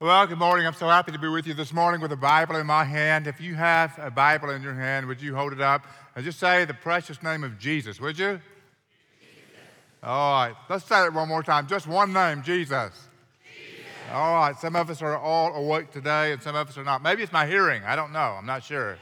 Well, 0.00 0.28
good 0.28 0.38
morning. 0.38 0.64
I'm 0.64 0.74
so 0.74 0.86
happy 0.86 1.10
to 1.10 1.18
be 1.18 1.26
with 1.26 1.44
you 1.48 1.54
this 1.54 1.72
morning 1.72 2.00
with 2.00 2.12
a 2.12 2.16
Bible 2.16 2.54
in 2.54 2.68
my 2.68 2.84
hand. 2.84 3.26
If 3.26 3.40
you 3.40 3.56
have 3.56 3.98
a 3.98 4.12
Bible 4.12 4.50
in 4.50 4.62
your 4.62 4.74
hand, 4.74 5.06
would 5.06 5.20
you 5.20 5.34
hold 5.34 5.52
it 5.52 5.60
up 5.60 5.84
and 6.14 6.24
just 6.24 6.38
say 6.38 6.64
the 6.64 6.72
precious 6.72 7.20
name 7.20 7.42
of 7.42 7.58
Jesus, 7.58 8.00
would 8.00 8.16
you? 8.16 8.40
Jesus. 9.18 9.60
All 10.04 10.34
right, 10.34 10.54
let's 10.70 10.84
say 10.84 11.04
it 11.04 11.12
one 11.12 11.26
more 11.26 11.42
time. 11.42 11.66
Just 11.66 11.88
one 11.88 12.12
name, 12.12 12.44
Jesus. 12.44 12.92
Jesus. 13.42 13.86
All 14.12 14.36
right, 14.36 14.56
some 14.60 14.76
of 14.76 14.88
us 14.88 15.02
are 15.02 15.18
all 15.18 15.52
awake 15.56 15.90
today 15.90 16.30
and 16.30 16.40
some 16.40 16.54
of 16.54 16.68
us 16.68 16.78
are 16.78 16.84
not. 16.84 17.02
Maybe 17.02 17.24
it's 17.24 17.32
my 17.32 17.48
hearing. 17.48 17.82
I 17.82 17.96
don't 17.96 18.12
know. 18.12 18.36
I'm 18.38 18.46
not 18.46 18.62
sure. 18.62 18.98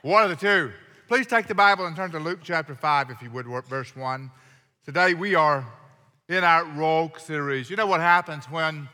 one 0.00 0.22
of 0.22 0.30
the 0.30 0.36
two. 0.36 0.72
Please 1.06 1.26
take 1.26 1.48
the 1.48 1.54
Bible 1.54 1.84
and 1.84 1.94
turn 1.94 2.10
to 2.12 2.18
Luke 2.18 2.38
chapter 2.42 2.74
5, 2.74 3.10
if 3.10 3.20
you 3.20 3.30
would, 3.30 3.44
verse 3.66 3.94
1. 3.94 4.30
Today 4.86 5.12
we 5.12 5.34
are 5.34 5.70
in 6.30 6.44
our 6.44 6.64
Rogue 6.64 7.18
series. 7.18 7.68
You 7.68 7.76
know 7.76 7.86
what 7.86 8.00
happens 8.00 8.46
when 8.46 8.88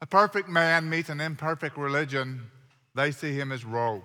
a 0.00 0.06
perfect 0.06 0.48
man 0.48 0.88
meets 0.88 1.08
an 1.08 1.20
imperfect 1.20 1.76
religion? 1.76 2.50
They 2.94 3.10
see 3.10 3.32
him 3.32 3.52
as 3.52 3.64
rogue. 3.64 4.02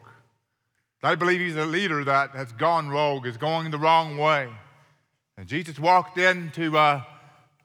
They 1.02 1.16
believe 1.16 1.40
he's 1.40 1.55
a 1.55 1.66
leader 1.66 2.04
that 2.04 2.31
has 2.31 2.52
gone 2.52 2.90
rogue, 2.90 3.27
is 3.27 3.38
going 3.38 3.71
the 3.71 3.77
wrong 3.77 4.18
way. 4.18 4.49
And 5.38 5.48
Jesus 5.48 5.77
walked 5.77 6.18
into 6.18 6.77
uh, 6.77 7.04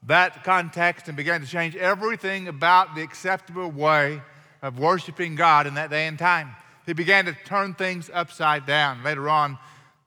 that 0.07 0.43
context 0.43 1.07
and 1.07 1.15
began 1.15 1.41
to 1.41 1.47
change 1.47 1.75
everything 1.75 2.47
about 2.47 2.95
the 2.95 3.01
acceptable 3.01 3.69
way 3.69 4.21
of 4.61 4.77
worshiping 4.77 5.35
God 5.35 5.67
in 5.67 5.75
that 5.75 5.89
day 5.89 6.07
and 6.07 6.19
time. 6.19 6.55
He 6.85 6.93
began 6.93 7.25
to 7.25 7.33
turn 7.45 7.73
things 7.73 8.09
upside 8.13 8.65
down. 8.65 9.03
Later 9.03 9.29
on, 9.29 9.57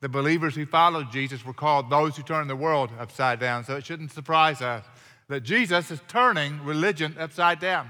the 0.01 0.09
believers 0.09 0.55
who 0.55 0.65
followed 0.65 1.11
Jesus 1.11 1.45
were 1.45 1.53
called 1.53 1.89
those 1.89 2.15
who 2.15 2.23
turned 2.23 2.49
the 2.49 2.55
world 2.55 2.91
upside 2.99 3.39
down. 3.39 3.63
So 3.63 3.75
it 3.75 3.85
shouldn't 3.85 4.11
surprise 4.11 4.61
us 4.61 4.85
that 5.29 5.41
Jesus 5.41 5.89
is 5.89 5.99
turning 6.07 6.63
religion 6.63 7.15
upside 7.19 7.59
down. 7.59 7.89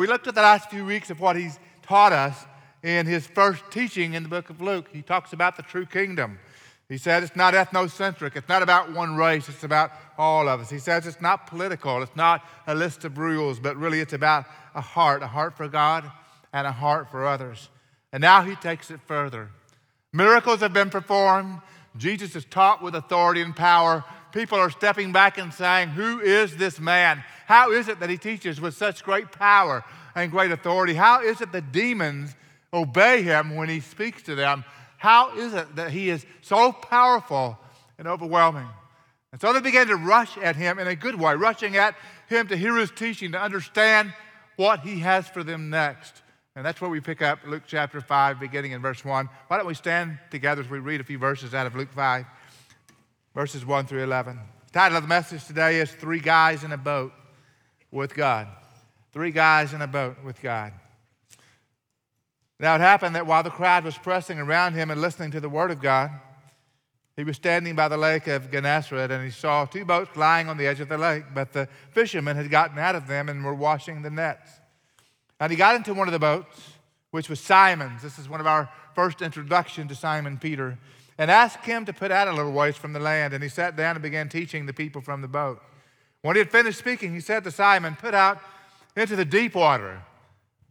We 0.00 0.06
looked 0.06 0.26
at 0.28 0.34
the 0.34 0.40
last 0.40 0.70
few 0.70 0.86
weeks 0.86 1.10
of 1.10 1.20
what 1.20 1.36
he's 1.36 1.58
taught 1.82 2.14
us 2.14 2.46
in 2.82 3.04
his 3.04 3.26
first 3.26 3.62
teaching 3.70 4.14
in 4.14 4.22
the 4.22 4.30
book 4.30 4.48
of 4.48 4.62
Luke. 4.62 4.88
He 4.90 5.02
talks 5.02 5.34
about 5.34 5.58
the 5.58 5.62
true 5.62 5.84
kingdom. 5.84 6.38
He 6.88 6.96
said 6.96 7.22
it's 7.22 7.36
not 7.36 7.52
ethnocentric. 7.52 8.34
It's 8.34 8.48
not 8.48 8.62
about 8.62 8.94
one 8.94 9.14
race. 9.14 9.46
It's 9.50 9.62
about 9.62 9.92
all 10.16 10.48
of 10.48 10.58
us. 10.58 10.70
He 10.70 10.78
says 10.78 11.06
it's 11.06 11.20
not 11.20 11.46
political. 11.46 12.02
It's 12.02 12.16
not 12.16 12.42
a 12.66 12.74
list 12.74 13.04
of 13.04 13.18
rules, 13.18 13.60
but 13.60 13.76
really 13.76 14.00
it's 14.00 14.14
about 14.14 14.46
a 14.74 14.80
heart, 14.80 15.22
a 15.22 15.26
heart 15.26 15.54
for 15.54 15.68
God 15.68 16.10
and 16.54 16.66
a 16.66 16.72
heart 16.72 17.10
for 17.10 17.26
others. 17.26 17.68
And 18.10 18.22
now 18.22 18.40
he 18.40 18.56
takes 18.56 18.90
it 18.90 19.00
further. 19.06 19.50
Miracles 20.14 20.60
have 20.60 20.72
been 20.72 20.88
performed. 20.88 21.60
Jesus 21.98 22.34
is 22.34 22.46
taught 22.46 22.80
with 22.80 22.94
authority 22.94 23.42
and 23.42 23.54
power. 23.54 24.02
People 24.32 24.58
are 24.58 24.70
stepping 24.70 25.12
back 25.12 25.38
and 25.38 25.52
saying, 25.52 25.90
Who 25.90 26.20
is 26.20 26.56
this 26.56 26.78
man? 26.78 27.22
How 27.46 27.72
is 27.72 27.88
it 27.88 28.00
that 28.00 28.10
he 28.10 28.16
teaches 28.16 28.60
with 28.60 28.74
such 28.74 29.02
great 29.02 29.32
power 29.32 29.84
and 30.14 30.30
great 30.30 30.52
authority? 30.52 30.94
How 30.94 31.22
is 31.22 31.40
it 31.40 31.52
that 31.52 31.72
demons 31.72 32.34
obey 32.72 33.22
him 33.22 33.56
when 33.56 33.68
he 33.68 33.80
speaks 33.80 34.22
to 34.24 34.34
them? 34.34 34.64
How 34.98 35.36
is 35.36 35.54
it 35.54 35.76
that 35.76 35.90
he 35.90 36.10
is 36.10 36.24
so 36.42 36.72
powerful 36.72 37.58
and 37.98 38.06
overwhelming? 38.06 38.68
And 39.32 39.40
so 39.40 39.52
they 39.52 39.60
began 39.60 39.86
to 39.86 39.96
rush 39.96 40.36
at 40.38 40.56
him 40.56 40.78
in 40.78 40.86
a 40.86 40.96
good 40.96 41.14
way, 41.14 41.34
rushing 41.34 41.76
at 41.76 41.94
him 42.28 42.48
to 42.48 42.56
hear 42.56 42.76
his 42.76 42.90
teaching, 42.90 43.32
to 43.32 43.40
understand 43.40 44.12
what 44.56 44.80
he 44.80 45.00
has 45.00 45.26
for 45.28 45.42
them 45.42 45.70
next. 45.70 46.22
And 46.56 46.66
that's 46.66 46.80
where 46.80 46.90
we 46.90 47.00
pick 47.00 47.22
up 47.22 47.38
Luke 47.46 47.62
chapter 47.66 48.00
5, 48.00 48.40
beginning 48.40 48.72
in 48.72 48.82
verse 48.82 49.04
1. 49.04 49.28
Why 49.48 49.56
don't 49.56 49.66
we 49.66 49.74
stand 49.74 50.18
together 50.30 50.62
as 50.62 50.68
we 50.68 50.80
read 50.80 51.00
a 51.00 51.04
few 51.04 51.18
verses 51.18 51.54
out 51.54 51.66
of 51.66 51.76
Luke 51.76 51.92
5, 51.92 52.26
verses 53.34 53.64
1 53.64 53.86
through 53.86 54.02
11. 54.02 54.38
The 54.66 54.72
title 54.72 54.98
of 54.98 55.04
the 55.04 55.08
message 55.08 55.46
today 55.46 55.80
is 55.80 55.90
Three 55.90 56.20
Guys 56.20 56.64
in 56.64 56.72
a 56.72 56.76
Boat 56.76 57.12
with 57.90 58.14
God. 58.14 58.48
Three 59.12 59.32
guys 59.32 59.72
in 59.72 59.82
a 59.82 59.88
boat 59.88 60.22
with 60.24 60.40
God. 60.40 60.72
Now 62.60 62.76
it 62.76 62.80
happened 62.80 63.16
that 63.16 63.26
while 63.26 63.42
the 63.42 63.50
crowd 63.50 63.84
was 63.84 63.98
pressing 63.98 64.38
around 64.38 64.74
him 64.74 64.90
and 64.90 65.00
listening 65.00 65.32
to 65.32 65.40
the 65.40 65.48
word 65.48 65.70
of 65.70 65.80
God, 65.80 66.10
he 67.16 67.24
was 67.24 67.36
standing 67.36 67.74
by 67.74 67.88
the 67.88 67.96
lake 67.96 68.28
of 68.28 68.50
Gennesaret 68.50 69.10
and 69.10 69.24
he 69.24 69.30
saw 69.30 69.64
two 69.64 69.84
boats 69.84 70.16
lying 70.16 70.48
on 70.48 70.56
the 70.56 70.66
edge 70.66 70.80
of 70.80 70.88
the 70.88 70.96
lake, 70.96 71.24
but 71.34 71.52
the 71.52 71.68
fishermen 71.90 72.36
had 72.36 72.50
gotten 72.50 72.78
out 72.78 72.94
of 72.94 73.08
them 73.08 73.28
and 73.28 73.44
were 73.44 73.54
washing 73.54 74.02
the 74.02 74.10
nets. 74.10 74.48
And 75.40 75.50
he 75.50 75.56
got 75.56 75.74
into 75.74 75.92
one 75.92 76.06
of 76.06 76.12
the 76.12 76.18
boats, 76.18 76.74
which 77.10 77.28
was 77.28 77.40
Simon's. 77.40 78.02
This 78.02 78.18
is 78.18 78.28
one 78.28 78.40
of 78.40 78.46
our 78.46 78.70
first 78.94 79.22
introduction 79.22 79.88
to 79.88 79.94
Simon 79.94 80.38
Peter, 80.38 80.78
and 81.20 81.30
asked 81.30 81.66
him 81.66 81.84
to 81.84 81.92
put 81.92 82.10
out 82.10 82.28
a 82.28 82.32
little 82.32 82.50
ways 82.50 82.78
from 82.78 82.94
the 82.94 82.98
land. 82.98 83.34
And 83.34 83.42
he 83.42 83.50
sat 83.50 83.76
down 83.76 83.94
and 83.94 84.02
began 84.02 84.30
teaching 84.30 84.64
the 84.64 84.72
people 84.72 85.02
from 85.02 85.20
the 85.20 85.28
boat. 85.28 85.62
When 86.22 86.34
he 86.34 86.38
had 86.38 86.50
finished 86.50 86.78
speaking, 86.78 87.12
he 87.12 87.20
said 87.20 87.44
to 87.44 87.50
Simon, 87.50 87.94
Put 87.94 88.14
out 88.14 88.40
into 88.96 89.16
the 89.16 89.26
deep 89.26 89.54
water 89.54 90.02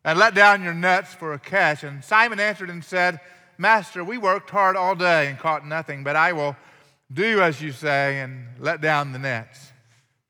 and 0.04 0.18
let 0.18 0.34
down 0.34 0.64
your 0.64 0.74
nets 0.74 1.14
for 1.14 1.34
a 1.34 1.40
catch. 1.40 1.84
And 1.84 2.04
Simon 2.04 2.40
answered 2.40 2.72
and 2.72 2.84
said, 2.84 3.20
Master, 3.60 4.04
we 4.04 4.18
worked 4.18 4.50
hard 4.50 4.76
all 4.76 4.96
day 4.96 5.28
and 5.28 5.38
caught 5.38 5.68
nothing, 5.68 6.04
but 6.04 6.16
I 6.16 6.34
will 6.34 6.58
do 7.14 7.44
as 7.44 7.62
you 7.62 7.72
say 7.72 8.20
and 8.20 8.48
let 8.58 8.82
down 8.82 9.12
the 9.12 9.20
nets. 9.20 9.72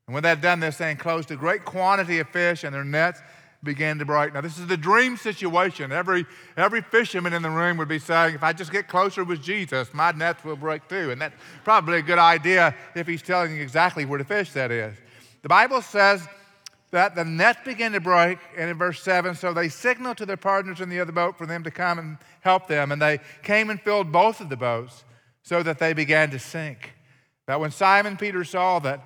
And 0.06 0.12
when 0.12 0.22
they 0.22 0.28
had 0.28 0.42
done 0.42 0.60
this, 0.60 0.76
they 0.76 0.90
enclosed 0.90 1.30
a 1.30 1.36
great 1.36 1.64
quantity 1.64 2.18
of 2.18 2.28
fish 2.28 2.62
in 2.62 2.74
their 2.74 2.84
nets 2.84 3.22
began 3.62 3.98
to 3.98 4.04
break. 4.04 4.32
Now, 4.32 4.40
this 4.40 4.58
is 4.58 4.66
the 4.66 4.76
dream 4.76 5.16
situation. 5.16 5.92
Every, 5.92 6.24
every 6.56 6.80
fisherman 6.80 7.32
in 7.32 7.42
the 7.42 7.50
room 7.50 7.76
would 7.76 7.88
be 7.88 7.98
saying, 7.98 8.34
if 8.34 8.42
I 8.42 8.52
just 8.52 8.72
get 8.72 8.88
closer 8.88 9.22
with 9.22 9.42
Jesus, 9.42 9.92
my 9.92 10.12
nets 10.12 10.44
will 10.44 10.56
break 10.56 10.88
too. 10.88 11.10
And 11.10 11.20
that's 11.20 11.34
probably 11.64 11.98
a 11.98 12.02
good 12.02 12.18
idea 12.18 12.74
if 12.94 13.06
he's 13.06 13.22
telling 13.22 13.54
you 13.54 13.62
exactly 13.62 14.04
where 14.04 14.18
to 14.18 14.24
fish 14.24 14.52
that 14.52 14.70
is. 14.70 14.96
The 15.42 15.48
Bible 15.48 15.82
says 15.82 16.26
that 16.90 17.14
the 17.14 17.24
nets 17.24 17.60
began 17.64 17.92
to 17.92 18.00
break, 18.00 18.38
and 18.56 18.70
in 18.70 18.76
verse 18.76 19.00
7, 19.02 19.34
so 19.34 19.52
they 19.52 19.68
signaled 19.68 20.16
to 20.18 20.26
their 20.26 20.36
partners 20.36 20.80
in 20.80 20.88
the 20.88 21.00
other 21.00 21.12
boat 21.12 21.36
for 21.36 21.46
them 21.46 21.62
to 21.64 21.70
come 21.70 21.98
and 21.98 22.18
help 22.40 22.66
them. 22.66 22.92
And 22.92 23.00
they 23.00 23.20
came 23.42 23.70
and 23.70 23.80
filled 23.80 24.10
both 24.10 24.40
of 24.40 24.48
the 24.48 24.56
boats 24.56 25.04
so 25.42 25.62
that 25.62 25.78
they 25.78 25.92
began 25.92 26.30
to 26.30 26.38
sink. 26.38 26.94
But 27.46 27.60
when 27.60 27.70
Simon 27.70 28.16
Peter 28.16 28.44
saw 28.44 28.78
that 28.80 29.04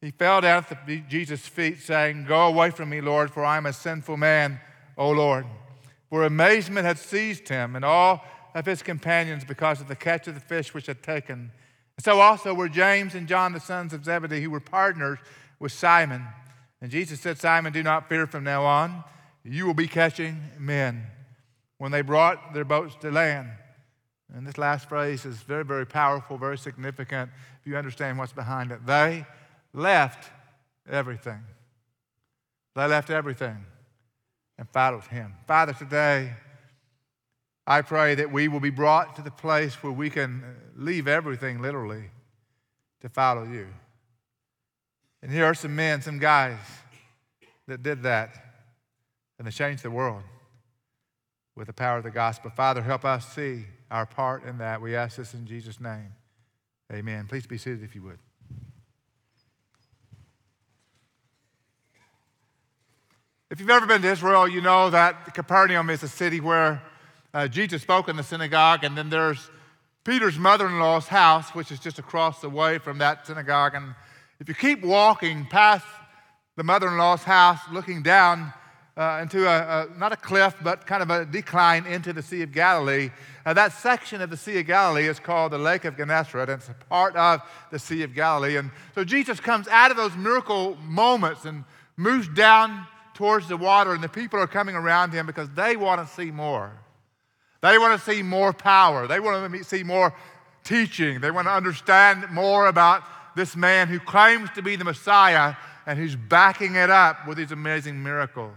he 0.00 0.10
fell 0.10 0.40
down 0.40 0.64
at 0.70 0.86
the, 0.86 1.00
Jesus' 1.08 1.46
feet, 1.46 1.78
saying, 1.80 2.24
Go 2.26 2.46
away 2.46 2.70
from 2.70 2.88
me, 2.88 3.00
Lord, 3.00 3.30
for 3.30 3.44
I 3.44 3.58
am 3.58 3.66
a 3.66 3.72
sinful 3.72 4.16
man, 4.16 4.60
O 4.96 5.10
Lord. 5.10 5.44
For 6.08 6.24
amazement 6.24 6.86
had 6.86 6.98
seized 6.98 7.48
him 7.48 7.76
and 7.76 7.84
all 7.84 8.24
of 8.54 8.66
his 8.66 8.82
companions 8.82 9.44
because 9.44 9.80
of 9.80 9.88
the 9.88 9.96
catch 9.96 10.26
of 10.26 10.34
the 10.34 10.40
fish 10.40 10.74
which 10.74 10.86
had 10.86 11.02
taken. 11.02 11.52
So 11.98 12.20
also 12.20 12.54
were 12.54 12.68
James 12.68 13.14
and 13.14 13.28
John, 13.28 13.52
the 13.52 13.60
sons 13.60 13.92
of 13.92 14.04
Zebedee, 14.04 14.40
who 14.40 14.50
were 14.50 14.60
partners 14.60 15.18
with 15.58 15.72
Simon. 15.72 16.26
And 16.80 16.90
Jesus 16.90 17.20
said, 17.20 17.38
Simon, 17.38 17.72
do 17.72 17.82
not 17.82 18.08
fear 18.08 18.26
from 18.26 18.42
now 18.42 18.64
on. 18.64 19.04
You 19.44 19.66
will 19.66 19.74
be 19.74 19.86
catching 19.86 20.40
men. 20.58 21.06
When 21.78 21.92
they 21.92 22.00
brought 22.00 22.54
their 22.54 22.64
boats 22.64 22.94
to 23.02 23.10
land, 23.10 23.48
and 24.34 24.46
this 24.46 24.58
last 24.58 24.88
phrase 24.88 25.24
is 25.24 25.36
very, 25.38 25.64
very 25.64 25.86
powerful, 25.86 26.38
very 26.38 26.58
significant 26.58 27.30
if 27.60 27.66
you 27.66 27.76
understand 27.76 28.18
what's 28.18 28.32
behind 28.32 28.72
it. 28.72 28.84
They 28.86 29.26
left 29.72 30.30
everything. 30.88 31.40
They 32.74 32.86
left 32.86 33.10
everything 33.10 33.64
and 34.58 34.68
followed 34.68 35.04
him. 35.04 35.34
Father, 35.46 35.72
today, 35.72 36.32
I 37.66 37.82
pray 37.82 38.14
that 38.16 38.32
we 38.32 38.48
will 38.48 38.60
be 38.60 38.70
brought 38.70 39.16
to 39.16 39.22
the 39.22 39.30
place 39.30 39.74
where 39.82 39.92
we 39.92 40.10
can 40.10 40.42
leave 40.76 41.06
everything 41.06 41.62
literally 41.62 42.10
to 43.00 43.08
follow 43.08 43.44
you. 43.44 43.68
And 45.22 45.30
here 45.30 45.44
are 45.44 45.54
some 45.54 45.76
men, 45.76 46.02
some 46.02 46.18
guys 46.18 46.58
that 47.66 47.82
did 47.82 48.02
that, 48.02 48.34
and 49.38 49.46
they 49.46 49.52
changed 49.52 49.82
the 49.82 49.90
world 49.90 50.22
with 51.54 51.66
the 51.66 51.72
power 51.72 51.98
of 51.98 52.04
the 52.04 52.10
gospel. 52.10 52.50
Father, 52.50 52.82
help 52.82 53.04
us 53.04 53.34
see 53.34 53.66
our 53.90 54.06
part 54.06 54.44
in 54.44 54.58
that. 54.58 54.80
We 54.80 54.96
ask 54.96 55.16
this 55.16 55.34
in 55.34 55.46
Jesus' 55.46 55.80
name. 55.80 56.12
Amen. 56.92 57.26
Please 57.28 57.46
be 57.46 57.58
seated 57.58 57.82
if 57.82 57.94
you 57.94 58.02
would. 58.02 58.18
If 63.50 63.58
you've 63.58 63.68
ever 63.68 63.84
been 63.84 64.00
to 64.02 64.08
Israel, 64.08 64.46
you 64.46 64.60
know 64.60 64.90
that 64.90 65.34
Capernaum 65.34 65.90
is 65.90 66.04
a 66.04 66.08
city 66.08 66.38
where 66.38 66.80
uh, 67.34 67.48
Jesus 67.48 67.82
spoke 67.82 68.08
in 68.08 68.14
the 68.14 68.22
synagogue, 68.22 68.84
and 68.84 68.96
then 68.96 69.10
there's 69.10 69.50
Peter's 70.04 70.38
mother 70.38 70.68
in 70.68 70.78
law's 70.78 71.08
house, 71.08 71.52
which 71.52 71.72
is 71.72 71.80
just 71.80 71.98
across 71.98 72.40
the 72.40 72.48
way 72.48 72.78
from 72.78 72.98
that 72.98 73.26
synagogue. 73.26 73.74
And 73.74 73.96
if 74.38 74.48
you 74.48 74.54
keep 74.54 74.84
walking 74.84 75.46
past 75.46 75.84
the 76.54 76.62
mother 76.62 76.86
in 76.86 76.96
law's 76.96 77.24
house, 77.24 77.58
looking 77.72 78.04
down 78.04 78.52
uh, 78.96 79.18
into 79.20 79.48
a, 79.48 79.82
a, 79.82 79.98
not 79.98 80.12
a 80.12 80.16
cliff, 80.16 80.54
but 80.62 80.86
kind 80.86 81.02
of 81.02 81.10
a 81.10 81.24
decline 81.24 81.86
into 81.86 82.12
the 82.12 82.22
Sea 82.22 82.42
of 82.42 82.52
Galilee, 82.52 83.10
uh, 83.44 83.52
that 83.52 83.72
section 83.72 84.20
of 84.20 84.30
the 84.30 84.36
Sea 84.36 84.60
of 84.60 84.66
Galilee 84.66 85.08
is 85.08 85.18
called 85.18 85.50
the 85.50 85.58
Lake 85.58 85.84
of 85.84 85.96
Gennesaret, 85.96 86.48
and 86.48 86.60
it's 86.60 86.68
a 86.68 86.74
part 86.88 87.16
of 87.16 87.42
the 87.72 87.80
Sea 87.80 88.04
of 88.04 88.14
Galilee. 88.14 88.58
And 88.58 88.70
so 88.94 89.02
Jesus 89.02 89.40
comes 89.40 89.66
out 89.66 89.90
of 89.90 89.96
those 89.96 90.14
miracle 90.14 90.76
moments 90.86 91.44
and 91.44 91.64
moves 91.96 92.28
down 92.28 92.86
towards 93.20 93.48
the 93.48 93.56
water, 93.58 93.92
and 93.92 94.02
the 94.02 94.08
people 94.08 94.40
are 94.40 94.46
coming 94.46 94.74
around 94.74 95.12
him 95.12 95.26
because 95.26 95.50
they 95.50 95.76
want 95.76 96.00
to 96.00 96.14
see 96.14 96.30
more. 96.30 96.72
They 97.60 97.76
want 97.76 98.00
to 98.00 98.10
see 98.10 98.22
more 98.22 98.54
power. 98.54 99.06
They 99.06 99.20
want 99.20 99.52
to 99.52 99.62
see 99.62 99.82
more 99.82 100.14
teaching. 100.64 101.20
They 101.20 101.30
want 101.30 101.46
to 101.46 101.52
understand 101.52 102.30
more 102.30 102.66
about 102.66 103.02
this 103.36 103.54
man 103.54 103.88
who 103.88 104.00
claims 104.00 104.48
to 104.54 104.62
be 104.62 104.74
the 104.74 104.86
Messiah 104.86 105.54
and 105.84 105.98
who's 105.98 106.16
backing 106.16 106.76
it 106.76 106.88
up 106.88 107.28
with 107.28 107.36
these 107.36 107.52
amazing 107.52 108.02
miracles. 108.02 108.56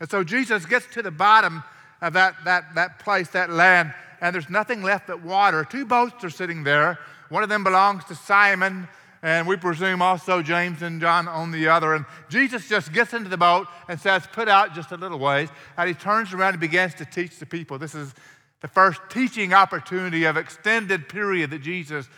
And 0.00 0.10
so 0.10 0.22
Jesus 0.22 0.66
gets 0.66 0.84
to 0.92 1.00
the 1.00 1.10
bottom 1.10 1.62
of 2.02 2.12
that, 2.12 2.34
that, 2.44 2.74
that 2.74 2.98
place, 2.98 3.28
that 3.28 3.48
land, 3.48 3.94
and 4.20 4.34
there's 4.34 4.50
nothing 4.50 4.82
left 4.82 5.06
but 5.06 5.22
water. 5.22 5.64
Two 5.64 5.86
boats 5.86 6.22
are 6.22 6.30
sitting 6.30 6.62
there. 6.62 6.98
One 7.30 7.42
of 7.42 7.48
them 7.48 7.64
belongs 7.64 8.04
to 8.04 8.14
Simon, 8.14 8.86
and 9.22 9.46
we 9.46 9.56
presume 9.56 10.00
also 10.00 10.42
James 10.42 10.82
and 10.82 11.00
John 11.00 11.26
on 11.26 11.50
the 11.50 11.68
other. 11.68 11.94
And 11.94 12.04
Jesus 12.28 12.68
just 12.68 12.92
gets 12.92 13.12
into 13.12 13.28
the 13.28 13.36
boat 13.36 13.66
and 13.88 13.98
says, 14.00 14.26
Put 14.32 14.48
out 14.48 14.74
just 14.74 14.92
a 14.92 14.96
little 14.96 15.18
ways. 15.18 15.48
And 15.76 15.88
he 15.88 15.94
turns 15.94 16.32
around 16.32 16.50
and 16.50 16.60
begins 16.60 16.94
to 16.96 17.04
teach 17.04 17.38
the 17.38 17.46
people. 17.46 17.78
This 17.78 17.94
is 17.94 18.14
the 18.60 18.68
first 18.68 19.00
teaching 19.10 19.54
opportunity 19.54 20.24
of 20.24 20.36
extended 20.36 21.08
period 21.08 21.50
that 21.50 21.62
Jesus 21.62 22.08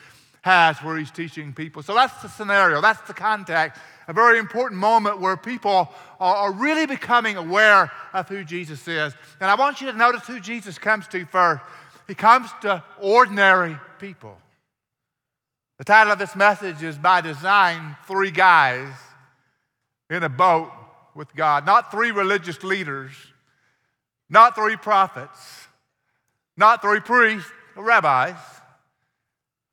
has 0.43 0.79
where 0.79 0.97
he's 0.97 1.11
teaching 1.11 1.52
people. 1.52 1.82
So 1.82 1.94
that's 1.94 2.23
the 2.23 2.29
scenario, 2.29 2.81
that's 2.81 3.03
the 3.03 3.14
context, 3.14 3.81
a 4.08 4.12
very 4.12 4.38
important 4.38 4.81
moment 4.81 5.20
where 5.20 5.37
people 5.37 5.93
are, 6.19 6.37
are 6.37 6.53
really 6.53 6.87
becoming 6.87 7.37
aware 7.37 7.93
of 8.14 8.29
who 8.29 8.43
Jesus 8.43 8.87
is. 8.88 9.14
And 9.41 9.50
I 9.50 9.55
want 9.55 9.81
you 9.81 9.91
to 9.91 9.96
notice 9.96 10.26
who 10.26 10.41
Jesus 10.41 10.79
comes 10.79 11.06
to 11.08 11.26
first. 11.26 11.62
He 12.08 12.14
comes 12.14 12.50
to 12.62 12.82
ordinary 12.99 13.76
people. 13.99 14.40
The 15.81 15.85
title 15.85 16.12
of 16.12 16.19
this 16.19 16.37
message 16.37 16.82
is 16.82 16.99
by 16.99 17.23
design 17.23 17.97
Three 18.06 18.31
Guys 18.31 18.93
in 20.11 20.23
a 20.23 20.29
Boat 20.29 20.71
with 21.15 21.35
God. 21.35 21.65
Not 21.65 21.91
three 21.91 22.11
religious 22.11 22.62
leaders, 22.62 23.12
not 24.29 24.55
three 24.55 24.77
prophets, 24.77 25.69
not 26.55 26.82
three 26.82 27.00
priests 27.00 27.50
or 27.77 27.85
rabbis, 27.85 28.37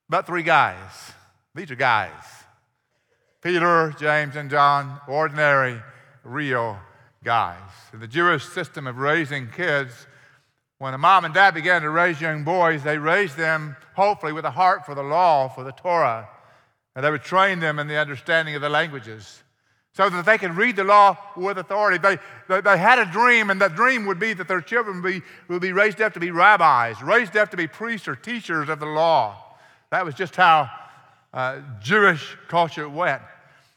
but 0.08 0.26
three 0.26 0.44
guys. 0.44 1.12
These 1.54 1.72
are 1.72 1.76
guys 1.76 2.24
Peter, 3.42 3.94
James, 4.00 4.38
and 4.38 4.50
John, 4.50 5.02
ordinary, 5.10 5.82
real 6.24 6.80
guys. 7.22 7.60
In 7.92 8.00
the 8.00 8.08
Jewish 8.08 8.46
system 8.46 8.88
of 8.88 8.98
raising 8.98 9.50
kids, 9.50 10.08
when 10.80 10.94
a 10.94 10.98
mom 10.98 11.26
and 11.26 11.34
dad 11.34 11.54
began 11.54 11.82
to 11.82 11.90
raise 11.90 12.22
young 12.22 12.44
boys, 12.44 12.84
they 12.84 12.98
raised 12.98 13.36
them 13.36 13.76
hopefully 13.96 14.32
with 14.32 14.46
a 14.46 14.52
heart 14.52 14.86
for 14.86 14.94
the 14.94 15.04
law, 15.04 15.48
for 15.48 15.64
the 15.64 15.72
Torah, 15.72 16.30
and 16.96 17.04
they 17.04 17.10
would 17.10 17.24
train 17.24 17.60
them 17.60 17.80
in 17.80 17.88
the 17.88 17.98
understanding 17.98 18.56
of 18.56 18.62
the 18.62 18.70
languages 18.70 19.44
so 19.94 20.08
that 20.10 20.26
they 20.26 20.38
could 20.38 20.56
read 20.56 20.76
the 20.76 20.84
law 20.84 21.18
with 21.36 21.58
authority. 21.58 21.98
They, 21.98 22.20
they, 22.48 22.62
they, 22.62 22.78
had 22.78 23.00
a 23.00 23.06
dream, 23.06 23.50
and 23.50 23.60
that 23.62 23.76
dream 23.76 24.06
would 24.06 24.20
be 24.20 24.34
that 24.34 24.48
their 24.48 24.62
children 24.62 25.02
would 25.02 25.12
be, 25.12 25.22
would 25.48 25.62
be 25.62 25.74
raised 25.74 26.00
up 26.00 26.14
to 26.14 26.20
be 26.20 26.30
rabbis, 26.30 27.02
raised 27.02 27.36
up 27.36 27.50
to 27.50 27.58
be 27.58 27.66
priests 27.66 28.08
or 28.08 28.16
teachers 28.16 28.70
of 28.70 28.80
the 28.80 28.86
law. 28.86 29.36
That 29.90 30.06
was 30.06 30.14
just 30.14 30.36
how 30.36 30.70
uh, 31.34 31.62
Jewish 31.82 32.38
culture 32.48 32.88
went. 32.88 33.24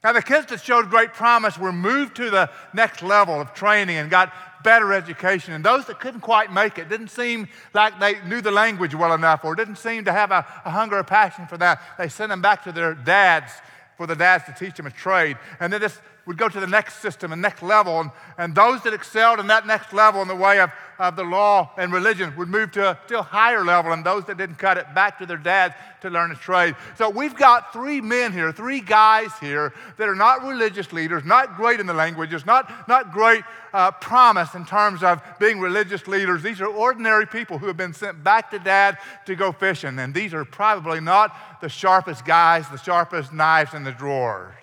Now, 0.04 0.12
the 0.12 0.22
kids 0.22 0.46
that 0.46 0.60
showed 0.60 0.90
great 0.90 1.14
promise 1.14 1.58
were 1.58 1.72
moved 1.72 2.16
to 2.16 2.30
the 2.30 2.50
next 2.74 3.02
level 3.02 3.40
of 3.40 3.54
training 3.54 3.96
and 3.96 4.10
got 4.10 4.32
better 4.62 4.92
education. 4.92 5.54
And 5.54 5.64
those 5.64 5.86
that 5.86 6.00
couldn't 6.00 6.20
quite 6.20 6.52
make 6.52 6.78
it, 6.78 6.88
didn't 6.88 7.08
seem 7.08 7.48
like 7.74 7.98
they 8.00 8.20
knew 8.26 8.40
the 8.40 8.50
language 8.50 8.94
well 8.94 9.12
enough 9.12 9.44
or 9.44 9.54
didn't 9.54 9.76
seem 9.76 10.04
to 10.04 10.12
have 10.12 10.30
a, 10.30 10.46
a 10.64 10.70
hunger 10.70 10.98
or 10.98 11.04
passion 11.04 11.46
for 11.46 11.56
that, 11.58 11.82
they 11.98 12.08
sent 12.08 12.30
them 12.30 12.42
back 12.42 12.64
to 12.64 12.72
their 12.72 12.94
dads 12.94 13.52
for 13.96 14.06
the 14.06 14.16
dads 14.16 14.44
to 14.44 14.52
teach 14.52 14.76
them 14.76 14.86
a 14.86 14.90
trade. 14.90 15.36
And 15.60 15.72
then 15.72 15.80
this 15.80 16.00
would 16.30 16.38
go 16.38 16.48
to 16.48 16.60
the 16.60 16.66
next 16.68 17.00
system 17.00 17.32
and 17.32 17.42
next 17.42 17.60
level. 17.60 17.98
And, 17.98 18.12
and 18.38 18.54
those 18.54 18.80
that 18.82 18.94
excelled 18.94 19.40
in 19.40 19.48
that 19.48 19.66
next 19.66 19.92
level 19.92 20.22
in 20.22 20.28
the 20.28 20.36
way 20.36 20.60
of, 20.60 20.70
of 20.96 21.16
the 21.16 21.24
law 21.24 21.72
and 21.76 21.92
religion 21.92 22.32
would 22.36 22.46
move 22.46 22.70
to 22.70 22.90
a 22.90 22.98
still 23.04 23.24
higher 23.24 23.64
level. 23.64 23.90
And 23.90 24.06
those 24.06 24.26
that 24.26 24.36
didn't 24.36 24.54
cut 24.54 24.78
it 24.78 24.94
back 24.94 25.18
to 25.18 25.26
their 25.26 25.38
dads 25.38 25.74
to 26.02 26.08
learn 26.08 26.30
a 26.30 26.36
trade. 26.36 26.76
So 26.96 27.10
we've 27.10 27.34
got 27.34 27.72
three 27.72 28.00
men 28.00 28.32
here, 28.32 28.52
three 28.52 28.80
guys 28.80 29.32
here 29.40 29.72
that 29.96 30.08
are 30.08 30.14
not 30.14 30.44
religious 30.44 30.92
leaders, 30.92 31.24
not 31.24 31.56
great 31.56 31.80
in 31.80 31.86
the 31.86 31.94
languages, 31.94 32.46
not, 32.46 32.86
not 32.86 33.10
great 33.10 33.42
uh, 33.72 33.90
promise 33.90 34.54
in 34.54 34.64
terms 34.64 35.02
of 35.02 35.20
being 35.40 35.58
religious 35.58 36.06
leaders. 36.06 36.44
These 36.44 36.60
are 36.60 36.68
ordinary 36.68 37.26
people 37.26 37.58
who 37.58 37.66
have 37.66 37.76
been 37.76 37.92
sent 37.92 38.22
back 38.22 38.52
to 38.52 38.60
dad 38.60 38.98
to 39.26 39.34
go 39.34 39.50
fishing. 39.50 39.98
And 39.98 40.14
these 40.14 40.32
are 40.32 40.44
probably 40.44 41.00
not 41.00 41.60
the 41.60 41.68
sharpest 41.68 42.24
guys, 42.24 42.68
the 42.68 42.78
sharpest 42.78 43.32
knives 43.32 43.74
in 43.74 43.82
the 43.82 43.90
drawers. 43.90 44.54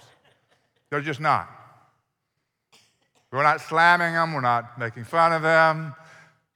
They're 0.90 1.02
just 1.02 1.20
not. 1.20 1.57
We're 3.32 3.44
not 3.44 3.62
slamming 3.62 4.14
them, 4.14 4.34
we're 4.34 4.42
not 4.42 4.80
making 4.80 5.04
fun 5.04 5.34
of 5.34 5.42
them. 5.42 5.94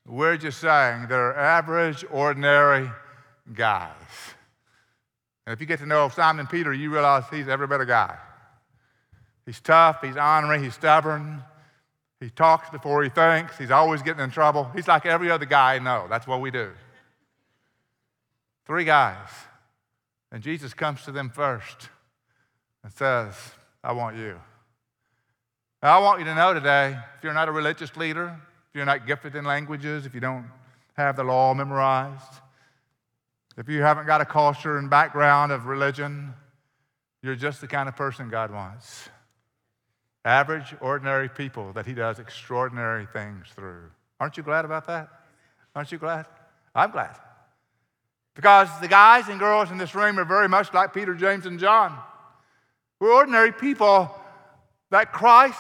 We're 0.06 0.38
just 0.38 0.60
saying 0.60 1.08
they're 1.10 1.36
average, 1.38 2.04
ordinary 2.10 2.90
guys. 3.54 3.92
And 5.46 5.54
if 5.54 5.60
you 5.60 5.68
get 5.68 5.80
to 5.80 5.86
know 5.86 6.10
Simon 6.10 6.48
Peter, 6.48 6.74
you 6.74 6.92
realize 6.92 7.24
he's 7.30 7.48
every 7.48 7.68
bit 7.68 7.82
a 7.82 7.86
guy. 7.86 8.18
He's 9.46 9.60
tough, 9.60 10.02
he's 10.02 10.18
honoring, 10.18 10.64
he's 10.64 10.76
stubborn, 10.76 11.44
he 12.20 12.30
talks 12.30 12.70
before 12.70 13.04
he 13.04 13.10
thinks, 13.10 13.58
he's 13.58 13.72
always 13.72 14.02
getting 14.04 14.24
in 14.24 14.30
trouble. 14.30 14.70
He's 14.76 14.88
like 14.88 15.06
every 15.06 15.32
other 15.32 15.46
guy 15.46 15.76
I 15.76 15.80
know. 15.80 16.06
That's 16.08 16.28
what 16.28 16.40
we 16.40 16.52
do. 16.52 16.72
Three 18.66 18.86
guys. 18.86 19.28
And 20.32 20.44
Jesus 20.44 20.74
comes 20.74 21.04
to 21.04 21.12
them 21.12 21.30
first 21.30 21.90
and 22.84 22.94
says, 22.94 23.36
I 23.84 23.92
want 23.94 24.18
you. 24.18 24.40
I 25.84 25.98
want 25.98 26.20
you 26.20 26.26
to 26.26 26.36
know 26.36 26.54
today 26.54 26.96
if 27.18 27.24
you're 27.24 27.34
not 27.34 27.48
a 27.48 27.52
religious 27.52 27.96
leader, 27.98 28.40
if 28.70 28.76
you're 28.76 28.86
not 28.86 29.08
gifted 29.08 29.36
in 29.36 29.46
languages, 29.46 30.06
if 30.06 30.14
you 30.14 30.20
don't 30.20 30.46
have 30.94 31.16
the 31.16 31.24
law 31.24 31.56
memorized, 31.56 32.40
if 33.58 33.68
you 33.68 33.82
haven't 33.82 34.06
got 34.06 34.22
a 34.22 34.26
culture 34.26 34.78
and 34.78 34.90
background 34.90 35.52
of 35.52 35.66
religion, 35.66 36.36
you're 37.24 37.36
just 37.36 37.62
the 37.62 37.68
kind 37.68 37.90
of 37.90 37.96
person 37.96 38.30
God 38.30 38.52
wants. 38.52 39.10
Average, 40.24 40.76
ordinary 40.82 41.30
people 41.30 41.74
that 41.74 41.88
He 41.88 41.94
does 41.94 42.20
extraordinary 42.20 43.08
things 43.12 43.48
through. 43.56 43.90
Aren't 44.20 44.38
you 44.38 44.44
glad 44.44 44.66
about 44.66 44.86
that? 44.86 45.10
Aren't 45.76 45.92
you 45.92 45.98
glad? 45.98 46.28
I'm 46.76 46.92
glad. 46.92 47.18
Because 48.36 48.70
the 48.82 48.88
guys 48.88 49.30
and 49.30 49.40
girls 49.40 49.72
in 49.72 49.80
this 49.80 49.96
room 49.96 50.20
are 50.20 50.26
very 50.26 50.48
much 50.48 50.74
like 50.76 50.94
Peter, 50.94 51.16
James, 51.16 51.48
and 51.48 51.60
John. 51.60 51.98
We're 53.00 53.14
ordinary 53.14 53.52
people 53.52 54.12
that 54.92 55.12
Christ 55.12 55.60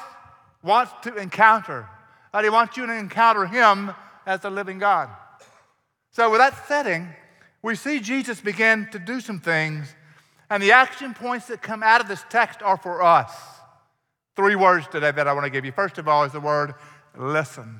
wants 0.63 0.91
to 1.03 1.15
encounter, 1.15 1.87
that 2.33 2.43
He 2.43 2.49
wants 2.49 2.77
you 2.77 2.85
to 2.85 2.93
encounter 2.93 3.45
Him 3.45 3.91
as 4.25 4.41
the 4.41 4.49
living 4.49 4.79
God. 4.79 5.09
So, 6.11 6.29
with 6.29 6.39
that 6.39 6.67
setting, 6.67 7.07
we 7.61 7.75
see 7.75 7.99
Jesus 7.99 8.41
begin 8.41 8.87
to 8.91 8.99
do 8.99 9.21
some 9.21 9.39
things, 9.39 9.93
and 10.49 10.61
the 10.61 10.71
action 10.71 11.13
points 11.13 11.47
that 11.47 11.61
come 11.61 11.83
out 11.83 12.01
of 12.01 12.07
this 12.07 12.23
text 12.29 12.61
are 12.61 12.77
for 12.77 13.01
us. 13.01 13.31
Three 14.35 14.55
words 14.55 14.87
today 14.87 15.11
that 15.11 15.27
I 15.27 15.33
want 15.33 15.45
to 15.45 15.49
give 15.49 15.65
you. 15.65 15.71
First 15.71 15.97
of 15.97 16.07
all, 16.07 16.23
is 16.23 16.31
the 16.31 16.39
word 16.39 16.73
listen. 17.17 17.79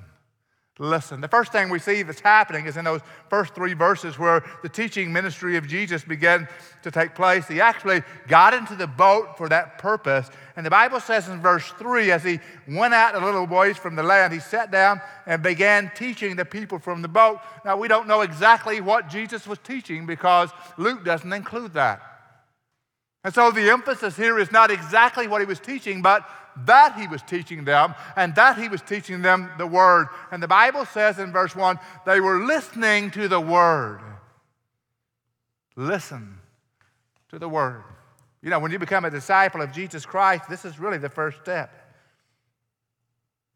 Listen. 0.81 1.21
The 1.21 1.27
first 1.27 1.51
thing 1.51 1.69
we 1.69 1.77
see 1.77 2.01
that's 2.01 2.21
happening 2.21 2.65
is 2.65 2.75
in 2.75 2.85
those 2.85 3.01
first 3.29 3.53
three 3.53 3.75
verses 3.75 4.17
where 4.17 4.43
the 4.63 4.67
teaching 4.67 5.13
ministry 5.13 5.55
of 5.55 5.67
Jesus 5.67 6.03
began 6.03 6.47
to 6.81 6.89
take 6.89 7.13
place. 7.13 7.47
He 7.47 7.61
actually 7.61 8.01
got 8.27 8.55
into 8.55 8.75
the 8.75 8.87
boat 8.87 9.37
for 9.37 9.47
that 9.49 9.77
purpose. 9.77 10.27
And 10.55 10.65
the 10.65 10.71
Bible 10.71 10.99
says 10.99 11.29
in 11.29 11.39
verse 11.39 11.71
3 11.77 12.09
as 12.09 12.23
he 12.23 12.39
went 12.67 12.95
out 12.95 13.13
a 13.13 13.23
little 13.23 13.45
ways 13.45 13.77
from 13.77 13.95
the 13.95 14.01
land, 14.01 14.33
he 14.33 14.39
sat 14.39 14.71
down 14.71 14.99
and 15.27 15.43
began 15.43 15.91
teaching 15.95 16.35
the 16.35 16.45
people 16.45 16.79
from 16.79 17.03
the 17.03 17.07
boat. 17.07 17.41
Now, 17.63 17.77
we 17.77 17.87
don't 17.87 18.07
know 18.07 18.21
exactly 18.21 18.81
what 18.81 19.07
Jesus 19.07 19.45
was 19.45 19.59
teaching 19.59 20.07
because 20.07 20.49
Luke 20.77 21.05
doesn't 21.05 21.31
include 21.31 21.75
that. 21.75 22.01
And 23.23 23.31
so 23.31 23.51
the 23.51 23.69
emphasis 23.69 24.17
here 24.17 24.39
is 24.39 24.51
not 24.51 24.71
exactly 24.71 25.27
what 25.27 25.41
he 25.41 25.45
was 25.45 25.59
teaching, 25.59 26.01
but 26.01 26.27
that 26.65 26.95
he 26.95 27.07
was 27.07 27.21
teaching 27.21 27.65
them, 27.65 27.95
and 28.15 28.35
that 28.35 28.57
he 28.57 28.67
was 28.67 28.81
teaching 28.81 29.21
them 29.21 29.49
the 29.57 29.67
word. 29.67 30.07
And 30.31 30.41
the 30.41 30.47
Bible 30.47 30.85
says 30.85 31.19
in 31.19 31.31
verse 31.31 31.55
1 31.55 31.79
they 32.05 32.19
were 32.19 32.39
listening 32.39 33.11
to 33.11 33.27
the 33.27 33.39
word. 33.39 34.01
Listen 35.75 36.37
to 37.29 37.39
the 37.39 37.49
word. 37.49 37.83
You 38.41 38.49
know, 38.49 38.59
when 38.59 38.71
you 38.71 38.79
become 38.79 39.05
a 39.05 39.11
disciple 39.11 39.61
of 39.61 39.71
Jesus 39.71 40.05
Christ, 40.05 40.49
this 40.49 40.65
is 40.65 40.79
really 40.79 40.97
the 40.97 41.09
first 41.09 41.39
step. 41.41 41.71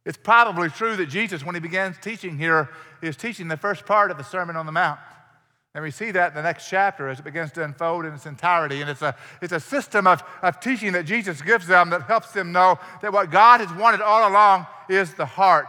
It's 0.06 0.18
probably 0.18 0.70
true 0.70 0.96
that 0.98 1.08
Jesus, 1.08 1.44
when 1.44 1.56
he 1.56 1.62
begins 1.62 1.98
teaching 2.00 2.38
here, 2.38 2.70
is 3.02 3.16
teaching 3.16 3.48
the 3.48 3.58
first 3.58 3.86
part 3.86 4.12
of 4.12 4.18
the 4.18 4.24
Sermon 4.24 4.56
on 4.56 4.68
the 4.68 4.72
Mount. 4.72 5.00
And 5.76 5.84
we 5.84 5.92
see 5.92 6.12
that 6.12 6.30
in 6.30 6.36
the 6.36 6.42
next 6.42 6.70
chapter 6.70 7.10
as 7.10 7.20
it 7.20 7.24
begins 7.24 7.52
to 7.52 7.64
unfold 7.64 8.06
in 8.06 8.14
its 8.14 8.26
entirety. 8.26 8.80
And 8.80 8.90
it's 8.90 9.02
a, 9.02 9.14
it's 9.42 9.52
a 9.52 9.60
system 9.60 10.08
of, 10.08 10.24
of 10.42 10.62
teaching 10.62 10.94
that 10.94 11.06
Jesus 11.06 11.42
gives 11.42 11.68
them 11.68 11.90
that 11.90 12.04
helps 12.04 12.32
them 12.32 12.54
know 12.54 12.80
that 13.02 13.12
what 13.12 13.30
God 13.30 13.60
has 13.60 13.72
wanted 13.78 14.00
all 14.00 14.32
along 14.32 14.68
is 14.88 15.14
the 15.16 15.26
heart. 15.26 15.68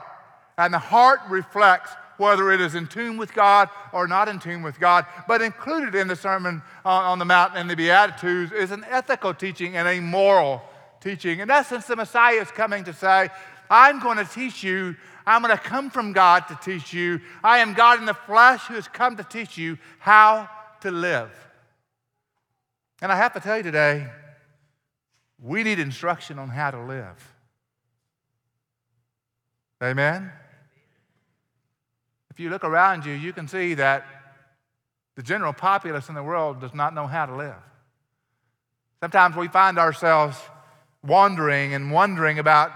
And 0.56 0.72
the 0.72 0.78
heart 0.78 1.20
reflects 1.28 1.90
whether 2.18 2.52
it 2.52 2.60
is 2.60 2.76
in 2.76 2.86
tune 2.86 3.16
with 3.16 3.34
God 3.34 3.68
or 3.92 4.06
not 4.06 4.28
in 4.28 4.38
tune 4.38 4.62
with 4.62 4.78
God. 4.78 5.06
But 5.26 5.42
included 5.42 5.96
in 5.96 6.06
the 6.06 6.16
Sermon 6.16 6.62
on, 6.84 7.18
the 7.18 7.24
Mount 7.24 7.56
and 7.56 7.68
the 7.68 7.74
Beatitudes 7.74 8.52
is 8.52 8.70
an 8.70 8.86
ethical 8.88 9.34
teaching 9.34 9.76
and 9.76 9.88
a 9.88 9.98
moral 9.98 10.62
teaching. 11.00 11.40
In 11.40 11.50
essence, 11.50 11.86
the 11.86 11.96
Messiah 11.96 12.40
is 12.40 12.50
coming 12.52 12.84
to 12.84 12.92
say, 12.92 13.28
I'm 13.70 14.00
going 14.00 14.18
to 14.18 14.24
teach 14.24 14.62
you 14.62 14.96
I'm 15.26 15.42
going 15.42 15.56
to 15.56 15.62
come 15.62 15.90
from 15.90 16.12
God 16.12 16.46
to 16.48 16.58
teach 16.62 16.92
you. 16.92 17.20
I 17.42 17.58
am 17.58 17.74
God 17.74 17.98
in 17.98 18.06
the 18.06 18.14
flesh 18.14 18.62
who 18.66 18.74
has 18.74 18.86
come 18.86 19.16
to 19.16 19.24
teach 19.24 19.58
you 19.58 19.76
how 19.98 20.48
to 20.82 20.90
live. 20.92 21.30
And 23.02 23.10
I 23.10 23.16
have 23.16 23.32
to 23.32 23.40
tell 23.40 23.56
you 23.56 23.64
today, 23.64 24.06
we 25.42 25.64
need 25.64 25.80
instruction 25.80 26.38
on 26.38 26.48
how 26.48 26.70
to 26.70 26.80
live. 26.80 27.34
Amen? 29.82 30.30
If 32.30 32.38
you 32.38 32.48
look 32.48 32.64
around 32.64 33.04
you, 33.04 33.12
you 33.12 33.32
can 33.32 33.48
see 33.48 33.74
that 33.74 34.06
the 35.16 35.22
general 35.22 35.52
populace 35.52 36.08
in 36.08 36.14
the 36.14 36.22
world 36.22 36.60
does 36.60 36.72
not 36.72 36.94
know 36.94 37.06
how 37.06 37.26
to 37.26 37.34
live. 37.34 37.54
Sometimes 39.00 39.34
we 39.34 39.48
find 39.48 39.78
ourselves 39.78 40.38
wandering 41.02 41.74
and 41.74 41.90
wondering 41.90 42.38
about 42.38 42.70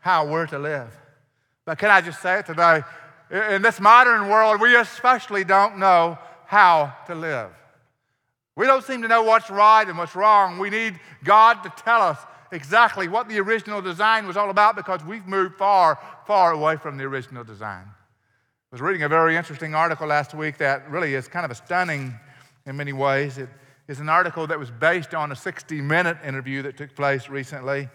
how 0.00 0.26
we're 0.26 0.46
to 0.46 0.58
live. 0.58 0.94
But 1.64 1.78
can 1.78 1.90
I 1.90 2.00
just 2.00 2.20
say 2.20 2.40
it 2.40 2.46
today? 2.46 2.82
In 3.30 3.62
this 3.62 3.80
modern 3.80 4.28
world, 4.28 4.60
we 4.60 4.74
especially 4.76 5.44
don't 5.44 5.78
know 5.78 6.18
how 6.46 6.94
to 7.06 7.14
live. 7.14 7.50
We 8.56 8.66
don't 8.66 8.84
seem 8.84 9.02
to 9.02 9.08
know 9.08 9.22
what's 9.22 9.48
right 9.50 9.86
and 9.86 9.96
what's 9.96 10.16
wrong. 10.16 10.58
We 10.58 10.68
need 10.68 10.98
God 11.22 11.62
to 11.62 11.72
tell 11.76 12.02
us 12.02 12.18
exactly 12.52 13.08
what 13.08 13.28
the 13.28 13.38
original 13.38 13.80
design 13.80 14.26
was 14.26 14.36
all 14.36 14.50
about 14.50 14.74
because 14.74 15.04
we've 15.04 15.26
moved 15.26 15.56
far, 15.56 15.98
far 16.26 16.52
away 16.52 16.76
from 16.76 16.96
the 16.96 17.04
original 17.04 17.44
design. 17.44 17.84
I 17.86 18.74
was 18.74 18.80
reading 18.80 19.02
a 19.02 19.08
very 19.08 19.36
interesting 19.36 19.74
article 19.74 20.06
last 20.06 20.34
week 20.34 20.58
that 20.58 20.90
really 20.90 21.14
is 21.14 21.28
kind 21.28 21.44
of 21.44 21.50
a 21.50 21.54
stunning 21.54 22.14
in 22.66 22.76
many 22.76 22.92
ways. 22.92 23.38
It 23.38 23.48
is 23.88 24.00
an 24.00 24.08
article 24.08 24.46
that 24.48 24.58
was 24.58 24.70
based 24.70 25.14
on 25.14 25.32
a 25.32 25.36
60 25.36 25.80
minute 25.80 26.18
interview 26.24 26.62
that 26.62 26.76
took 26.76 26.94
place 26.94 27.28
recently. 27.28 27.88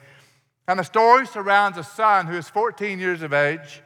And 0.67 0.79
the 0.79 0.83
story 0.83 1.27
surrounds 1.27 1.77
a 1.77 1.83
son 1.83 2.27
who 2.27 2.37
is 2.37 2.49
14 2.49 2.99
years 2.99 3.21
of 3.21 3.33
age 3.33 3.81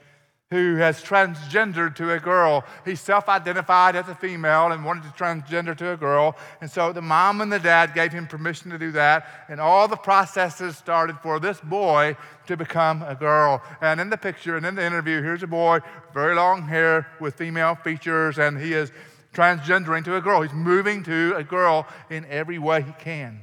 who 0.51 0.77
has 0.77 1.03
transgendered 1.03 1.95
to 1.95 2.11
a 2.11 2.19
girl. 2.19 2.65
He 2.83 2.95
self 2.95 3.29
identified 3.29 3.95
as 3.95 4.09
a 4.09 4.15
female 4.15 4.71
and 4.71 4.83
wanted 4.83 5.03
to 5.03 5.09
transgender 5.09 5.77
to 5.77 5.93
a 5.93 5.97
girl. 5.97 6.35
And 6.59 6.69
so 6.69 6.91
the 6.91 7.03
mom 7.03 7.41
and 7.41 7.53
the 7.53 7.59
dad 7.59 7.93
gave 7.93 8.11
him 8.11 8.25
permission 8.25 8.71
to 8.71 8.79
do 8.79 8.91
that. 8.93 9.27
And 9.47 9.61
all 9.61 9.87
the 9.87 9.95
processes 9.95 10.75
started 10.75 11.17
for 11.19 11.39
this 11.39 11.61
boy 11.61 12.17
to 12.47 12.57
become 12.57 13.03
a 13.03 13.13
girl. 13.13 13.61
And 13.79 14.01
in 14.01 14.09
the 14.09 14.17
picture 14.17 14.57
and 14.57 14.65
in 14.65 14.73
the 14.73 14.85
interview, 14.85 15.21
here's 15.21 15.43
a 15.43 15.47
boy, 15.47 15.79
very 16.15 16.33
long 16.33 16.63
hair 16.63 17.07
with 17.19 17.35
female 17.35 17.75
features, 17.75 18.39
and 18.39 18.59
he 18.59 18.73
is 18.73 18.91
transgendering 19.33 20.03
to 20.05 20.15
a 20.15 20.21
girl. 20.21 20.41
He's 20.41 20.53
moving 20.53 21.03
to 21.03 21.35
a 21.35 21.43
girl 21.43 21.85
in 22.09 22.25
every 22.25 22.57
way 22.57 22.81
he 22.81 22.93
can. 22.93 23.41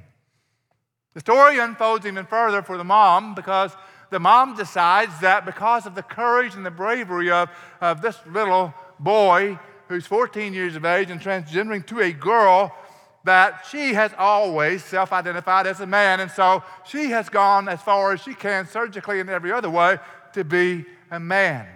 The 1.17 1.21
story 1.21 1.59
unfolds 1.59 2.05
even 2.05 2.27
further 2.27 2.61
for 2.61 2.77
the 2.77 2.85
mom 2.85 3.35
because 3.35 3.73
the 4.11 4.21
mom 4.21 4.55
decides 4.55 5.19
that 5.21 5.47
because 5.47 5.87
of 5.87 5.95
the 5.95 6.03
courage 6.03 6.55
and 6.55 6.67
the 6.67 6.71
bravery 6.71 7.31
of, 7.31 7.49
of 7.81 8.03
this 8.03 8.19
little 8.31 8.75
boy 9.01 9.59
who's 9.89 10.07
14 10.07 10.53
years 10.53 10.77
of 10.77 10.85
age 10.85 11.11
and 11.11 11.19
transgendering 11.19 11.87
to 11.87 12.01
a 12.01 12.13
girl, 12.13 12.77
that 13.25 13.65
she 13.71 13.95
has 13.95 14.13
always 14.19 14.85
self 14.85 15.11
identified 15.11 15.67
as 15.67 15.81
a 15.81 15.87
man. 15.87 16.21
And 16.21 16.31
so 16.31 16.63
she 16.87 17.07
has 17.13 17.31
gone 17.31 17.67
as 17.67 17.81
far 17.81 18.13
as 18.13 18.21
she 18.21 18.35
can, 18.35 18.69
surgically 18.69 19.19
and 19.19 19.31
every 19.31 19.53
other 19.53 19.71
way, 19.71 19.97
to 20.35 20.45
be 20.45 20.85
a 21.11 21.19
man. 21.19 21.67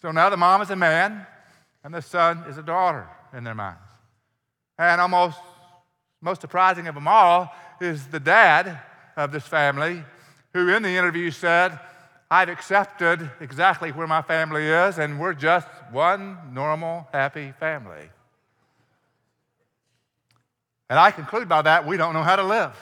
So 0.00 0.10
now 0.10 0.30
the 0.30 0.38
mom 0.38 0.62
is 0.62 0.70
a 0.70 0.76
man 0.76 1.26
and 1.84 1.92
the 1.92 2.00
son 2.00 2.44
is 2.48 2.56
a 2.56 2.62
daughter 2.62 3.06
in 3.36 3.44
their 3.44 3.54
minds. 3.54 3.82
And 4.78 5.02
almost 5.02 5.38
most 6.22 6.40
surprising 6.40 6.86
of 6.86 6.94
them 6.94 7.08
all 7.08 7.52
is 7.82 8.06
the 8.06 8.20
dad 8.20 8.78
of 9.16 9.32
this 9.32 9.46
family 9.46 10.04
who 10.54 10.68
in 10.68 10.82
the 10.82 10.90
interview 10.90 11.30
said, 11.30 11.78
I've 12.30 12.48
accepted 12.48 13.30
exactly 13.40 13.90
where 13.90 14.06
my 14.06 14.22
family 14.22 14.66
is, 14.66 14.98
and 14.98 15.20
we're 15.20 15.34
just 15.34 15.68
one 15.90 16.38
normal, 16.52 17.06
happy 17.12 17.52
family. 17.60 18.08
And 20.88 20.98
I 20.98 21.10
conclude 21.10 21.48
by 21.48 21.62
that, 21.62 21.86
we 21.86 21.96
don't 21.96 22.14
know 22.14 22.22
how 22.22 22.36
to 22.36 22.42
live. 22.42 22.74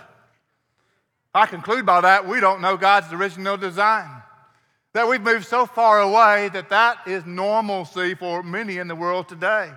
I 1.34 1.46
conclude 1.46 1.86
by 1.86 2.00
that, 2.00 2.26
we 2.26 2.40
don't 2.40 2.60
know 2.60 2.76
God's 2.76 3.12
original 3.12 3.56
design. 3.56 4.08
That 4.92 5.06
we've 5.06 5.20
moved 5.20 5.46
so 5.46 5.66
far 5.66 6.00
away 6.00 6.48
that 6.52 6.70
that 6.70 7.06
is 7.06 7.24
normalcy 7.24 8.14
for 8.14 8.42
many 8.42 8.78
in 8.78 8.88
the 8.88 8.96
world 8.96 9.28
today. 9.28 9.70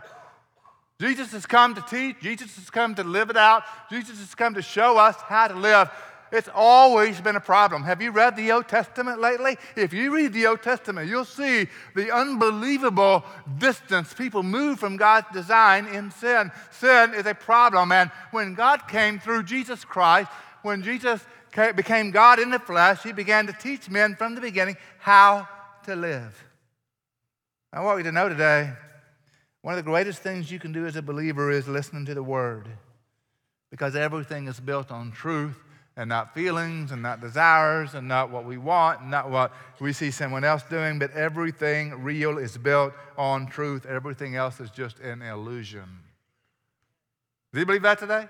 Jesus 1.04 1.34
has 1.34 1.46
come 1.46 1.76
to 1.76 1.82
teach, 1.82 2.22
Jesus 2.22 2.56
has 2.56 2.70
come 2.70 2.96
to 2.96 3.04
live 3.04 3.30
it 3.30 3.36
out, 3.36 3.64
Jesus 3.90 4.20
has 4.20 4.34
come 4.34 4.54
to 4.54 4.62
show 4.62 4.98
us 4.98 5.18
how 5.18 5.50
to 5.50 5.54
live. 5.54 5.90
It's 6.32 6.48
always 6.56 7.20
been 7.20 7.36
a 7.36 7.42
problem. 7.42 7.84
Have 7.84 8.02
you 8.02 8.12
read 8.12 8.38
the 8.38 8.54
Old 8.54 8.70
Testament 8.70 9.20
lately? 9.20 9.58
If 9.76 9.92
you 9.92 10.16
read 10.16 10.32
the 10.32 10.48
Old 10.48 10.64
Testament, 10.64 11.10
you'll 11.10 11.26
see 11.26 11.68
the 11.94 12.10
unbelievable 12.10 13.26
distance 13.58 14.14
people 14.14 14.44
move 14.44 14.80
from 14.80 14.96
God's 14.96 15.28
design 15.34 15.88
in 15.88 16.10
sin. 16.10 16.54
Sin 16.72 17.14
is 17.14 17.26
a 17.26 17.36
problem. 17.36 17.92
And 17.92 18.10
when 18.32 18.54
God 18.54 18.88
came 18.88 19.20
through 19.20 19.44
Jesus 19.44 19.84
Christ, 19.84 20.32
when 20.62 20.84
Jesus 20.84 21.22
became 21.76 22.12
God 22.12 22.40
in 22.40 22.50
the 22.50 22.60
flesh, 22.60 23.04
he 23.04 23.12
began 23.12 23.46
to 23.48 23.54
teach 23.54 23.90
men 23.90 24.16
from 24.16 24.36
the 24.36 24.42
beginning 24.42 24.78
how 25.00 25.50
to 25.84 25.98
live. 25.98 26.46
I 27.74 27.82
want 27.82 27.98
you 27.98 28.06
to 28.06 28.12
know 28.14 28.30
today 28.30 28.72
one 29.64 29.74
of 29.74 29.84
the 29.84 29.90
greatest 29.90 30.22
things 30.22 30.52
you 30.52 30.60
can 30.60 30.74
do 30.74 30.86
as 30.86 30.98
a 30.98 31.02
believer 31.02 31.50
is 31.50 31.70
listening 31.70 32.06
to 32.06 32.14
the 32.14 32.22
Word 32.22 32.68
because 33.72 33.96
everything 33.96 34.48
is 34.48 34.60
built 34.60 34.92
on 34.92 35.12
truth 35.14 35.58
and 35.96 36.10
not 36.10 36.34
feelings 36.34 36.92
and 36.92 37.02
not 37.02 37.22
desires 37.22 37.94
and 37.94 38.06
not 38.06 38.30
what 38.30 38.44
we 38.44 38.58
want 38.58 39.00
and 39.00 39.10
not 39.10 39.32
what 39.32 39.54
we 39.80 39.94
see 39.94 40.12
someone 40.12 40.44
else 40.44 40.64
doing, 40.64 41.00
but 41.00 41.12
everything 41.12 42.04
real 42.04 42.38
is 42.38 42.58
built 42.58 42.94
on 43.18 43.48
truth. 43.48 43.86
Everything 43.86 44.36
else 44.36 44.60
is 44.60 44.70
just 44.70 45.00
an 45.00 45.22
illusion. 45.22 45.88
Do 47.54 47.60
you 47.60 47.66
believe 47.66 47.84
that 47.84 48.00
today? 48.00 48.28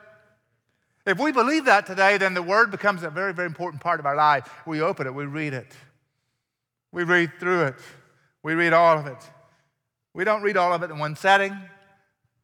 If 1.03 1.19
we 1.19 1.31
believe 1.31 1.65
that 1.65 1.87
today, 1.87 2.17
then 2.17 2.35
the 2.35 2.43
Word 2.43 2.69
becomes 2.69 3.01
a 3.01 3.09
very, 3.09 3.33
very 3.33 3.47
important 3.47 3.81
part 3.81 3.99
of 3.99 4.05
our 4.05 4.15
life. 4.15 4.47
We 4.67 4.81
open 4.81 5.07
it, 5.07 5.15
we 5.15 5.25
read 5.25 5.55
it, 5.55 5.73
we 6.91 7.03
read 7.03 7.31
through 7.39 7.63
it, 7.63 7.75
we 8.43 8.53
read 8.53 8.71
all 8.71 8.99
of 8.99 9.07
it. 9.07 9.17
We 10.13 10.23
don't 10.23 10.43
read 10.43 10.57
all 10.57 10.71
of 10.73 10.83
it 10.83 10.91
in 10.91 10.99
one 10.99 11.15
setting. 11.15 11.57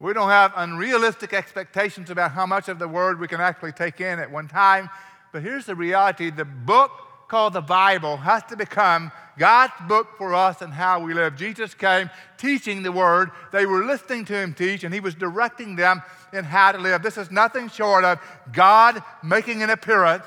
We 0.00 0.12
don't 0.12 0.30
have 0.30 0.52
unrealistic 0.56 1.32
expectations 1.32 2.10
about 2.10 2.32
how 2.32 2.46
much 2.46 2.68
of 2.68 2.78
the 2.78 2.88
Word 2.88 3.20
we 3.20 3.28
can 3.28 3.40
actually 3.40 3.72
take 3.72 4.00
in 4.00 4.18
at 4.18 4.30
one 4.30 4.48
time. 4.48 4.90
But 5.32 5.42
here's 5.42 5.66
the 5.66 5.76
reality 5.76 6.30
the 6.30 6.44
book 6.44 6.90
called 7.28 7.52
the 7.52 7.60
Bible 7.60 8.16
has 8.16 8.42
to 8.44 8.56
become 8.56 9.12
God's 9.38 9.74
book 9.86 10.08
for 10.18 10.34
us 10.34 10.62
and 10.62 10.72
how 10.72 10.98
we 10.98 11.14
live. 11.14 11.36
Jesus 11.36 11.74
came 11.74 12.10
teaching 12.38 12.82
the 12.82 12.90
Word. 12.90 13.30
They 13.52 13.66
were 13.66 13.84
listening 13.84 14.24
to 14.24 14.34
Him 14.34 14.52
teach, 14.52 14.82
and 14.82 14.92
He 14.92 14.98
was 14.98 15.14
directing 15.14 15.76
them 15.76 16.02
in 16.32 16.44
how 16.44 16.72
to 16.72 16.78
live. 16.78 17.02
This 17.02 17.18
is 17.18 17.30
nothing 17.30 17.68
short 17.68 18.04
of 18.04 18.18
God 18.52 19.00
making 19.22 19.62
an 19.62 19.70
appearance 19.70 20.24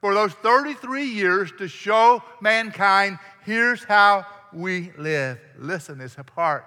for 0.00 0.14
those 0.14 0.32
33 0.34 1.04
years 1.04 1.52
to 1.58 1.68
show 1.68 2.22
mankind 2.40 3.18
here's 3.44 3.84
how 3.84 4.24
we 4.52 4.92
live. 4.96 5.38
Listen 5.58 6.00
is 6.00 6.14
a 6.16 6.24
part 6.24 6.64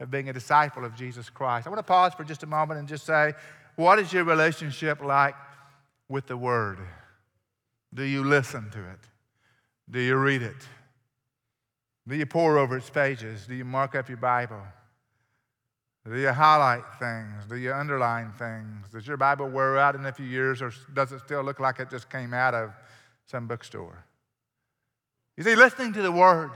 of 0.00 0.10
being 0.10 0.28
a 0.28 0.32
disciple 0.32 0.84
of 0.84 0.94
Jesus 0.94 1.30
Christ. 1.30 1.66
I 1.66 1.70
want 1.70 1.78
to 1.78 1.84
pause 1.84 2.14
for 2.14 2.24
just 2.24 2.42
a 2.42 2.46
moment 2.46 2.80
and 2.80 2.88
just 2.88 3.06
say, 3.06 3.32
what 3.76 3.98
is 3.98 4.12
your 4.12 4.24
relationship 4.24 5.02
like 5.02 5.34
with 6.08 6.26
the 6.26 6.36
Word? 6.36 6.78
Do 7.92 8.02
you 8.02 8.24
listen 8.24 8.70
to 8.70 8.78
it? 8.78 8.98
Do 9.88 10.00
you 10.00 10.16
read 10.16 10.42
it? 10.42 10.56
Do 12.06 12.16
you 12.16 12.26
pore 12.26 12.58
over 12.58 12.76
its 12.76 12.90
pages? 12.90 13.46
Do 13.46 13.54
you 13.54 13.64
mark 13.64 13.94
up 13.94 14.08
your 14.08 14.18
Bible? 14.18 14.60
Do 16.06 16.18
you 16.18 16.30
highlight 16.32 16.82
things? 16.98 17.46
Do 17.48 17.56
you 17.56 17.72
underline 17.72 18.32
things? 18.32 18.88
Does 18.92 19.06
your 19.06 19.16
Bible 19.16 19.48
wear 19.48 19.78
out 19.78 19.94
in 19.94 20.04
a 20.04 20.12
few 20.12 20.26
years, 20.26 20.60
or 20.60 20.70
does 20.92 21.12
it 21.12 21.20
still 21.20 21.42
look 21.42 21.60
like 21.60 21.80
it 21.80 21.88
just 21.88 22.10
came 22.10 22.34
out 22.34 22.52
of 22.52 22.72
some 23.26 23.46
bookstore? 23.46 24.04
You 25.36 25.44
see, 25.44 25.56
listening 25.56 25.94
to 25.94 26.02
the 26.02 26.12
Word 26.12 26.50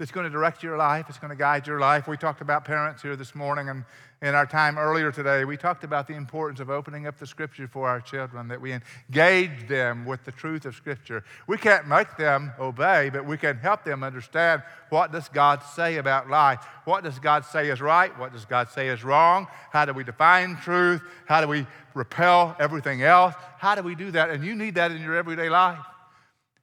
it's 0.00 0.12
going 0.12 0.24
to 0.24 0.30
direct 0.30 0.62
your 0.62 0.76
life, 0.76 1.06
it's 1.08 1.18
going 1.18 1.30
to 1.30 1.36
guide 1.36 1.66
your 1.66 1.80
life. 1.80 2.06
We 2.06 2.16
talked 2.16 2.40
about 2.40 2.64
parents 2.64 3.02
here 3.02 3.16
this 3.16 3.34
morning, 3.34 3.68
and 3.68 3.84
in 4.22 4.32
our 4.32 4.46
time 4.46 4.78
earlier 4.78 5.10
today, 5.10 5.44
we 5.44 5.56
talked 5.56 5.82
about 5.82 6.06
the 6.06 6.14
importance 6.14 6.60
of 6.60 6.70
opening 6.70 7.08
up 7.08 7.18
the 7.18 7.26
Scripture 7.26 7.66
for 7.66 7.88
our 7.88 8.00
children, 8.00 8.46
that 8.46 8.60
we 8.60 8.72
engage 8.72 9.66
them 9.66 10.06
with 10.06 10.24
the 10.24 10.30
truth 10.30 10.66
of 10.66 10.76
Scripture. 10.76 11.24
We 11.48 11.56
can't 11.56 11.88
make 11.88 12.16
them 12.16 12.52
obey, 12.60 13.10
but 13.10 13.26
we 13.26 13.36
can 13.36 13.58
help 13.58 13.82
them 13.82 14.04
understand 14.04 14.62
what 14.90 15.10
does 15.10 15.28
God 15.28 15.64
say 15.74 15.96
about 15.96 16.30
life? 16.30 16.64
What 16.84 17.02
does 17.02 17.18
God 17.18 17.44
say 17.44 17.68
is 17.68 17.80
right? 17.80 18.16
What 18.20 18.32
does 18.32 18.44
God 18.44 18.68
say 18.68 18.88
is 18.88 19.02
wrong? 19.02 19.48
How 19.72 19.84
do 19.84 19.92
we 19.92 20.04
define 20.04 20.56
truth? 20.58 21.02
How 21.26 21.40
do 21.40 21.48
we 21.48 21.66
repel 21.94 22.54
everything 22.60 23.02
else? 23.02 23.34
How 23.58 23.74
do 23.74 23.82
we 23.82 23.96
do 23.96 24.12
that? 24.12 24.30
And 24.30 24.44
you 24.44 24.54
need 24.54 24.76
that 24.76 24.92
in 24.92 25.02
your 25.02 25.16
everyday 25.16 25.48
life. 25.48 25.84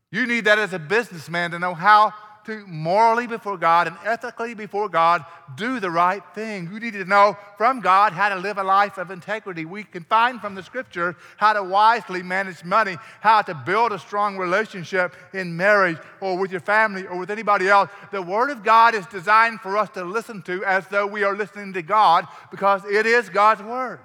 You 0.09 0.25
need 0.25 0.45
that 0.45 0.57
as 0.57 0.71
a 0.71 0.79
businessman 0.79 1.51
to 1.51 1.59
know 1.59 1.73
how 1.73 2.13
to 2.45 2.65
morally 2.67 3.27
before 3.27 3.57
God 3.57 3.87
and 3.87 3.95
ethically 4.03 4.53
before 4.53 4.89
God 4.89 5.25
do 5.55 5.79
the 5.79 5.91
right 5.91 6.23
thing. 6.33 6.69
You 6.71 6.79
need 6.79 6.93
to 6.93 7.05
know 7.05 7.37
from 7.57 7.81
God 7.81 8.13
how 8.13 8.29
to 8.29 8.35
live 8.35 8.57
a 8.57 8.63
life 8.63 8.97
of 8.97 9.11
integrity. 9.11 9.65
We 9.65 9.83
can 9.83 10.03
find 10.03 10.39
from 10.39 10.55
the 10.55 10.63
scripture 10.63 11.15
how 11.37 11.53
to 11.53 11.63
wisely 11.63 12.23
manage 12.23 12.63
money, 12.63 12.97
how 13.21 13.41
to 13.43 13.53
build 13.53 13.91
a 13.91 13.99
strong 13.99 14.37
relationship 14.37 15.15
in 15.33 15.55
marriage 15.55 15.97
or 16.21 16.37
with 16.37 16.51
your 16.51 16.61
family 16.61 17.07
or 17.07 17.17
with 17.17 17.31
anybody 17.31 17.67
else. 17.67 17.89
The 18.11 18.21
Word 18.21 18.49
of 18.49 18.63
God 18.63 18.95
is 18.95 19.05
designed 19.07 19.61
for 19.61 19.77
us 19.77 19.89
to 19.91 20.03
listen 20.03 20.41
to 20.43 20.63
as 20.65 20.87
though 20.87 21.07
we 21.07 21.23
are 21.23 21.35
listening 21.35 21.73
to 21.73 21.81
God 21.81 22.27
because 22.51 22.83
it 22.85 23.05
is 23.05 23.29
God's 23.29 23.61
Word. 23.61 23.99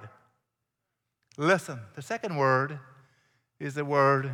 Listen. 1.40 1.80
The 1.96 2.02
second 2.02 2.36
word 2.36 2.78
is 3.58 3.74
the 3.74 3.84
word 3.84 4.30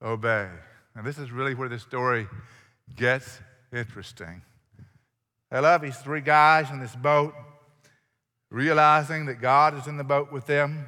obey. 0.00 0.48
And 0.94 1.04
this 1.04 1.18
is 1.18 1.32
really 1.32 1.54
where 1.54 1.68
the 1.68 1.80
story 1.80 2.28
gets 2.96 3.40
interesting. 3.72 4.42
I 5.50 5.60
love 5.60 5.80
these 5.80 5.96
three 5.96 6.20
guys 6.20 6.70
in 6.70 6.80
this 6.80 6.94
boat, 6.94 7.34
realizing 8.50 9.26
that 9.26 9.40
God 9.40 9.78
is 9.78 9.86
in 9.86 9.96
the 9.96 10.04
boat 10.04 10.30
with 10.30 10.46
them. 10.46 10.86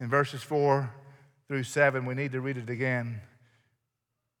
In 0.00 0.08
verses 0.08 0.42
4 0.42 0.90
through 1.48 1.64
7, 1.64 2.06
we 2.06 2.14
need 2.14 2.32
to 2.32 2.40
read 2.40 2.56
it 2.56 2.70
again. 2.70 3.20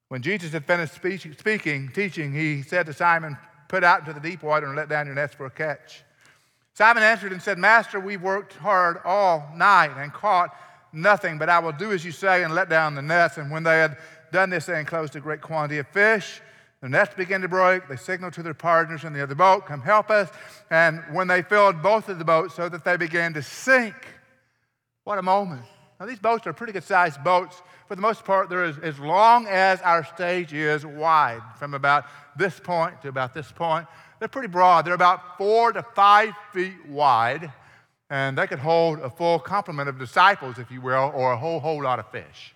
When 0.08 0.22
Jesus 0.22 0.52
had 0.52 0.64
finished 0.64 0.94
speaking, 0.94 1.90
teaching, 1.92 2.32
he 2.32 2.62
said 2.62 2.86
to 2.86 2.92
Simon, 2.92 3.36
Put 3.68 3.82
out 3.82 4.00
into 4.00 4.12
the 4.12 4.20
deep 4.20 4.42
water 4.42 4.66
and 4.66 4.76
let 4.76 4.88
down 4.88 5.06
your 5.06 5.14
nets 5.14 5.34
for 5.34 5.46
a 5.46 5.50
catch. 5.50 6.04
Simon 6.74 7.02
answered 7.02 7.32
and 7.32 7.40
said, 7.40 7.58
Master, 7.58 7.98
we've 7.98 8.22
worked 8.22 8.54
hard 8.54 8.98
all 9.04 9.50
night 9.54 9.90
and 9.96 10.12
caught 10.12 10.54
nothing, 10.92 11.38
but 11.38 11.48
I 11.48 11.58
will 11.58 11.72
do 11.72 11.92
as 11.92 12.04
you 12.04 12.12
say 12.12 12.44
and 12.44 12.54
let 12.54 12.68
down 12.68 12.94
the 12.94 13.02
nets. 13.02 13.38
And 13.38 13.50
when 13.50 13.62
they 13.62 13.78
had 13.78 13.96
done 14.32 14.50
this, 14.50 14.66
they 14.66 14.78
enclosed 14.78 15.16
a 15.16 15.20
great 15.20 15.40
quantity 15.40 15.78
of 15.78 15.88
fish. 15.88 16.40
The 16.84 16.90
nets 16.90 17.14
began 17.14 17.40
to 17.40 17.48
break. 17.48 17.88
They 17.88 17.96
signaled 17.96 18.34
to 18.34 18.42
their 18.42 18.52
partners 18.52 19.04
in 19.04 19.14
the 19.14 19.22
other 19.22 19.34
boat, 19.34 19.64
Come 19.64 19.80
help 19.80 20.10
us. 20.10 20.28
And 20.70 21.02
when 21.12 21.26
they 21.28 21.40
filled 21.40 21.82
both 21.82 22.10
of 22.10 22.18
the 22.18 22.26
boats 22.26 22.54
so 22.54 22.68
that 22.68 22.84
they 22.84 22.98
began 22.98 23.32
to 23.32 23.42
sink, 23.42 23.94
what 25.04 25.18
a 25.18 25.22
moment. 25.22 25.62
Now, 25.98 26.04
these 26.04 26.18
boats 26.18 26.46
are 26.46 26.52
pretty 26.52 26.74
good 26.74 26.84
sized 26.84 27.24
boats. 27.24 27.62
For 27.88 27.94
the 27.94 28.02
most 28.02 28.22
part, 28.22 28.50
they're 28.50 28.64
as, 28.64 28.76
as 28.80 28.98
long 28.98 29.46
as 29.46 29.80
our 29.80 30.04
stage 30.04 30.52
is 30.52 30.84
wide, 30.84 31.40
from 31.58 31.72
about 31.72 32.04
this 32.36 32.60
point 32.60 33.00
to 33.00 33.08
about 33.08 33.32
this 33.32 33.50
point. 33.50 33.86
They're 34.18 34.28
pretty 34.28 34.48
broad. 34.48 34.84
They're 34.84 34.92
about 34.92 35.38
four 35.38 35.72
to 35.72 35.82
five 35.82 36.34
feet 36.52 36.86
wide, 36.86 37.50
and 38.10 38.36
they 38.36 38.46
could 38.46 38.58
hold 38.58 38.98
a 38.98 39.08
full 39.08 39.38
complement 39.38 39.88
of 39.88 39.98
disciples, 39.98 40.58
if 40.58 40.70
you 40.70 40.82
will, 40.82 41.12
or 41.14 41.32
a 41.32 41.36
whole, 41.38 41.60
whole 41.60 41.82
lot 41.82 41.98
of 41.98 42.10
fish. 42.10 42.54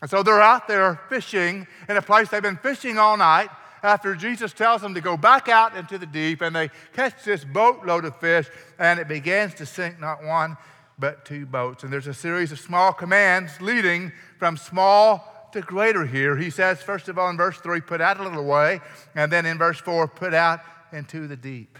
And 0.00 0.10
so 0.10 0.22
they're 0.22 0.40
out 0.40 0.68
there 0.68 1.00
fishing 1.08 1.66
in 1.88 1.96
a 1.96 2.02
place 2.02 2.28
they've 2.28 2.42
been 2.42 2.56
fishing 2.56 2.98
all 2.98 3.16
night 3.16 3.50
after 3.82 4.14
Jesus 4.14 4.52
tells 4.52 4.82
them 4.82 4.94
to 4.94 5.00
go 5.00 5.16
back 5.16 5.48
out 5.48 5.76
into 5.76 5.98
the 5.98 6.06
deep, 6.06 6.40
and 6.40 6.54
they 6.54 6.70
catch 6.92 7.24
this 7.24 7.44
boatload 7.44 8.04
of 8.04 8.18
fish, 8.18 8.48
and 8.78 8.98
it 8.98 9.08
begins 9.08 9.54
to 9.54 9.66
sink 9.66 10.00
not 10.00 10.24
one, 10.24 10.56
but 10.98 11.24
two 11.24 11.46
boats. 11.46 11.84
And 11.84 11.92
there's 11.92 12.06
a 12.06 12.14
series 12.14 12.52
of 12.52 12.58
small 12.58 12.92
commands 12.92 13.60
leading 13.60 14.12
from 14.38 14.56
small 14.56 15.50
to 15.52 15.60
greater 15.60 16.04
here. 16.04 16.36
He 16.36 16.50
says, 16.50 16.82
first 16.82 17.08
of 17.08 17.18
all, 17.18 17.30
in 17.30 17.36
verse 17.36 17.58
3, 17.58 17.80
put 17.80 18.00
out 18.00 18.20
a 18.20 18.22
little 18.22 18.44
way, 18.44 18.80
and 19.14 19.30
then 19.30 19.46
in 19.46 19.58
verse 19.58 19.78
4, 19.78 20.08
put 20.08 20.34
out 20.34 20.60
into 20.92 21.26
the 21.26 21.36
deep. 21.36 21.78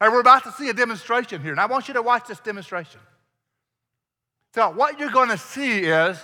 And 0.00 0.12
we're 0.12 0.20
about 0.20 0.44
to 0.44 0.52
see 0.52 0.68
a 0.68 0.74
demonstration 0.74 1.42
here, 1.42 1.52
and 1.52 1.60
I 1.60 1.66
want 1.66 1.88
you 1.88 1.94
to 1.94 2.02
watch 2.02 2.28
this 2.28 2.40
demonstration. 2.40 3.00
So, 4.54 4.70
what 4.70 5.00
you're 5.00 5.10
going 5.10 5.30
to 5.30 5.38
see 5.38 5.80
is 5.80 6.16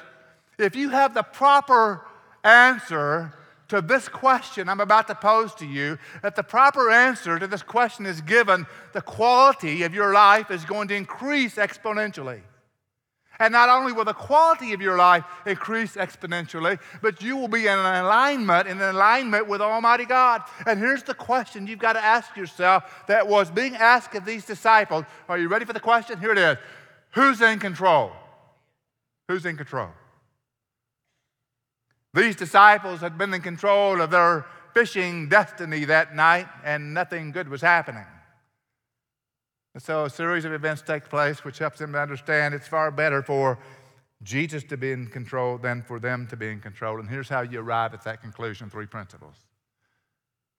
if 0.60 0.76
you 0.76 0.90
have 0.90 1.14
the 1.14 1.22
proper 1.22 2.06
answer 2.44 3.32
to 3.68 3.80
this 3.80 4.08
question 4.08 4.68
I'm 4.68 4.80
about 4.80 5.06
to 5.08 5.14
pose 5.14 5.54
to 5.56 5.66
you, 5.66 5.96
if 6.24 6.34
the 6.34 6.42
proper 6.42 6.90
answer 6.90 7.38
to 7.38 7.46
this 7.46 7.62
question 7.62 8.04
is 8.04 8.20
given, 8.20 8.66
the 8.92 9.00
quality 9.00 9.84
of 9.84 9.94
your 9.94 10.12
life 10.12 10.50
is 10.50 10.64
going 10.64 10.88
to 10.88 10.94
increase 10.94 11.54
exponentially. 11.54 12.42
And 13.38 13.52
not 13.52 13.70
only 13.70 13.92
will 13.92 14.04
the 14.04 14.12
quality 14.12 14.74
of 14.74 14.82
your 14.82 14.98
life 14.98 15.24
increase 15.46 15.94
exponentially, 15.96 16.78
but 17.00 17.22
you 17.22 17.38
will 17.38 17.48
be 17.48 17.68
in 17.68 17.78
alignment, 17.78 18.68
in 18.68 18.80
alignment 18.82 19.48
with 19.48 19.62
Almighty 19.62 20.04
God. 20.04 20.42
And 20.66 20.78
here's 20.78 21.04
the 21.04 21.14
question 21.14 21.66
you've 21.66 21.78
got 21.78 21.94
to 21.94 22.04
ask 22.04 22.36
yourself 22.36 23.04
that 23.08 23.26
was 23.26 23.50
being 23.50 23.74
asked 23.76 24.14
of 24.14 24.26
these 24.26 24.44
disciples. 24.44 25.06
Are 25.26 25.38
you 25.38 25.48
ready 25.48 25.64
for 25.64 25.72
the 25.72 25.80
question? 25.80 26.20
Here 26.20 26.32
it 26.32 26.38
is 26.38 26.58
Who's 27.12 27.40
in 27.40 27.60
control? 27.60 28.12
Who's 29.28 29.46
in 29.46 29.56
control? 29.56 29.88
These 32.12 32.36
disciples 32.36 33.00
had 33.00 33.16
been 33.16 33.32
in 33.32 33.40
control 33.40 34.00
of 34.00 34.10
their 34.10 34.46
fishing 34.74 35.28
destiny 35.28 35.84
that 35.84 36.14
night, 36.14 36.48
and 36.64 36.94
nothing 36.94 37.32
good 37.32 37.48
was 37.48 37.60
happening. 37.60 38.06
And 39.74 39.82
so 39.82 40.04
a 40.04 40.10
series 40.10 40.44
of 40.44 40.52
events 40.52 40.82
take 40.82 41.08
place 41.08 41.44
which 41.44 41.58
helps 41.58 41.78
them 41.78 41.92
to 41.92 42.00
understand 42.00 42.54
it's 42.54 42.66
far 42.66 42.90
better 42.90 43.22
for 43.22 43.58
Jesus 44.22 44.64
to 44.64 44.76
be 44.76 44.92
in 44.92 45.06
control 45.06 45.58
than 45.58 45.82
for 45.82 46.00
them 46.00 46.26
to 46.28 46.36
be 46.36 46.48
in 46.48 46.60
control. 46.60 46.98
And 46.98 47.08
here's 47.08 47.28
how 47.28 47.42
you 47.42 47.60
arrive 47.60 47.94
at 47.94 48.02
that 48.04 48.20
conclusion 48.20 48.68
three 48.68 48.86
principles. 48.86 49.36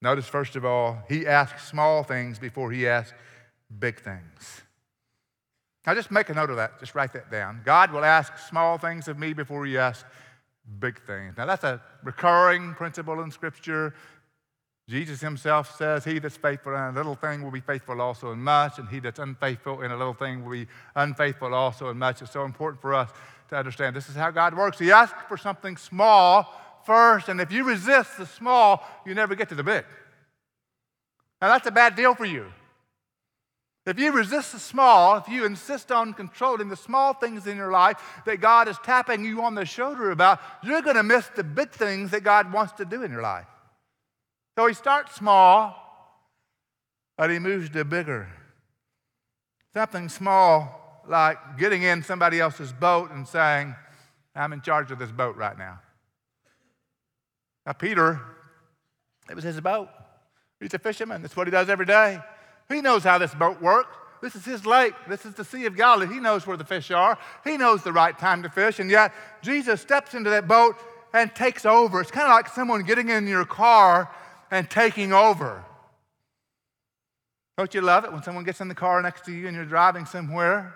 Notice, 0.01 0.27
first 0.27 0.55
of 0.55 0.65
all, 0.65 1.03
he 1.07 1.27
asks 1.27 1.67
small 1.67 2.03
things 2.03 2.39
before 2.39 2.71
he 2.71 2.87
asks 2.87 3.13
big 3.79 3.99
things. 3.99 4.61
Now, 5.85 5.93
just 5.93 6.09
make 6.09 6.29
a 6.29 6.33
note 6.33 6.49
of 6.49 6.55
that. 6.55 6.79
Just 6.79 6.95
write 6.95 7.13
that 7.13 7.29
down. 7.29 7.61
God 7.65 7.91
will 7.91 8.05
ask 8.05 8.37
small 8.37 8.77
things 8.77 9.07
of 9.07 9.19
me 9.19 9.33
before 9.33 9.65
he 9.65 9.77
asks 9.77 10.05
big 10.79 11.01
things. 11.05 11.35
Now, 11.37 11.45
that's 11.45 11.63
a 11.63 11.81
recurring 12.03 12.73
principle 12.73 13.21
in 13.21 13.31
Scripture. 13.31 13.93
Jesus 14.87 15.21
himself 15.21 15.75
says, 15.77 16.03
He 16.03 16.19
that's 16.19 16.37
faithful 16.37 16.75
in 16.75 16.81
a 16.81 16.91
little 16.91 17.15
thing 17.15 17.43
will 17.43 17.51
be 17.51 17.61
faithful 17.61 18.01
also 18.01 18.31
in 18.31 18.39
much, 18.39 18.77
and 18.77 18.89
he 18.89 18.99
that's 18.99 19.19
unfaithful 19.19 19.81
in 19.81 19.91
a 19.91 19.97
little 19.97 20.13
thing 20.13 20.43
will 20.43 20.51
be 20.51 20.67
unfaithful 20.95 21.53
also 21.53 21.89
in 21.89 21.97
much. 21.97 22.21
It's 22.21 22.31
so 22.31 22.43
important 22.43 22.81
for 22.81 22.93
us 22.93 23.09
to 23.49 23.55
understand 23.55 23.95
this 23.95 24.09
is 24.09 24.15
how 24.15 24.31
God 24.31 24.55
works. 24.55 24.79
He 24.79 24.91
asks 24.91 25.17
for 25.27 25.37
something 25.37 25.77
small 25.77 26.51
first, 26.85 27.29
and 27.29 27.39
if 27.39 27.51
you 27.51 27.63
resist 27.63 28.17
the 28.17 28.25
small, 28.25 28.83
you 29.05 29.13
never 29.13 29.35
get 29.35 29.49
to 29.49 29.55
the 29.55 29.63
big. 29.63 29.85
Now, 31.41 31.49
that's 31.49 31.67
a 31.67 31.71
bad 31.71 31.95
deal 31.95 32.13
for 32.13 32.25
you. 32.25 32.51
If 33.85 33.99
you 33.99 34.11
resist 34.11 34.51
the 34.51 34.59
small, 34.59 35.17
if 35.17 35.27
you 35.27 35.43
insist 35.43 35.91
on 35.91 36.13
controlling 36.13 36.69
the 36.69 36.75
small 36.75 37.13
things 37.13 37.47
in 37.47 37.57
your 37.57 37.71
life 37.71 37.99
that 38.25 38.39
God 38.39 38.67
is 38.67 38.77
tapping 38.83 39.25
you 39.25 39.41
on 39.41 39.55
the 39.55 39.65
shoulder 39.65 40.11
about, 40.11 40.39
you're 40.63 40.83
going 40.83 40.97
to 40.97 41.03
miss 41.03 41.27
the 41.35 41.43
big 41.43 41.71
things 41.71 42.11
that 42.11 42.23
God 42.23 42.53
wants 42.53 42.73
to 42.73 42.85
do 42.85 43.01
in 43.01 43.11
your 43.11 43.23
life. 43.23 43.47
So 44.55 44.67
he 44.67 44.75
starts 44.75 45.15
small, 45.15 45.75
but 47.17 47.31
he 47.31 47.39
moves 47.39 47.71
to 47.71 47.83
bigger. 47.83 48.29
Something 49.73 50.09
small 50.09 51.01
like 51.07 51.57
getting 51.57 51.81
in 51.81 52.03
somebody 52.03 52.39
else's 52.39 52.71
boat 52.71 53.09
and 53.09 53.27
saying, 53.27 53.75
I'm 54.35 54.53
in 54.53 54.61
charge 54.61 54.91
of 54.91 54.99
this 54.99 55.11
boat 55.11 55.35
right 55.35 55.57
now. 55.57 55.79
Now, 57.65 57.73
Peter, 57.73 58.21
it 59.27 59.35
was 59.35 59.43
his 59.43 59.59
boat. 59.59 59.89
He's 60.59 60.73
a 60.75 60.79
fisherman. 60.79 61.23
That's 61.23 61.35
what 61.35 61.47
he 61.47 61.51
does 61.51 61.69
every 61.69 61.87
day. 61.87 62.19
He 62.69 62.81
knows 62.81 63.03
how 63.03 63.17
this 63.17 63.33
boat 63.33 63.61
works. 63.61 63.95
This 64.21 64.35
is 64.35 64.45
his 64.45 64.65
lake. 64.65 64.93
This 65.07 65.25
is 65.25 65.33
the 65.33 65.43
Sea 65.43 65.65
of 65.65 65.75
Galilee. 65.75 66.13
He 66.13 66.19
knows 66.19 66.45
where 66.45 66.57
the 66.57 66.63
fish 66.63 66.91
are. 66.91 67.17
He 67.43 67.57
knows 67.57 67.83
the 67.83 67.91
right 67.91 68.17
time 68.17 68.43
to 68.43 68.49
fish. 68.49 68.79
And 68.79 68.89
yet, 68.89 69.13
Jesus 69.41 69.81
steps 69.81 70.13
into 70.13 70.29
that 70.29 70.47
boat 70.47 70.75
and 71.13 71.33
takes 71.33 71.65
over. 71.65 71.99
It's 72.01 72.11
kind 72.11 72.27
of 72.27 72.31
like 72.31 72.47
someone 72.47 72.83
getting 72.83 73.09
in 73.09 73.27
your 73.27 73.45
car 73.45 74.09
and 74.51 74.69
taking 74.69 75.11
over. 75.11 75.63
Don't 77.57 77.73
you 77.73 77.81
love 77.81 78.05
it 78.05 78.13
when 78.13 78.23
someone 78.23 78.43
gets 78.43 78.61
in 78.61 78.67
the 78.67 78.75
car 78.75 79.01
next 79.01 79.25
to 79.25 79.31
you 79.31 79.47
and 79.47 79.55
you're 79.55 79.65
driving 79.65 80.05
somewhere 80.05 80.75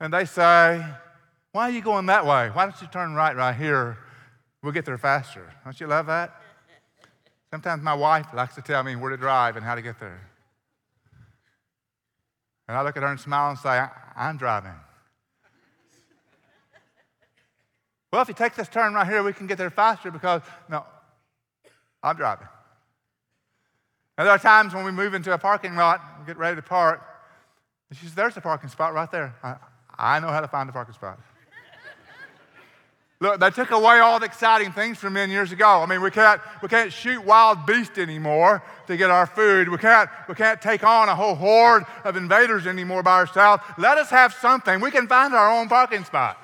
and 0.00 0.12
they 0.12 0.24
say, 0.24 0.84
Why 1.52 1.68
are 1.68 1.70
you 1.70 1.82
going 1.82 2.06
that 2.06 2.24
way? 2.24 2.48
Why 2.48 2.64
don't 2.66 2.80
you 2.80 2.88
turn 2.88 3.14
right 3.14 3.36
right 3.36 3.54
here? 3.54 3.98
We'll 4.62 4.72
get 4.72 4.84
there 4.84 4.98
faster. 4.98 5.52
Don't 5.64 5.78
you 5.78 5.86
love 5.86 6.06
that? 6.06 6.40
Sometimes 7.50 7.82
my 7.82 7.94
wife 7.94 8.26
likes 8.34 8.54
to 8.56 8.62
tell 8.62 8.82
me 8.82 8.96
where 8.96 9.10
to 9.10 9.16
drive 9.16 9.56
and 9.56 9.64
how 9.64 9.74
to 9.74 9.82
get 9.82 10.00
there. 10.00 10.20
And 12.68 12.76
I 12.76 12.82
look 12.82 12.96
at 12.96 13.02
her 13.02 13.08
and 13.08 13.20
smile 13.20 13.50
and 13.50 13.58
say, 13.58 13.84
I'm 14.16 14.36
driving. 14.36 14.72
well, 18.12 18.22
if 18.22 18.28
you 18.28 18.34
take 18.34 18.54
this 18.54 18.68
turn 18.68 18.94
right 18.94 19.06
here, 19.06 19.22
we 19.22 19.32
can 19.32 19.46
get 19.46 19.58
there 19.58 19.70
faster 19.70 20.10
because, 20.10 20.42
no, 20.68 20.84
I'm 22.02 22.16
driving. 22.16 22.48
And 24.16 24.26
there 24.26 24.32
are 24.32 24.38
times 24.38 24.74
when 24.74 24.84
we 24.84 24.92
move 24.92 25.14
into 25.14 25.32
a 25.32 25.38
parking 25.38 25.74
lot, 25.74 26.00
we 26.20 26.26
get 26.26 26.36
ready 26.36 26.56
to 26.56 26.62
park, 26.62 27.02
and 27.90 27.98
she 27.98 28.06
says, 28.06 28.14
There's 28.14 28.36
a 28.36 28.40
parking 28.40 28.70
spot 28.70 28.94
right 28.94 29.10
there. 29.10 29.34
I, 29.42 29.56
I 29.96 30.20
know 30.20 30.28
how 30.28 30.40
to 30.40 30.48
find 30.48 30.68
a 30.68 30.72
parking 30.72 30.94
spot. 30.94 31.18
Look, 33.20 33.40
they 33.40 33.50
took 33.50 33.70
away 33.70 34.00
all 34.00 34.18
the 34.18 34.26
exciting 34.26 34.72
things 34.72 34.98
from 34.98 35.14
men 35.14 35.30
years 35.30 35.52
ago. 35.52 35.80
I 35.80 35.86
mean, 35.86 36.02
we 36.02 36.10
can't, 36.10 36.40
we 36.62 36.68
can't 36.68 36.92
shoot 36.92 37.24
wild 37.24 37.64
beasts 37.64 37.96
anymore 37.96 38.62
to 38.86 38.96
get 38.96 39.10
our 39.10 39.26
food. 39.26 39.68
We 39.68 39.78
can't, 39.78 40.10
we 40.28 40.34
can't 40.34 40.60
take 40.60 40.82
on 40.82 41.08
a 41.08 41.14
whole 41.14 41.34
horde 41.34 41.84
of 42.04 42.16
invaders 42.16 42.66
anymore 42.66 43.02
by 43.02 43.20
ourselves. 43.20 43.62
Let 43.78 43.98
us 43.98 44.10
have 44.10 44.34
something. 44.34 44.80
We 44.80 44.90
can 44.90 45.06
find 45.06 45.32
our 45.32 45.50
own 45.58 45.68
parking 45.68 46.04
spot. 46.04 46.38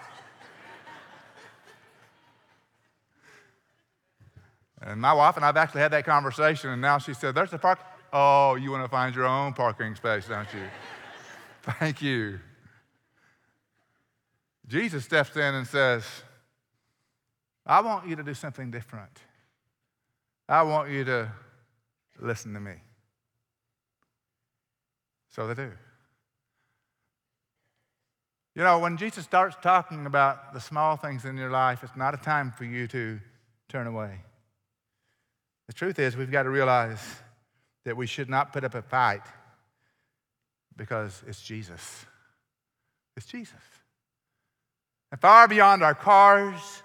and 4.80 5.00
my 5.00 5.12
wife 5.12 5.36
and 5.36 5.44
I 5.44 5.48
have 5.48 5.56
actually 5.56 5.82
had 5.82 5.92
that 5.92 6.06
conversation, 6.06 6.70
and 6.70 6.80
now 6.80 6.98
she 6.98 7.14
said, 7.14 7.34
There's 7.34 7.52
a 7.52 7.58
park. 7.58 7.80
Oh, 8.12 8.54
you 8.54 8.70
want 8.70 8.84
to 8.84 8.88
find 8.88 9.14
your 9.14 9.26
own 9.26 9.52
parking 9.52 9.94
space, 9.94 10.26
don't 10.26 10.48
you? 10.54 10.62
Thank 11.78 12.02
you. 12.02 12.40
Jesus 14.66 15.04
steps 15.04 15.36
in 15.36 15.54
and 15.54 15.66
says, 15.66 16.04
I 17.70 17.82
want 17.82 18.08
you 18.08 18.16
to 18.16 18.24
do 18.24 18.34
something 18.34 18.72
different. 18.72 19.16
I 20.48 20.62
want 20.62 20.90
you 20.90 21.04
to 21.04 21.30
listen 22.20 22.52
to 22.54 22.58
me. 22.58 22.74
So 25.28 25.46
they 25.46 25.54
do. 25.54 25.70
You 28.56 28.64
know, 28.64 28.80
when 28.80 28.96
Jesus 28.96 29.24
starts 29.24 29.56
talking 29.62 30.06
about 30.06 30.52
the 30.52 30.60
small 30.60 30.96
things 30.96 31.24
in 31.24 31.36
your 31.36 31.50
life, 31.50 31.84
it's 31.84 31.94
not 31.94 32.12
a 32.12 32.16
time 32.16 32.50
for 32.50 32.64
you 32.64 32.88
to 32.88 33.20
turn 33.68 33.86
away. 33.86 34.18
The 35.68 35.72
truth 35.72 36.00
is, 36.00 36.16
we've 36.16 36.32
got 36.32 36.42
to 36.42 36.50
realize 36.50 37.00
that 37.84 37.96
we 37.96 38.08
should 38.08 38.28
not 38.28 38.52
put 38.52 38.64
up 38.64 38.74
a 38.74 38.82
fight 38.82 39.22
because 40.76 41.22
it's 41.24 41.40
Jesus. 41.40 42.04
It's 43.16 43.26
Jesus. 43.26 43.54
And 45.12 45.20
far 45.20 45.46
beyond 45.46 45.84
our 45.84 45.94
cars 45.94 46.82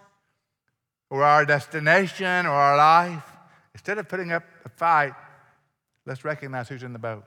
or 1.15 1.23
our 1.23 1.45
destination 1.45 2.45
or 2.45 2.51
our 2.51 2.75
life, 2.75 3.23
instead 3.73 3.97
of 3.97 4.09
putting 4.09 4.33
up 4.33 4.43
a 4.65 4.69
fight, 4.69 5.13
let's 6.05 6.25
recognize 6.25 6.67
who's 6.67 6.83
in 6.83 6.91
the 6.91 6.99
boat. 6.99 7.23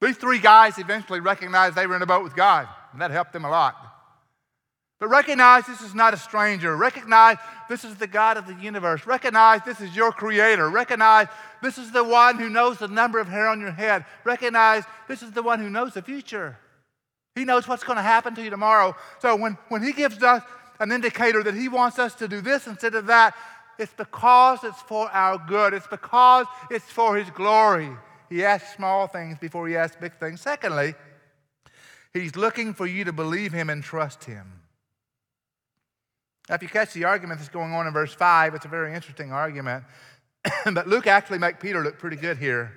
These 0.00 0.16
three 0.16 0.38
guys 0.38 0.78
eventually 0.78 1.20
recognized 1.20 1.76
they 1.76 1.86
were 1.86 1.96
in 1.96 2.02
a 2.02 2.06
boat 2.06 2.24
with 2.24 2.34
God, 2.34 2.66
and 2.92 3.02
that 3.02 3.10
helped 3.10 3.34
them 3.34 3.44
a 3.44 3.50
lot. 3.50 3.76
But 4.98 5.08
recognize 5.08 5.66
this 5.66 5.82
is 5.82 5.94
not 5.94 6.14
a 6.14 6.16
stranger. 6.16 6.74
Recognize 6.74 7.36
this 7.68 7.84
is 7.84 7.96
the 7.96 8.06
God 8.06 8.38
of 8.38 8.46
the 8.46 8.54
universe. 8.54 9.06
Recognize 9.06 9.60
this 9.66 9.82
is 9.82 9.94
your 9.94 10.10
creator. 10.10 10.70
Recognize 10.70 11.26
this 11.60 11.76
is 11.76 11.92
the 11.92 12.04
one 12.04 12.38
who 12.38 12.48
knows 12.48 12.78
the 12.78 12.88
number 12.88 13.18
of 13.18 13.28
hair 13.28 13.48
on 13.48 13.60
your 13.60 13.72
head. 13.72 14.06
Recognize 14.24 14.84
this 15.08 15.22
is 15.22 15.32
the 15.32 15.42
one 15.42 15.60
who 15.60 15.68
knows 15.68 15.92
the 15.92 16.02
future. 16.02 16.56
He 17.34 17.44
knows 17.44 17.68
what's 17.68 17.84
going 17.84 17.96
to 17.96 18.02
happen 18.02 18.34
to 18.36 18.42
you 18.42 18.48
tomorrow. 18.48 18.96
So 19.18 19.36
when, 19.36 19.58
when 19.68 19.82
he 19.82 19.92
gives 19.92 20.22
us 20.22 20.42
an 20.80 20.92
indicator 20.92 21.42
that 21.42 21.54
he 21.54 21.68
wants 21.68 21.98
us 21.98 22.14
to 22.16 22.28
do 22.28 22.40
this 22.40 22.66
instead 22.66 22.94
of 22.94 23.06
that, 23.06 23.34
it's 23.78 23.92
because 23.94 24.64
it's 24.64 24.80
for 24.82 25.10
our 25.10 25.38
good. 25.38 25.74
It's 25.74 25.86
because 25.86 26.46
it's 26.70 26.84
for 26.84 27.16
his 27.16 27.30
glory. 27.30 27.90
He 28.28 28.44
asks 28.44 28.74
small 28.74 29.06
things 29.06 29.38
before 29.38 29.68
he 29.68 29.76
asks 29.76 29.96
big 30.00 30.14
things. 30.14 30.40
Secondly, 30.40 30.94
he's 32.12 32.36
looking 32.36 32.74
for 32.74 32.86
you 32.86 33.04
to 33.04 33.12
believe 33.12 33.52
him 33.52 33.70
and 33.70 33.82
trust 33.82 34.24
him. 34.24 34.60
Now, 36.48 36.56
if 36.56 36.62
you 36.62 36.68
catch 36.68 36.92
the 36.92 37.04
argument 37.04 37.40
that's 37.40 37.50
going 37.50 37.72
on 37.72 37.86
in 37.86 37.92
verse 37.92 38.12
5, 38.12 38.54
it's 38.54 38.64
a 38.64 38.68
very 38.68 38.94
interesting 38.94 39.32
argument. 39.32 39.84
but 40.72 40.88
Luke 40.88 41.06
actually 41.06 41.38
makes 41.38 41.58
Peter 41.60 41.82
look 41.82 41.98
pretty 41.98 42.16
good 42.16 42.38
here. 42.38 42.72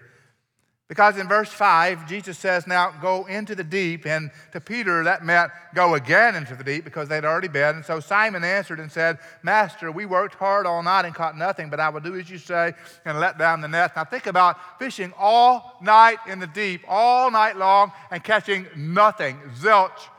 Because 0.88 1.18
in 1.18 1.28
verse 1.28 1.50
5, 1.50 2.08
Jesus 2.08 2.38
says, 2.38 2.68
Now 2.68 2.92
go 3.02 3.26
into 3.26 3.56
the 3.56 3.64
deep. 3.64 4.06
And 4.06 4.30
to 4.52 4.62
Peter, 4.62 5.04
that 5.04 5.26
meant 5.26 5.52
go 5.74 5.96
again 5.96 6.36
into 6.36 6.56
the 6.56 6.64
deep 6.64 6.84
because 6.84 7.10
they'd 7.10 7.26
already 7.26 7.48
been. 7.48 7.78
And 7.78 7.86
so 7.86 8.00
Simon 8.00 8.44
answered 8.44 8.80
and 8.80 8.92
said, 8.92 9.18
Master, 9.42 9.92
we 9.92 10.06
worked 10.06 10.36
hard 10.36 10.68
all 10.68 10.84
night 10.84 11.06
and 11.06 11.16
caught 11.16 11.36
nothing, 11.36 11.72
but 11.72 11.80
I 11.80 11.90
will 11.90 12.02
do 12.02 12.16
as 12.16 12.30
you 12.30 12.38
say 12.38 12.74
and 13.04 13.20
let 13.20 13.40
down 13.40 13.62
the 13.62 13.68
net. 13.68 13.96
Now 13.96 14.04
think 14.04 14.28
about 14.28 14.78
fishing 14.78 15.12
all 15.18 15.80
night 15.82 16.20
in 16.28 16.38
the 16.38 16.48
deep, 16.48 16.82
all 16.88 17.32
night 17.32 17.58
long, 17.58 17.92
and 18.12 18.24
catching 18.24 18.68
nothing, 18.76 19.40
zilch. 19.60 20.10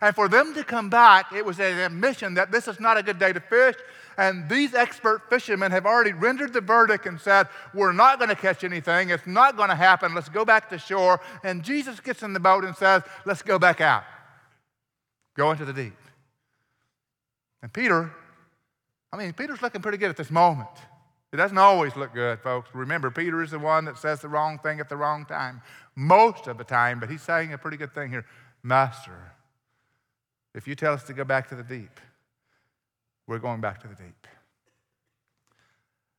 And 0.00 0.14
for 0.14 0.28
them 0.28 0.54
to 0.54 0.64
come 0.64 0.88
back, 0.88 1.32
it 1.32 1.44
was 1.44 1.60
an 1.60 1.78
admission 1.78 2.34
that 2.34 2.50
this 2.50 2.66
is 2.66 2.80
not 2.80 2.96
a 2.96 3.02
good 3.02 3.18
day 3.18 3.32
to 3.32 3.40
fish. 3.40 3.74
And 4.16 4.48
these 4.48 4.74
expert 4.74 5.28
fishermen 5.28 5.72
have 5.72 5.86
already 5.86 6.12
rendered 6.12 6.52
the 6.52 6.60
verdict 6.60 7.06
and 7.06 7.20
said, 7.20 7.48
We're 7.72 7.92
not 7.92 8.18
going 8.18 8.28
to 8.28 8.36
catch 8.36 8.64
anything. 8.64 9.10
It's 9.10 9.26
not 9.26 9.56
going 9.56 9.70
to 9.70 9.74
happen. 9.74 10.14
Let's 10.14 10.28
go 10.28 10.44
back 10.44 10.68
to 10.70 10.78
shore. 10.78 11.20
And 11.42 11.62
Jesus 11.62 12.00
gets 12.00 12.22
in 12.22 12.32
the 12.32 12.40
boat 12.40 12.64
and 12.64 12.76
says, 12.76 13.02
Let's 13.24 13.42
go 13.42 13.58
back 13.58 13.80
out. 13.80 14.04
Go 15.36 15.50
into 15.50 15.64
the 15.64 15.72
deep. 15.72 15.96
And 17.62 17.72
Peter, 17.72 18.12
I 19.12 19.16
mean, 19.16 19.32
Peter's 19.32 19.62
looking 19.62 19.80
pretty 19.80 19.98
good 19.98 20.10
at 20.10 20.16
this 20.16 20.30
moment. 20.30 20.68
It 21.32 21.36
doesn't 21.36 21.58
always 21.58 21.96
look 21.96 22.14
good, 22.14 22.38
folks. 22.40 22.68
Remember, 22.74 23.10
Peter 23.10 23.42
is 23.42 23.50
the 23.50 23.58
one 23.58 23.86
that 23.86 23.98
says 23.98 24.20
the 24.20 24.28
wrong 24.28 24.58
thing 24.58 24.78
at 24.78 24.88
the 24.88 24.96
wrong 24.96 25.24
time 25.24 25.62
most 25.96 26.46
of 26.46 26.58
the 26.58 26.64
time, 26.64 27.00
but 27.00 27.10
he's 27.10 27.22
saying 27.22 27.52
a 27.52 27.58
pretty 27.58 27.76
good 27.76 27.94
thing 27.94 28.10
here. 28.10 28.24
Master, 28.62 29.32
if 30.54 30.68
you 30.68 30.74
tell 30.74 30.92
us 30.92 31.02
to 31.04 31.12
go 31.12 31.24
back 31.24 31.48
to 31.48 31.54
the 31.54 31.62
deep, 31.62 32.00
we're 33.26 33.38
going 33.38 33.60
back 33.60 33.80
to 33.82 33.88
the 33.88 33.94
deep. 33.94 34.26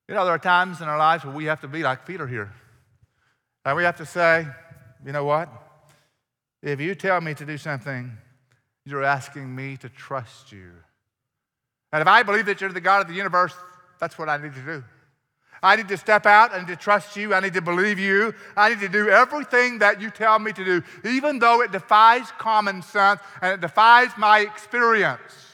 You 0.08 0.16
know, 0.16 0.24
there 0.24 0.34
are 0.34 0.40
times 0.40 0.82
in 0.82 0.88
our 0.88 0.98
lives 0.98 1.26
where 1.26 1.34
we 1.34 1.46
have 1.46 1.62
to 1.62 1.68
be 1.68 1.82
like 1.84 2.06
Peter 2.06 2.28
here. 2.28 2.54
And 3.64 3.76
we 3.76 3.84
have 3.84 3.98
to 3.98 4.06
say, 4.06 4.46
you 5.06 5.12
know 5.12 5.26
what? 5.26 5.50
If 6.62 6.80
you 6.80 6.96
tell 6.96 7.22
me 7.22 7.34
to 7.36 7.46
do 7.46 7.58
something, 7.58 8.12
you're 8.86 9.04
asking 9.04 9.56
me 9.56 9.78
to 9.78 9.90
trust 9.90 10.52
you. 10.52 10.72
And 11.92 12.02
if 12.02 12.08
I 12.08 12.24
believe 12.24 12.46
that 12.46 12.62
you're 12.62 12.72
the 12.72 12.82
God 12.82 13.02
of 13.02 13.08
the 13.08 13.14
universe, 13.14 13.54
that's 14.00 14.18
what 14.18 14.30
I 14.30 14.38
need 14.38 14.54
to 14.54 14.62
do. 14.62 14.84
I 15.64 15.76
need 15.76 15.88
to 15.88 15.98
step 15.98 16.28
out. 16.28 16.56
Need 16.56 16.68
to 16.68 16.76
trust 16.76 17.16
you. 17.16 17.34
I 17.34 17.40
need 17.40 17.54
to 17.54 17.62
believe 17.62 17.98
you. 17.98 18.36
I 18.56 18.70
need 18.70 18.82
to 18.82 18.90
do 18.90 19.10
everything 19.10 19.80
that 19.80 20.00
you 20.00 20.12
tell 20.12 20.38
me 20.38 20.52
to 20.54 20.64
do, 20.64 20.84
even 21.04 21.40
though 21.40 21.62
it 21.62 21.72
defies 21.72 22.32
common 22.38 22.84
sense 22.84 23.22
and 23.42 23.54
it 23.54 23.62
defies 23.62 24.12
my 24.18 24.40
experience. 24.42 25.45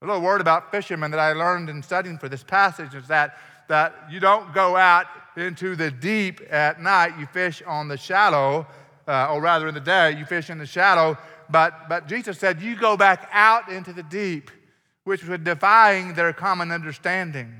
A 0.00 0.06
little 0.06 0.22
word 0.22 0.40
about 0.40 0.70
fishermen 0.70 1.10
that 1.10 1.18
I 1.18 1.32
learned 1.32 1.68
in 1.68 1.82
studying 1.82 2.18
for 2.18 2.28
this 2.28 2.44
passage 2.44 2.94
is 2.94 3.08
that, 3.08 3.38
that 3.68 3.94
you 4.08 4.20
don't 4.20 4.54
go 4.54 4.76
out 4.76 5.06
into 5.36 5.74
the 5.74 5.90
deep 5.90 6.40
at 6.50 6.80
night, 6.80 7.18
you 7.18 7.26
fish 7.26 7.62
on 7.66 7.88
the 7.88 7.96
shallow, 7.96 8.66
uh, 9.08 9.32
or 9.32 9.40
rather 9.40 9.66
in 9.66 9.74
the 9.74 9.80
day, 9.80 10.16
you 10.16 10.24
fish 10.24 10.50
in 10.50 10.58
the 10.58 10.66
shallow. 10.66 11.18
But, 11.50 11.88
but 11.88 12.06
Jesus 12.06 12.38
said, 12.38 12.62
You 12.62 12.76
go 12.76 12.96
back 12.96 13.28
out 13.32 13.68
into 13.70 13.92
the 13.92 14.04
deep, 14.04 14.50
which 15.02 15.24
was 15.24 15.40
defying 15.40 16.14
their 16.14 16.32
common 16.32 16.70
understanding. 16.70 17.52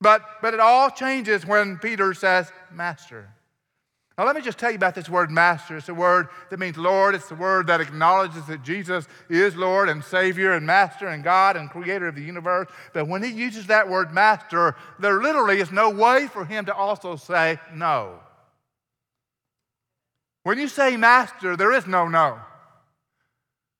But, 0.00 0.22
but 0.42 0.52
it 0.52 0.60
all 0.60 0.90
changes 0.90 1.46
when 1.46 1.78
Peter 1.78 2.12
says, 2.12 2.52
Master. 2.72 3.28
Now, 4.20 4.26
let 4.26 4.36
me 4.36 4.42
just 4.42 4.58
tell 4.58 4.70
you 4.70 4.76
about 4.76 4.94
this 4.94 5.08
word 5.08 5.30
master. 5.30 5.78
It's 5.78 5.88
a 5.88 5.94
word 5.94 6.28
that 6.50 6.60
means 6.60 6.76
Lord. 6.76 7.14
It's 7.14 7.30
the 7.30 7.34
word 7.34 7.68
that 7.68 7.80
acknowledges 7.80 8.44
that 8.48 8.62
Jesus 8.62 9.08
is 9.30 9.56
Lord 9.56 9.88
and 9.88 10.04
Savior 10.04 10.52
and 10.52 10.66
Master 10.66 11.08
and 11.08 11.24
God 11.24 11.56
and 11.56 11.70
Creator 11.70 12.08
of 12.08 12.16
the 12.16 12.22
universe. 12.22 12.68
But 12.92 13.08
when 13.08 13.22
he 13.22 13.30
uses 13.30 13.68
that 13.68 13.88
word 13.88 14.12
master, 14.12 14.76
there 14.98 15.22
literally 15.22 15.58
is 15.58 15.72
no 15.72 15.88
way 15.88 16.26
for 16.26 16.44
him 16.44 16.66
to 16.66 16.74
also 16.74 17.16
say 17.16 17.58
no. 17.72 18.20
When 20.42 20.58
you 20.58 20.68
say 20.68 20.98
master, 20.98 21.56
there 21.56 21.72
is 21.72 21.86
no 21.86 22.06
no. 22.06 22.40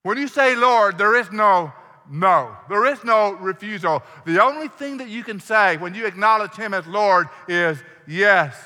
When 0.05 0.17
you 0.17 0.27
say 0.27 0.57
Lord, 0.57 0.97
there 0.97 1.17
is 1.17 1.31
no 1.31 1.71
no. 2.11 2.57
There 2.71 2.87
is 2.87 3.05
no 3.05 3.33
refusal. 3.33 4.03
The 4.25 4.43
only 4.43 4.69
thing 4.69 4.97
that 4.97 5.11
you 5.11 5.23
can 5.23 5.39
say 5.39 5.77
when 5.77 5.95
you 5.95 6.07
acknowledge 6.07 6.55
Him 6.55 6.73
as 6.73 6.87
Lord 6.87 7.29
is, 7.47 7.77
Yes, 8.07 8.57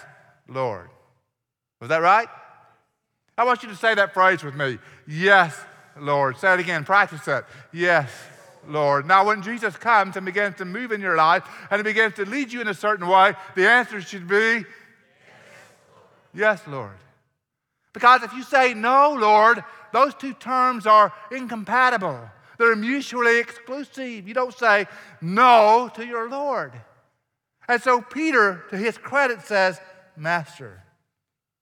Lord. 0.47 0.91
Was 1.85 1.91
that 1.91 2.01
right? 2.01 2.29
I 3.37 3.45
want 3.45 3.63
you 3.63 3.69
to 3.69 3.77
say 3.77 3.95
that 3.95 4.15
phrase 4.15 4.43
with 4.43 4.55
me. 4.55 4.79
Yes, 5.07 5.55
Lord. 6.01 6.39
Say 6.39 6.55
it 6.55 6.61
again. 6.61 6.83
Practice 6.83 7.29
it. 7.29 7.45
Yes, 7.75 8.11
Lord. 8.67 9.07
Now, 9.07 9.27
when 9.27 9.43
Jesus 9.43 9.77
comes 9.77 10.17
and 10.17 10.25
begins 10.25 10.57
to 10.57 10.65
move 10.65 10.93
in 10.93 11.03
your 11.03 11.15
life 11.15 11.45
and 11.71 11.79
he 11.79 11.83
begins 11.83 12.15
to 12.15 12.25
lead 12.25 12.51
you 12.55 12.63
in 12.63 12.69
a 12.69 12.73
certain 12.73 13.07
way, 13.07 13.35
the 13.55 13.69
answer 13.69 14.01
should 14.01 14.27
be 14.27 14.35
Yes, 14.35 14.67
Lord. 15.93 16.07
Yes, 16.33 16.63
Lord. 16.67 16.97
Because 17.93 18.23
if 18.23 18.33
you 18.33 18.45
say 18.45 18.73
no, 18.73 19.13
Lord, 19.13 19.63
those 19.93 20.15
two 20.15 20.33
terms 20.33 20.87
are 20.87 21.13
incompatible. 21.31 22.19
They're 22.57 22.77
mutually 22.77 23.41
exclusive. 23.41 24.27
You 24.27 24.33
don't 24.33 24.57
say 24.57 24.87
no 25.21 25.91
to 25.97 26.07
your 26.07 26.31
Lord. 26.31 26.73
And 27.69 27.83
so 27.83 28.01
Peter, 28.01 28.65
to 28.71 28.79
his 28.79 28.97
credit, 28.97 29.43
says, 29.43 29.79
Master, 30.17 30.84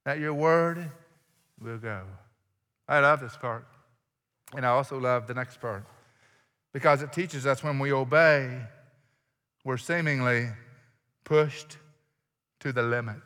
at 0.04 0.18
your 0.18 0.34
word 0.34 0.90
we'll 1.60 1.78
go. 1.78 2.02
I 2.88 3.00
love 3.00 3.20
this 3.20 3.36
part. 3.36 3.66
And 4.54 4.66
I 4.66 4.70
also 4.70 4.98
love 4.98 5.26
the 5.26 5.34
next 5.34 5.60
part 5.60 5.84
because 6.72 7.02
it 7.02 7.12
teaches 7.12 7.46
us 7.46 7.62
when 7.62 7.78
we 7.78 7.92
obey, 7.92 8.60
we're 9.64 9.78
seemingly 9.78 10.48
pushed 11.24 11.78
to 12.60 12.72
the 12.72 12.82
limit. 12.82 13.22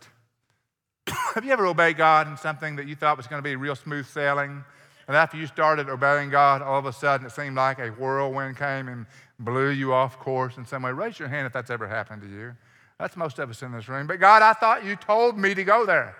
Have 1.35 1.45
you 1.45 1.53
ever 1.53 1.67
obeyed 1.67 1.97
God 1.97 2.29
in 2.29 2.37
something 2.37 2.77
that 2.77 2.87
you 2.87 2.95
thought 2.95 3.17
was 3.17 3.27
going 3.27 3.43
to 3.43 3.49
be 3.49 3.57
real 3.57 3.75
smooth 3.75 4.07
sailing? 4.07 4.65
And 5.09 5.17
after 5.17 5.37
you 5.37 5.47
started 5.47 5.89
obeying 5.89 6.31
God, 6.31 6.62
all 6.62 6.79
of 6.79 6.87
a 6.87 6.93
sudden 6.93 7.27
it 7.27 7.31
seemed 7.31 7.57
like 7.57 7.79
a 7.79 7.89
whirlwind 7.89 8.57
came 8.57 8.89
and 8.89 9.07
blew 9.39 9.71
you 9.71 9.93
off 9.93 10.19
course 10.19 10.57
in 10.57 10.67
some 10.67 10.83
way. 10.83 10.93
Raise 10.93 11.19
your 11.19 11.29
hand 11.29 11.47
if 11.47 11.53
that's 11.53 11.71
ever 11.71 11.87
happened 11.87 12.23
to 12.23 12.29
you. 12.29 12.53
That's 12.99 13.17
most 13.17 13.39
of 13.39 13.51
us 13.51 13.62
in 13.62 13.73
this 13.73 13.89
room. 13.89 14.07
But 14.07 14.21
God, 14.21 14.43
I 14.43 14.53
thought 14.53 14.85
you 14.85 14.97
told 14.97 15.39
me 15.39 15.55
to 15.55 15.65
go 15.65 15.87
there. 15.87 16.17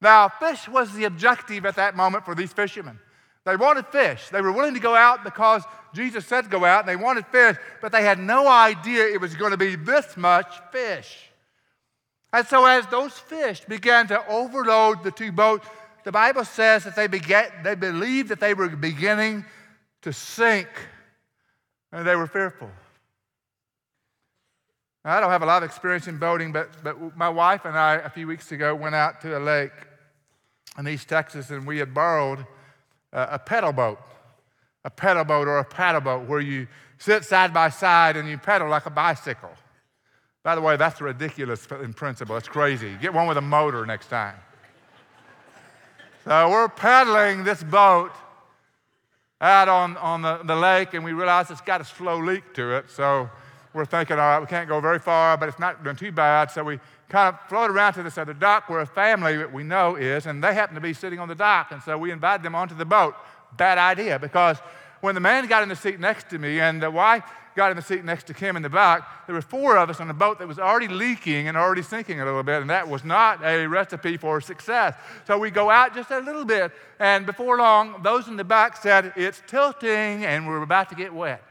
Now, 0.00 0.28
fish 0.28 0.68
was 0.68 0.92
the 0.92 1.04
objective 1.04 1.66
at 1.66 1.76
that 1.76 1.96
moment 1.96 2.24
for 2.24 2.34
these 2.34 2.52
fishermen. 2.52 2.98
They 3.44 3.56
wanted 3.56 3.86
fish. 3.86 4.28
They 4.28 4.40
were 4.40 4.52
willing 4.52 4.74
to 4.74 4.80
go 4.80 4.94
out 4.94 5.24
because 5.24 5.64
Jesus 5.94 6.26
said 6.26 6.42
to 6.44 6.50
go 6.50 6.64
out, 6.64 6.80
and 6.80 6.88
they 6.88 7.02
wanted 7.02 7.26
fish, 7.26 7.56
but 7.80 7.92
they 7.92 8.02
had 8.02 8.18
no 8.18 8.46
idea 8.46 9.06
it 9.06 9.20
was 9.20 9.34
going 9.34 9.52
to 9.52 9.56
be 9.56 9.74
this 9.74 10.16
much 10.16 10.54
fish. 10.70 11.30
And 12.32 12.46
so, 12.46 12.66
as 12.66 12.86
those 12.88 13.18
fish 13.18 13.62
began 13.66 14.06
to 14.08 14.26
overload 14.28 15.02
the 15.02 15.10
two 15.10 15.32
boats, 15.32 15.66
the 16.04 16.12
Bible 16.12 16.44
says 16.44 16.84
that 16.84 16.94
they, 16.94 17.06
began, 17.06 17.50
they 17.64 17.74
believed 17.74 18.28
that 18.28 18.40
they 18.40 18.54
were 18.54 18.68
beginning 18.68 19.44
to 20.02 20.12
sink, 20.12 20.68
and 21.90 22.06
they 22.06 22.16
were 22.16 22.26
fearful. 22.26 22.70
I 25.10 25.20
don't 25.20 25.30
have 25.30 25.42
a 25.42 25.46
lot 25.46 25.62
of 25.62 25.68
experience 25.68 26.06
in 26.08 26.18
boating, 26.18 26.52
but, 26.52 26.70
but 26.82 27.16
my 27.16 27.28
wife 27.28 27.64
and 27.64 27.78
I, 27.78 27.94
a 27.94 28.10
few 28.10 28.26
weeks 28.26 28.52
ago, 28.52 28.74
went 28.74 28.94
out 28.94 29.20
to 29.22 29.38
a 29.38 29.40
lake 29.40 29.72
in 30.78 30.86
East 30.86 31.08
Texas, 31.08 31.50
and 31.50 31.66
we 31.66 31.78
had 31.78 31.94
borrowed 31.94 32.46
a 33.12 33.38
pedal 33.38 33.72
boat, 33.72 33.98
a 34.84 34.90
pedal 34.90 35.24
boat 35.24 35.48
or 35.48 35.58
a 35.58 35.64
paddle 35.64 36.00
boat 36.00 36.28
where 36.28 36.40
you 36.40 36.68
sit 36.98 37.24
side 37.24 37.54
by 37.54 37.70
side 37.70 38.16
and 38.16 38.28
you 38.28 38.38
pedal 38.38 38.68
like 38.68 38.86
a 38.86 38.90
bicycle. 38.90 39.50
By 40.42 40.54
the 40.54 40.60
way, 40.60 40.76
that's 40.76 41.00
ridiculous 41.00 41.66
in 41.82 41.92
principle. 41.94 42.36
It's 42.36 42.48
crazy. 42.48 42.94
Get 43.00 43.12
one 43.12 43.26
with 43.26 43.36
a 43.36 43.42
motor 43.42 43.86
next 43.86 44.08
time. 44.08 44.36
So 46.24 46.50
we're 46.50 46.68
paddling 46.68 47.44
this 47.44 47.62
boat 47.62 48.12
out 49.40 49.68
on, 49.68 49.96
on 49.96 50.22
the, 50.22 50.42
the 50.44 50.56
lake, 50.56 50.94
and 50.94 51.02
we 51.04 51.12
realize 51.12 51.50
it's 51.50 51.60
got 51.60 51.80
a 51.80 51.84
slow 51.84 52.18
leak 52.18 52.54
to 52.54 52.76
it. 52.76 52.90
So 52.90 53.30
we're 53.74 53.84
thinking, 53.84 54.18
all 54.18 54.22
right, 54.22 54.40
we 54.40 54.46
can't 54.46 54.68
go 54.68 54.80
very 54.80 54.98
far, 54.98 55.36
but 55.36 55.48
it's 55.48 55.58
not 55.58 55.84
doing 55.84 55.96
too 55.96 56.12
bad. 56.12 56.50
So 56.50 56.64
we 56.64 56.80
kind 57.08 57.34
of 57.34 57.40
float 57.48 57.70
around 57.70 57.94
to 57.94 58.02
this 58.02 58.18
other 58.18 58.34
dock 58.34 58.68
where 58.68 58.80
a 58.80 58.86
family 58.86 59.36
that 59.36 59.52
we 59.52 59.62
know 59.62 59.96
is, 59.96 60.26
and 60.26 60.42
they 60.42 60.54
happen 60.54 60.74
to 60.74 60.80
be 60.80 60.92
sitting 60.92 61.18
on 61.18 61.28
the 61.28 61.34
dock. 61.34 61.72
And 61.72 61.82
so 61.82 61.96
we 61.96 62.10
invited 62.10 62.42
them 62.42 62.54
onto 62.54 62.74
the 62.74 62.84
boat. 62.84 63.14
Bad 63.56 63.78
idea, 63.78 64.18
because 64.18 64.58
when 65.00 65.14
the 65.14 65.20
man 65.20 65.46
got 65.46 65.62
in 65.62 65.68
the 65.68 65.76
seat 65.76 66.00
next 66.00 66.28
to 66.30 66.38
me 66.38 66.60
and 66.60 66.82
the 66.82 66.90
wife 66.90 67.24
got 67.56 67.70
in 67.70 67.76
the 67.76 67.82
seat 67.82 68.04
next 68.04 68.26
to 68.28 68.34
Kim 68.34 68.56
in 68.56 68.62
the 68.62 68.68
back, 68.68 69.26
there 69.26 69.34
were 69.34 69.42
four 69.42 69.76
of 69.76 69.90
us 69.90 70.00
on 70.00 70.08
a 70.10 70.14
boat 70.14 70.38
that 70.38 70.46
was 70.46 70.58
already 70.58 70.88
leaking 70.88 71.48
and 71.48 71.56
already 71.56 71.82
sinking 71.82 72.20
a 72.20 72.24
little 72.24 72.42
bit, 72.42 72.60
and 72.60 72.70
that 72.70 72.88
was 72.88 73.04
not 73.04 73.42
a 73.44 73.66
recipe 73.66 74.16
for 74.16 74.40
success. 74.40 74.94
So 75.26 75.38
we 75.38 75.50
go 75.50 75.68
out 75.68 75.94
just 75.94 76.10
a 76.10 76.20
little 76.20 76.44
bit, 76.44 76.72
and 77.00 77.26
before 77.26 77.58
long, 77.58 78.02
those 78.02 78.28
in 78.28 78.36
the 78.36 78.44
back 78.44 78.76
said, 78.76 79.12
It's 79.16 79.42
tilting, 79.46 80.24
and 80.24 80.46
we're 80.46 80.62
about 80.62 80.88
to 80.90 80.94
get 80.94 81.12
wet. 81.12 81.42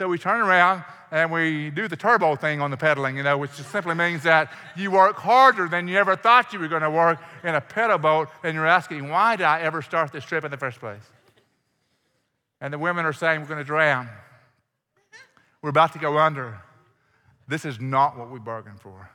So 0.00 0.08
we 0.08 0.16
turn 0.16 0.40
around 0.40 0.82
and 1.10 1.30
we 1.30 1.68
do 1.68 1.86
the 1.86 1.94
turbo 1.94 2.34
thing 2.34 2.62
on 2.62 2.70
the 2.70 2.76
pedaling, 2.78 3.18
you 3.18 3.22
know, 3.22 3.36
which 3.36 3.54
just 3.58 3.70
simply 3.70 3.94
means 3.94 4.22
that 4.22 4.50
you 4.74 4.90
work 4.90 5.16
harder 5.16 5.68
than 5.68 5.88
you 5.88 5.98
ever 5.98 6.16
thought 6.16 6.54
you 6.54 6.58
were 6.58 6.68
going 6.68 6.80
to 6.80 6.90
work 6.90 7.20
in 7.44 7.54
a 7.54 7.60
pedal 7.60 7.98
boat, 7.98 8.30
and 8.42 8.54
you're 8.54 8.66
asking, 8.66 9.10
why 9.10 9.36
did 9.36 9.44
I 9.44 9.60
ever 9.60 9.82
start 9.82 10.10
this 10.10 10.24
trip 10.24 10.42
in 10.42 10.50
the 10.50 10.56
first 10.56 10.80
place? 10.80 11.02
And 12.62 12.72
the 12.72 12.78
women 12.78 13.04
are 13.04 13.12
saying, 13.12 13.42
we're 13.42 13.48
going 13.48 13.58
to 13.58 13.64
drown. 13.64 14.08
We're 15.60 15.68
about 15.68 15.92
to 15.92 15.98
go 15.98 16.16
under. 16.16 16.62
This 17.46 17.66
is 17.66 17.78
not 17.78 18.16
what 18.16 18.30
we 18.30 18.38
bargained 18.38 18.80
for. 18.80 19.10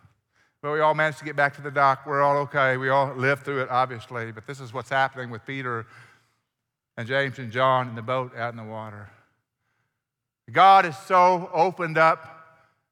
But 0.62 0.71
we 0.71 0.82
all 0.82 0.93
managed 0.93 1.17
to 1.17 1.26
get 1.26 1.36
back 1.36 1.56
to 1.56 1.63
the 1.63 1.71
dock. 1.71 2.06
We're 2.06 2.21
all 2.21 2.38
okay. 2.41 2.78
We 2.78 2.89
all 2.89 3.12
lived 3.15 3.43
through 3.43 3.63
it, 3.63 3.69
obviously. 3.71 4.32
But 4.32 4.45
this 4.45 4.60
is 4.60 4.71
what's 4.71 4.89
happening 4.89 5.32
with 5.32 5.48
Peter 5.48 5.88
and 6.95 7.08
James 7.08 7.39
and 7.39 7.52
John 7.52 7.89
in 7.89 7.95
the 7.95 8.04
boat 8.04 8.38
out 8.38 8.54
in 8.54 8.58
the 8.58 8.63
water. 8.63 9.10
God 10.51 10.86
has 10.86 10.97
so 11.05 11.49
opened 11.53 11.97
up 11.97 12.31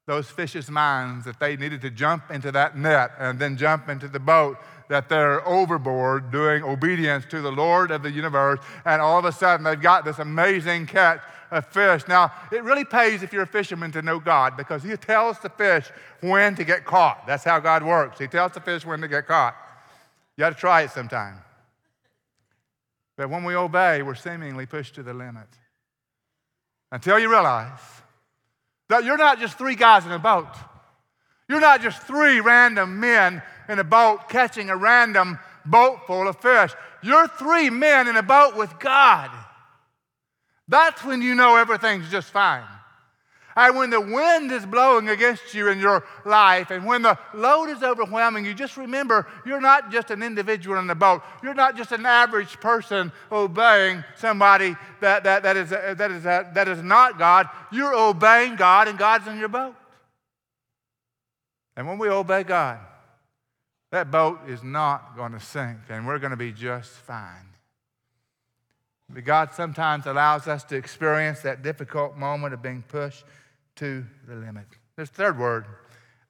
those 0.06 0.30
fish's 0.30 0.70
minds 0.70 1.26
that 1.26 1.40
they 1.40 1.56
needed 1.56 1.82
to 1.82 1.90
jump 1.90 2.30
into 2.30 2.52
that 2.52 2.78
net 2.78 3.12
and 3.20 3.40
then 3.40 3.56
jump 3.56 3.88
into 3.88 4.08
the 4.08 4.20
boat, 4.20 4.58
that 4.90 5.08
they're 5.08 5.48
overboard 5.48 6.30
doing 6.30 6.62
obedience 6.62 7.26
to 7.30 7.42
the 7.42 7.52
Lord 7.52 7.90
of 7.90 8.04
the 8.04 8.12
universe. 8.12 8.60
And 8.86 9.02
all 9.02 9.18
of 9.18 9.26
a 9.26 9.32
sudden, 9.32 9.64
they've 9.64 9.80
got 9.80 10.04
this 10.04 10.20
amazing 10.20 10.88
catch 10.88 11.22
of 11.52 11.66
fish. 11.68 12.04
Now, 12.08 12.34
it 12.52 12.64
really 12.64 12.84
pays 12.84 13.24
if 13.24 13.32
you're 13.32 13.44
a 13.44 13.48
fisherman 13.48 13.92
to 13.94 14.02
know 14.02 14.20
God 14.20 14.58
because 14.58 14.84
He 14.84 14.96
tells 14.98 15.40
the 15.40 15.50
fish 15.50 15.90
when 16.20 16.56
to 16.56 16.66
get 16.66 16.84
caught. 16.84 17.26
That's 17.26 17.46
how 17.46 17.60
God 17.60 17.84
works. 17.84 18.20
He 18.20 18.28
tells 18.28 18.52
the 18.52 18.60
fish 18.60 18.86
when 18.86 19.00
to 19.02 19.08
get 19.08 19.26
caught. 19.26 19.56
You 20.36 20.42
got 20.42 20.50
to 20.50 20.60
try 20.60 20.82
it 20.82 20.92
sometime. 20.92 21.38
But 23.16 23.30
when 23.30 23.44
we 23.46 23.56
obey, 23.56 24.02
we're 24.02 24.16
seemingly 24.16 24.66
pushed 24.66 24.96
to 24.96 25.04
the 25.04 25.14
limit 25.14 25.48
until 26.94 27.18
you 27.18 27.28
realize 27.28 27.80
that 28.88 29.04
you're 29.04 29.18
not 29.18 29.40
just 29.40 29.58
three 29.58 29.74
guys 29.74 30.06
in 30.06 30.12
a 30.12 30.20
boat. 30.20 30.48
You're 31.50 31.60
not 31.60 31.82
just 31.82 32.04
three 32.04 32.40
random 32.40 33.00
men 33.00 33.42
in 33.68 33.80
a 33.80 33.84
boat 33.84 34.30
catching 34.30 34.70
a 34.70 34.78
random 34.78 35.40
boat 35.66 36.06
full 36.06 36.28
of 36.28 36.38
fish. 36.38 36.72
You're 37.02 37.28
three 37.28 37.72
men 37.72 38.08
in 38.08 38.16
a 38.16 38.22
boat 38.22 38.56
with 38.56 38.80
God. 38.80 39.32
That's 40.68 41.04
when 41.04 41.24
you 41.24 41.34
know 41.34 41.56
everything's 41.56 42.12
just 42.12 42.30
fine. 42.30 42.64
And 43.56 43.76
when 43.76 43.92
the 43.92 44.02
wind 44.02 44.52
is 44.52 44.66
blowing 44.66 45.10
against 45.10 45.54
you 45.54 45.68
in 45.68 45.80
your 45.80 46.04
life, 46.26 46.72
and 46.72 46.86
when 46.86 47.04
the 47.04 47.18
load 47.34 47.70
is 47.70 47.84
overwhelming, 47.84 48.46
you 48.46 48.54
just 48.54 48.78
remember 48.78 49.28
you're 49.46 49.62
not 49.62 49.92
just 49.92 50.10
an 50.10 50.24
individual 50.24 50.80
in 50.80 50.88
the 50.88 50.96
boat. 50.96 51.22
You're 51.44 51.54
not 51.54 51.78
just 51.78 51.92
an 51.92 52.06
average 52.06 52.60
person 52.60 53.12
obeying 53.32 54.04
somebody 54.16 54.76
that, 55.02 55.24
that, 55.26 55.44
that, 55.44 55.56
is, 55.56 55.70
that, 55.70 56.12
is, 56.12 56.24
that, 56.24 56.56
that 56.56 56.68
is 56.68 56.82
not 56.82 57.20
God. 57.20 57.48
You're 57.72 57.94
obeying 57.94 58.56
God, 58.56 58.88
and 58.88 58.98
God's 58.98 59.28
in 59.28 59.38
your 59.38 59.50
boat. 59.50 59.76
And 61.76 61.88
when 61.88 62.00
we 62.00 62.10
obey 62.10 62.44
God, 62.44 62.80
that 63.92 64.10
boat 64.10 64.40
is 64.48 64.64
not 64.64 65.16
going 65.16 65.34
to 65.34 65.40
sink, 65.40 65.78
and 65.90 66.08
we're 66.08 66.20
going 66.20 66.32
to 66.32 66.38
be 66.38 66.52
just 66.52 66.90
fine. 66.90 67.50
But 69.10 69.26
God 69.26 69.54
sometimes 69.54 70.08
allows 70.08 70.48
us 70.48 70.64
to 70.66 70.76
experience 70.76 71.42
that 71.42 71.62
difficult 71.62 72.18
moment 72.18 72.56
of 72.56 72.64
being 72.64 72.84
pushed 72.88 73.24
to 73.78 74.06
the 74.28 74.36
limit. 74.36 74.66
There's 74.96 75.10
a 75.10 75.14
third 75.14 75.38
word 75.38 75.66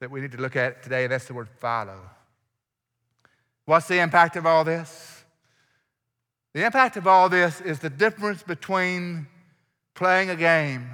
that 0.00 0.10
we 0.10 0.20
need 0.20 0.32
to 0.32 0.38
look 0.40 0.56
at 0.56 0.82
today, 0.82 1.04
and 1.04 1.12
that's 1.12 1.26
the 1.26 1.34
word 1.34 1.48
follow. 1.58 1.98
What's 3.64 3.88
the 3.88 4.00
impact 4.00 4.36
of 4.36 4.46
all 4.46 4.64
this? 4.64 5.24
The 6.52 6.64
impact 6.64 6.96
of 6.96 7.06
all 7.06 7.28
this 7.28 7.60
is 7.60 7.80
the 7.80 7.90
difference 7.90 8.42
between 8.42 9.26
playing 9.94 10.30
a 10.30 10.36
game 10.36 10.88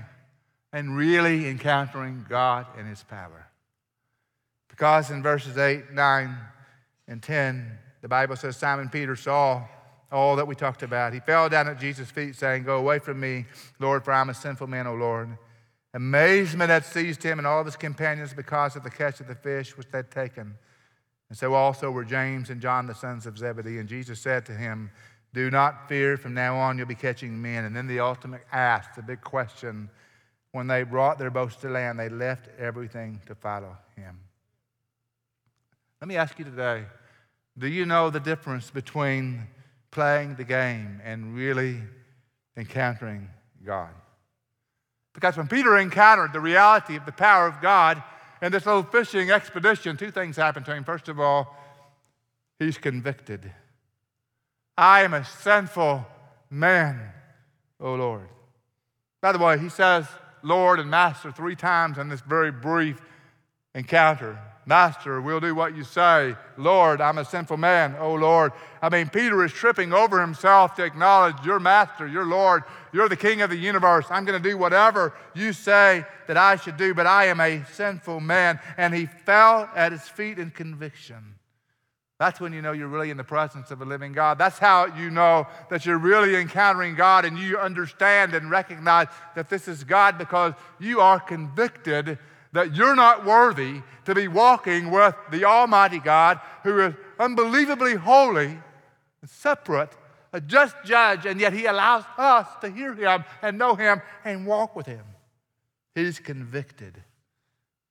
and 0.72 0.96
really 0.96 1.48
encountering 1.48 2.24
God 2.28 2.66
and 2.78 2.88
His 2.88 3.02
power. 3.02 3.48
Because 4.68 5.10
in 5.10 5.22
verses 5.22 5.58
8, 5.58 5.92
9, 5.92 6.36
and 7.08 7.22
10, 7.22 7.78
the 8.02 8.08
Bible 8.08 8.36
says 8.36 8.56
Simon 8.56 8.88
Peter 8.88 9.16
saw 9.16 9.64
all 10.10 10.36
that 10.36 10.46
we 10.46 10.54
talked 10.54 10.82
about. 10.82 11.12
He 11.12 11.20
fell 11.20 11.48
down 11.48 11.68
at 11.68 11.78
Jesus' 11.78 12.10
feet, 12.10 12.36
saying, 12.36 12.62
Go 12.62 12.78
away 12.78 12.98
from 12.98 13.20
me, 13.20 13.46
Lord, 13.78 14.04
for 14.04 14.12
I'm 14.12 14.30
a 14.30 14.34
sinful 14.34 14.68
man, 14.68 14.86
O 14.86 14.94
Lord. 14.94 15.36
Amazement 15.92 16.70
had 16.70 16.84
seized 16.84 17.22
him 17.22 17.38
and 17.38 17.46
all 17.46 17.60
of 17.60 17.66
his 17.66 17.76
companions 17.76 18.32
because 18.32 18.76
of 18.76 18.84
the 18.84 18.90
catch 18.90 19.20
of 19.20 19.26
the 19.26 19.34
fish 19.34 19.76
which 19.76 19.88
they 19.90 19.98
had 19.98 20.10
taken. 20.10 20.54
And 21.28 21.38
so 21.38 21.54
also 21.54 21.90
were 21.90 22.04
James 22.04 22.50
and 22.50 22.60
John, 22.60 22.86
the 22.86 22.94
sons 22.94 23.26
of 23.26 23.38
Zebedee. 23.38 23.78
And 23.78 23.88
Jesus 23.88 24.20
said 24.20 24.46
to 24.46 24.52
him, 24.52 24.90
Do 25.32 25.50
not 25.50 25.88
fear, 25.88 26.16
from 26.16 26.34
now 26.34 26.56
on 26.56 26.78
you'll 26.78 26.86
be 26.86 26.94
catching 26.94 27.40
men. 27.40 27.64
And 27.64 27.74
then 27.74 27.86
the 27.86 28.00
ultimate 28.00 28.42
ask, 28.52 28.94
the 28.94 29.02
big 29.02 29.20
question 29.20 29.90
when 30.52 30.66
they 30.66 30.82
brought 30.82 31.18
their 31.18 31.30
boats 31.30 31.56
to 31.56 31.68
land, 31.68 31.98
they 31.98 32.08
left 32.08 32.48
everything 32.58 33.20
to 33.26 33.34
follow 33.34 33.76
him. 33.96 34.18
Let 36.00 36.08
me 36.08 36.16
ask 36.16 36.38
you 36.38 36.44
today 36.44 36.84
do 37.58 37.66
you 37.66 37.84
know 37.84 38.10
the 38.10 38.20
difference 38.20 38.70
between 38.70 39.46
playing 39.90 40.36
the 40.36 40.44
game 40.44 41.00
and 41.04 41.34
really 41.34 41.76
encountering 42.56 43.28
God? 43.64 43.90
Because 45.14 45.36
when 45.36 45.48
Peter 45.48 45.76
encountered 45.78 46.32
the 46.32 46.40
reality 46.40 46.96
of 46.96 47.06
the 47.06 47.12
power 47.12 47.46
of 47.46 47.60
God 47.60 48.02
in 48.40 48.52
this 48.52 48.66
little 48.66 48.82
fishing 48.82 49.30
expedition, 49.30 49.96
two 49.96 50.10
things 50.10 50.36
happened 50.36 50.66
to 50.66 50.74
him. 50.74 50.84
First 50.84 51.08
of 51.08 51.18
all, 51.18 51.56
he's 52.58 52.78
convicted. 52.78 53.52
I 54.76 55.02
am 55.02 55.14
a 55.14 55.24
sinful 55.24 56.06
man, 56.48 57.12
O 57.80 57.94
Lord. 57.94 58.28
By 59.20 59.32
the 59.32 59.38
way, 59.38 59.58
he 59.58 59.68
says 59.68 60.06
Lord 60.42 60.80
and 60.80 60.90
Master 60.90 61.30
three 61.30 61.56
times 61.56 61.98
in 61.98 62.08
this 62.08 62.20
very 62.22 62.50
brief 62.50 63.00
encounter. 63.74 64.38
Master, 64.70 65.20
we'll 65.20 65.40
do 65.40 65.52
what 65.52 65.74
you 65.74 65.82
say. 65.82 66.36
Lord, 66.56 67.00
I'm 67.00 67.18
a 67.18 67.24
sinful 67.24 67.56
man. 67.56 67.96
Oh, 67.98 68.14
Lord. 68.14 68.52
I 68.80 68.88
mean, 68.88 69.08
Peter 69.08 69.44
is 69.44 69.50
tripping 69.50 69.92
over 69.92 70.20
himself 70.20 70.76
to 70.76 70.84
acknowledge 70.84 71.34
your 71.44 71.58
master, 71.58 72.06
your 72.06 72.24
Lord. 72.24 72.62
You're 72.92 73.08
the 73.08 73.16
king 73.16 73.42
of 73.42 73.50
the 73.50 73.56
universe. 73.56 74.06
I'm 74.10 74.24
going 74.24 74.40
to 74.40 74.48
do 74.48 74.56
whatever 74.56 75.12
you 75.34 75.52
say 75.52 76.04
that 76.28 76.36
I 76.36 76.54
should 76.54 76.76
do, 76.76 76.94
but 76.94 77.08
I 77.08 77.24
am 77.24 77.40
a 77.40 77.64
sinful 77.72 78.20
man. 78.20 78.60
And 78.76 78.94
he 78.94 79.06
fell 79.06 79.68
at 79.74 79.90
his 79.90 80.02
feet 80.02 80.38
in 80.38 80.52
conviction. 80.52 81.34
That's 82.20 82.38
when 82.38 82.52
you 82.52 82.62
know 82.62 82.70
you're 82.70 82.86
really 82.86 83.10
in 83.10 83.16
the 83.16 83.24
presence 83.24 83.72
of 83.72 83.82
a 83.82 83.84
living 83.84 84.12
God. 84.12 84.38
That's 84.38 84.60
how 84.60 84.86
you 84.86 85.10
know 85.10 85.48
that 85.70 85.84
you're 85.84 85.98
really 85.98 86.36
encountering 86.36 86.94
God 86.94 87.24
and 87.24 87.36
you 87.36 87.58
understand 87.58 88.34
and 88.34 88.48
recognize 88.48 89.08
that 89.34 89.50
this 89.50 89.66
is 89.66 89.82
God 89.82 90.16
because 90.16 90.54
you 90.78 91.00
are 91.00 91.18
convicted 91.18 92.20
that 92.52 92.74
you're 92.74 92.96
not 92.96 93.24
worthy 93.24 93.82
to 94.04 94.14
be 94.14 94.28
walking 94.28 94.90
with 94.90 95.14
the 95.30 95.44
Almighty 95.44 95.98
God 95.98 96.40
who 96.64 96.80
is 96.80 96.94
unbelievably 97.18 97.94
holy, 97.94 98.58
and 99.20 99.30
separate, 99.30 99.90
a 100.32 100.40
just 100.40 100.74
judge, 100.84 101.26
and 101.26 101.40
yet 101.40 101.52
He 101.52 101.66
allows 101.66 102.04
us 102.16 102.46
to 102.60 102.70
hear 102.70 102.94
Him 102.94 103.24
and 103.42 103.58
know 103.58 103.74
Him 103.74 104.00
and 104.24 104.46
walk 104.46 104.74
with 104.74 104.86
Him. 104.86 105.04
He's 105.94 106.18
convicted. 106.18 107.02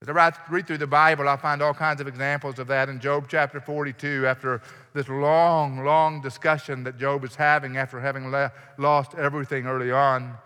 As 0.02 0.08
I 0.08 0.32
read 0.48 0.66
through 0.66 0.78
the 0.78 0.86
Bible, 0.86 1.28
I 1.28 1.36
find 1.36 1.60
all 1.60 1.74
kinds 1.74 2.00
of 2.00 2.08
examples 2.08 2.58
of 2.58 2.66
that 2.68 2.88
in 2.88 3.00
Job 3.00 3.26
chapter 3.28 3.60
42, 3.60 4.26
after 4.26 4.62
this 4.94 5.06
long, 5.08 5.84
long 5.84 6.22
discussion 6.22 6.84
that 6.84 6.98
Job 6.98 7.22
is 7.22 7.34
having 7.34 7.76
after 7.76 8.00
having 8.00 8.32
lost 8.78 9.14
everything 9.14 9.66
early 9.66 9.92
on. 9.92 10.38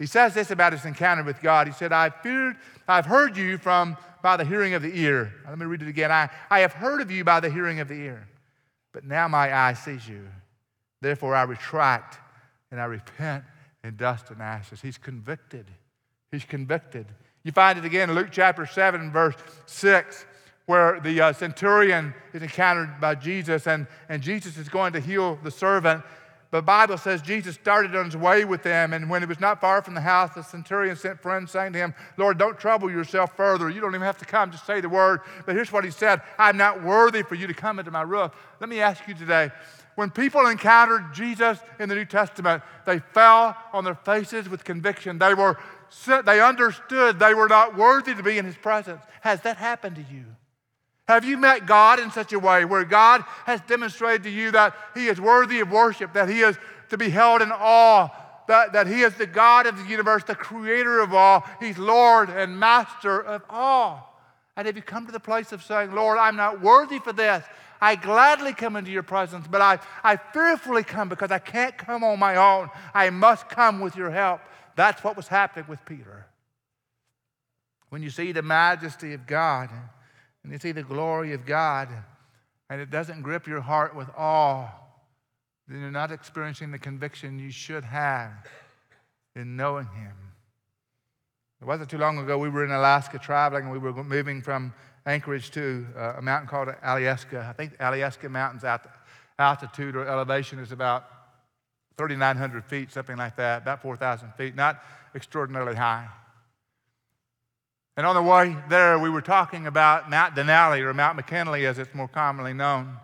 He 0.00 0.06
says 0.06 0.32
this 0.32 0.50
about 0.50 0.72
his 0.72 0.86
encounter 0.86 1.22
with 1.22 1.42
God. 1.42 1.66
He 1.66 1.74
said, 1.74 1.92
I 1.92 2.08
feared, 2.08 2.56
I've 2.88 3.04
heard 3.04 3.36
you 3.36 3.58
from 3.58 3.98
by 4.22 4.38
the 4.38 4.46
hearing 4.46 4.72
of 4.72 4.80
the 4.80 4.98
ear. 4.98 5.30
Let 5.46 5.58
me 5.58 5.66
read 5.66 5.82
it 5.82 5.88
again. 5.88 6.10
I, 6.10 6.30
I 6.50 6.60
have 6.60 6.72
heard 6.72 7.02
of 7.02 7.10
you 7.10 7.22
by 7.22 7.38
the 7.38 7.50
hearing 7.50 7.80
of 7.80 7.88
the 7.88 7.94
ear, 7.94 8.26
but 8.92 9.04
now 9.04 9.28
my 9.28 9.54
eye 9.54 9.74
sees 9.74 10.08
you. 10.08 10.26
Therefore 11.02 11.34
I 11.34 11.42
retract 11.42 12.18
and 12.70 12.80
I 12.80 12.86
repent 12.86 13.44
in 13.84 13.96
dust 13.96 14.30
and 14.30 14.40
ashes. 14.40 14.80
He's 14.80 14.96
convicted. 14.96 15.66
He's 16.30 16.46
convicted. 16.46 17.04
You 17.42 17.52
find 17.52 17.78
it 17.78 17.84
again 17.84 18.08
in 18.08 18.16
Luke 18.16 18.28
chapter 18.30 18.64
7, 18.64 19.12
verse 19.12 19.36
6, 19.66 20.24
where 20.64 20.98
the 21.00 21.20
uh, 21.20 21.32
centurion 21.34 22.14
is 22.32 22.40
encountered 22.40 23.00
by 23.02 23.16
Jesus, 23.16 23.66
and, 23.66 23.86
and 24.08 24.22
Jesus 24.22 24.56
is 24.56 24.70
going 24.70 24.94
to 24.94 25.00
heal 25.00 25.38
the 25.42 25.50
servant. 25.50 26.02
The 26.50 26.60
Bible 26.60 26.98
says 26.98 27.22
Jesus 27.22 27.54
started 27.54 27.94
on 27.94 28.06
his 28.06 28.16
way 28.16 28.44
with 28.44 28.64
them, 28.64 28.92
and 28.92 29.08
when 29.08 29.22
he 29.22 29.26
was 29.26 29.38
not 29.38 29.60
far 29.60 29.82
from 29.82 29.94
the 29.94 30.00
house, 30.00 30.34
the 30.34 30.42
centurion 30.42 30.96
sent 30.96 31.20
friends 31.20 31.52
saying 31.52 31.74
to 31.74 31.78
him, 31.78 31.94
Lord, 32.16 32.38
don't 32.38 32.58
trouble 32.58 32.90
yourself 32.90 33.36
further. 33.36 33.70
You 33.70 33.80
don't 33.80 33.94
even 33.94 34.02
have 34.02 34.18
to 34.18 34.24
come, 34.24 34.50
just 34.50 34.66
say 34.66 34.80
the 34.80 34.88
word. 34.88 35.20
But 35.46 35.54
here's 35.54 35.70
what 35.70 35.84
he 35.84 35.92
said 35.92 36.22
I'm 36.38 36.56
not 36.56 36.82
worthy 36.82 37.22
for 37.22 37.36
you 37.36 37.46
to 37.46 37.54
come 37.54 37.78
into 37.78 37.92
my 37.92 38.02
roof. 38.02 38.32
Let 38.58 38.68
me 38.68 38.80
ask 38.80 39.06
you 39.06 39.14
today 39.14 39.52
when 39.94 40.10
people 40.10 40.46
encountered 40.46 41.12
Jesus 41.12 41.58
in 41.78 41.88
the 41.88 41.94
New 41.94 42.04
Testament, 42.04 42.62
they 42.86 42.98
fell 42.98 43.56
on 43.72 43.84
their 43.84 43.94
faces 43.94 44.48
with 44.48 44.64
conviction. 44.64 45.18
They, 45.18 45.34
were, 45.34 45.58
they 46.24 46.40
understood 46.40 47.18
they 47.18 47.34
were 47.34 47.48
not 47.48 47.76
worthy 47.76 48.14
to 48.14 48.22
be 48.22 48.38
in 48.38 48.44
his 48.44 48.56
presence. 48.56 49.02
Has 49.20 49.42
that 49.42 49.56
happened 49.56 49.96
to 49.96 50.02
you? 50.02 50.24
Have 51.10 51.24
you 51.24 51.36
met 51.36 51.66
God 51.66 51.98
in 51.98 52.12
such 52.12 52.32
a 52.32 52.38
way 52.38 52.64
where 52.64 52.84
God 52.84 53.24
has 53.44 53.60
demonstrated 53.62 54.22
to 54.22 54.30
you 54.30 54.52
that 54.52 54.76
He 54.94 55.08
is 55.08 55.20
worthy 55.20 55.58
of 55.58 55.68
worship, 55.68 56.12
that 56.12 56.28
He 56.28 56.42
is 56.42 56.56
to 56.90 56.96
be 56.96 57.08
held 57.08 57.42
in 57.42 57.50
awe, 57.50 58.08
that, 58.46 58.74
that 58.74 58.86
He 58.86 59.00
is 59.00 59.14
the 59.14 59.26
God 59.26 59.66
of 59.66 59.76
the 59.76 59.90
universe, 59.90 60.22
the 60.22 60.36
creator 60.36 61.00
of 61.00 61.12
all, 61.12 61.44
He's 61.58 61.78
Lord 61.78 62.30
and 62.30 62.60
Master 62.60 63.20
of 63.20 63.42
all? 63.50 64.22
And 64.56 64.68
have 64.68 64.76
you 64.76 64.82
come 64.82 65.04
to 65.06 65.10
the 65.10 65.18
place 65.18 65.50
of 65.50 65.64
saying, 65.64 65.92
Lord, 65.92 66.16
I'm 66.16 66.36
not 66.36 66.60
worthy 66.60 67.00
for 67.00 67.12
this? 67.12 67.44
I 67.80 67.96
gladly 67.96 68.52
come 68.52 68.76
into 68.76 68.92
your 68.92 69.02
presence, 69.02 69.48
but 69.50 69.60
I, 69.60 69.80
I 70.04 70.14
fearfully 70.16 70.84
come 70.84 71.08
because 71.08 71.32
I 71.32 71.40
can't 71.40 71.76
come 71.76 72.04
on 72.04 72.20
my 72.20 72.36
own. 72.36 72.70
I 72.94 73.10
must 73.10 73.48
come 73.48 73.80
with 73.80 73.96
your 73.96 74.12
help. 74.12 74.42
That's 74.76 75.02
what 75.02 75.16
was 75.16 75.26
happening 75.26 75.64
with 75.68 75.84
Peter. 75.86 76.26
When 77.88 78.00
you 78.00 78.10
see 78.10 78.30
the 78.30 78.42
majesty 78.42 79.12
of 79.12 79.26
God, 79.26 79.70
and 80.42 80.52
you 80.52 80.58
see 80.58 80.72
the 80.72 80.82
glory 80.82 81.32
of 81.32 81.46
God, 81.46 81.88
and 82.68 82.80
it 82.80 82.90
doesn't 82.90 83.22
grip 83.22 83.46
your 83.46 83.60
heart 83.60 83.94
with 83.94 84.08
awe, 84.16 84.68
then 85.68 85.80
you're 85.80 85.90
not 85.90 86.10
experiencing 86.10 86.70
the 86.70 86.78
conviction 86.78 87.38
you 87.38 87.50
should 87.50 87.84
have 87.84 88.32
in 89.36 89.56
knowing 89.56 89.86
Him. 89.86 90.14
It 91.60 91.66
wasn't 91.66 91.90
too 91.90 91.98
long 91.98 92.18
ago, 92.18 92.38
we 92.38 92.48
were 92.48 92.64
in 92.64 92.70
Alaska 92.70 93.18
traveling, 93.18 93.64
and 93.64 93.72
we 93.72 93.78
were 93.78 93.92
moving 94.02 94.40
from 94.40 94.72
Anchorage 95.06 95.50
to 95.52 95.86
uh, 95.96 96.14
a 96.18 96.22
mountain 96.22 96.48
called 96.48 96.68
Alyeska. 96.84 97.48
I 97.48 97.52
think 97.52 97.76
Alyeska 97.78 98.30
Mountain's 98.30 98.64
altitude 99.38 99.96
or 99.96 100.06
elevation 100.06 100.58
is 100.58 100.72
about 100.72 101.04
3,900 101.98 102.64
feet, 102.64 102.90
something 102.90 103.16
like 103.16 103.36
that, 103.36 103.62
about 103.62 103.82
4,000 103.82 104.32
feet, 104.34 104.54
not 104.54 104.82
extraordinarily 105.14 105.76
high. 105.76 106.08
And 107.96 108.06
on 108.06 108.14
the 108.14 108.22
way 108.22 108.56
there, 108.68 108.98
we 108.98 109.10
were 109.10 109.20
talking 109.20 109.66
about 109.66 110.08
Mount 110.08 110.34
Denali, 110.34 110.80
or 110.80 110.94
Mount 110.94 111.16
McKinley 111.16 111.66
as 111.66 111.78
it's 111.78 111.94
more 111.94 112.08
commonly 112.08 112.52
known, 112.52 112.96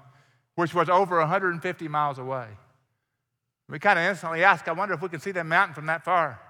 which 0.55 0.75
was 0.75 0.89
over 0.89 1.19
150 1.19 1.89
miles 1.89 2.19
away. 2.19 2.47
We 3.69 3.79
kind 3.79 3.99
of 3.99 4.05
instantly 4.05 4.45
asked, 4.45 4.69
I 4.69 4.73
wonder 4.73 4.95
if 4.95 5.03
we 5.03 5.09
can 5.09 5.21
see 5.21 5.33
that 5.33 5.45
mountain 5.45 5.75
from 5.75 5.87
that 5.87 6.05
far. 6.05 6.41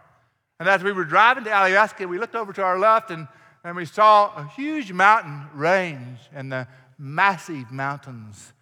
And 0.61 0.69
as 0.69 0.83
we 0.83 0.93
were 0.93 1.05
driving 1.05 1.45
to 1.45 1.51
Alyeska, 1.51 2.09
we 2.09 2.19
looked 2.19 2.35
over 2.35 2.53
to 2.53 2.63
our 2.63 2.79
left 2.79 3.11
and, 3.11 3.27
and 3.65 3.77
we 3.77 3.85
saw 3.85 4.35
a 4.37 4.47
huge 4.55 4.93
mountain 4.93 5.47
range 5.55 6.19
and 6.33 6.53
the 6.53 6.69
massive 6.99 7.71
mountains 7.71 8.53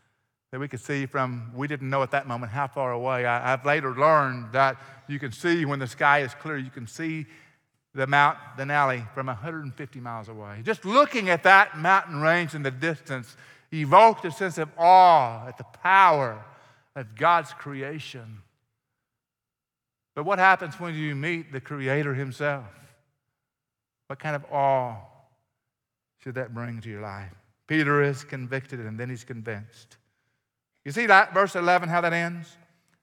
that 0.50 0.60
we 0.60 0.68
could 0.68 0.80
see 0.80 1.04
from, 1.06 1.50
we 1.54 1.66
didn't 1.66 1.90
know 1.90 2.02
at 2.04 2.12
that 2.12 2.28
moment 2.28 2.52
how 2.52 2.68
far 2.68 2.92
away. 2.92 3.26
I, 3.26 3.50
have 3.50 3.64
later 3.64 3.92
learned 3.92 4.52
that 4.52 4.76
you 5.08 5.18
can 5.18 5.32
see 5.32 5.64
when 5.64 5.80
the 5.80 5.86
sky 5.88 6.20
is 6.20 6.32
clear, 6.34 6.56
you 6.56 6.70
can 6.70 6.86
see 6.86 7.26
the 7.94 8.06
Mount 8.06 8.38
Denali 8.56 9.08
from 9.14 9.26
150 9.26 10.00
miles 10.00 10.28
away. 10.28 10.60
Just 10.64 10.84
looking 10.84 11.30
at 11.30 11.44
that 11.44 11.78
mountain 11.78 12.20
range 12.20 12.54
in 12.54 12.62
the 12.62 12.70
distance 12.70 13.36
evoked 13.72 14.24
a 14.24 14.30
sense 14.30 14.58
of 14.58 14.68
awe 14.76 15.46
at 15.46 15.58
the 15.58 15.64
power 15.64 16.44
of 16.96 17.14
God's 17.14 17.52
creation. 17.52 18.38
But 20.14 20.24
what 20.24 20.38
happens 20.38 20.78
when 20.78 20.94
you 20.94 21.14
meet 21.14 21.52
the 21.52 21.60
Creator 21.60 22.14
Himself? 22.14 22.66
What 24.08 24.18
kind 24.18 24.36
of 24.36 24.44
awe 24.52 24.96
should 26.22 26.34
that 26.34 26.54
bring 26.54 26.80
to 26.80 26.88
your 26.88 27.00
life? 27.00 27.32
Peter 27.66 28.02
is 28.02 28.24
convicted 28.24 28.80
and 28.80 28.98
then 28.98 29.08
he's 29.08 29.24
convinced. 29.24 29.96
You 30.84 30.92
see 30.92 31.06
that, 31.06 31.32
verse 31.32 31.56
11, 31.56 31.88
how 31.88 32.00
that 32.02 32.12
ends? 32.12 32.56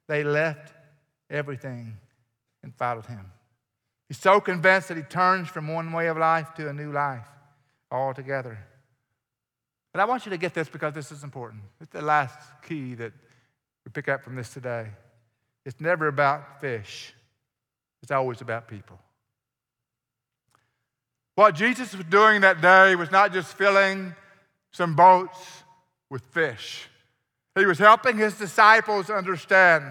They 0.07 0.23
left 0.23 0.73
everything 1.29 1.97
and 2.61 2.75
followed 2.75 3.05
him. 3.05 3.25
He's 4.11 4.19
so 4.19 4.41
convinced 4.41 4.89
that 4.89 4.97
he 4.97 5.03
turns 5.03 5.47
from 5.47 5.69
one 5.69 5.93
way 5.93 6.07
of 6.07 6.17
life 6.17 6.53
to 6.55 6.67
a 6.67 6.73
new 6.73 6.91
life 6.91 7.23
altogether. 7.89 8.59
But 9.93 10.01
I 10.01 10.03
want 10.03 10.25
you 10.25 10.31
to 10.31 10.37
get 10.37 10.53
this 10.53 10.67
because 10.67 10.93
this 10.93 11.13
is 11.13 11.23
important. 11.23 11.61
It's 11.79 11.91
the 11.91 12.01
last 12.01 12.37
key 12.61 12.93
that 12.95 13.13
we 13.85 13.91
pick 13.93 14.09
up 14.09 14.21
from 14.21 14.35
this 14.35 14.53
today. 14.53 14.87
It's 15.65 15.79
never 15.79 16.09
about 16.09 16.59
fish, 16.59 17.13
it's 18.03 18.11
always 18.11 18.41
about 18.41 18.67
people. 18.67 18.99
What 21.35 21.55
Jesus 21.55 21.95
was 21.95 22.05
doing 22.07 22.41
that 22.41 22.59
day 22.59 22.97
was 22.97 23.11
not 23.11 23.31
just 23.31 23.53
filling 23.53 24.13
some 24.73 24.93
boats 24.93 25.63
with 26.09 26.25
fish, 26.31 26.89
he 27.57 27.65
was 27.65 27.79
helping 27.79 28.17
his 28.17 28.37
disciples 28.37 29.09
understand 29.09 29.85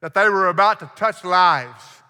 that 0.00 0.14
they 0.14 0.28
were 0.28 0.48
about 0.48 0.80
to 0.80 0.90
touch 0.96 1.22
lives 1.22 2.01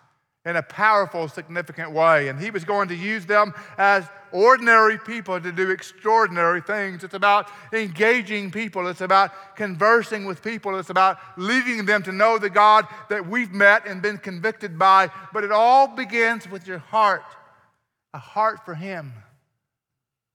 in 0.45 0.57
a 0.57 0.63
powerful, 0.63 1.29
significant 1.29 1.93
way. 1.93 2.29
And 2.29 2.41
he 2.41 2.51
was 2.51 2.65
going 2.65 2.89
to 2.89 2.97
use 2.97 3.27
them 3.27 3.55
as 3.79 4.05
ordinary 4.33 4.99
people 4.99 5.41
to 5.41 5.53
do 5.53 5.71
extraordinary 5.71 6.61
things. 6.61 7.05
It's 7.05 7.15
about 7.15 7.49
engaging 7.73 8.51
people, 8.51 8.89
it's 8.89 9.03
about 9.03 9.57
conversing 9.57 10.25
with 10.25 10.43
people, 10.43 10.79
it's 10.79 10.91
about 10.91 11.19
leading 11.37 11.85
them 11.87 12.03
to 12.05 12.13
know 12.13 12.39
the 12.39 12.51
God 12.51 12.87
that 13.11 13.29
we've 13.29 13.53
met 13.53 13.87
and 13.87 14.03
been 14.03 14.19
convicted 14.19 14.79
by. 14.79 15.11
But 15.33 15.45
it 15.45 15.53
all 15.53 15.87
begins 15.87 16.49
with 16.49 16.67
your 16.67 16.79
heart. 16.79 17.23
A 18.15 18.19
heart 18.19 18.65
for 18.65 18.75
Him 18.75 19.13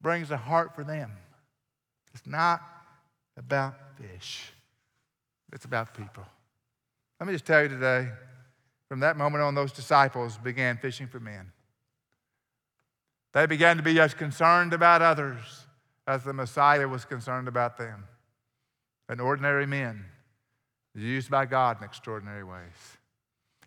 brings 0.02 0.32
a 0.32 0.38
heart 0.38 0.76
for 0.76 0.84
them. 0.84 1.12
It's 2.14 2.26
not 2.26 2.62
about 3.36 3.76
fish, 4.00 4.52
it's 5.52 5.66
about 5.66 5.94
people. 5.94 6.24
Let 7.20 7.28
me 7.28 7.34
just 7.34 7.46
tell 7.46 7.64
you 7.64 7.70
today 7.70 8.10
from 8.90 9.02
that 9.02 9.18
moment 9.18 9.44
on, 9.44 9.56
those 9.56 9.72
disciples 9.72 10.38
began 10.38 10.78
fishing 10.78 11.08
for 11.08 11.20
men. 11.20 11.52
They 13.34 13.46
began 13.46 13.78
to 13.78 13.84
be 13.84 14.00
as 14.00 14.14
concerned 14.14 14.74
about 14.74 15.02
others 15.02 15.66
as 16.08 16.24
the 16.24 16.34
Messiah 16.34 16.88
was 16.88 17.06
concerned 17.06 17.48
about 17.48 17.78
them. 17.78 18.06
And 19.10 19.22
ordinary 19.22 19.66
men 19.66 20.06
used 20.96 21.30
by 21.30 21.46
God 21.46 21.78
in 21.78 21.84
extraordinary 21.84 22.44
ways. 22.44 22.98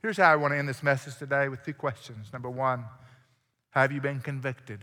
Here's 0.02 0.16
how 0.16 0.32
I 0.32 0.36
want 0.36 0.52
to 0.54 0.58
end 0.58 0.68
this 0.68 0.82
message 0.82 1.16
today 1.16 1.48
with 1.48 1.62
two 1.62 1.74
questions. 1.74 2.32
Number 2.32 2.50
one, 2.50 2.84
have 3.70 3.92
you 3.92 4.00
been 4.00 4.20
convicted? 4.20 4.80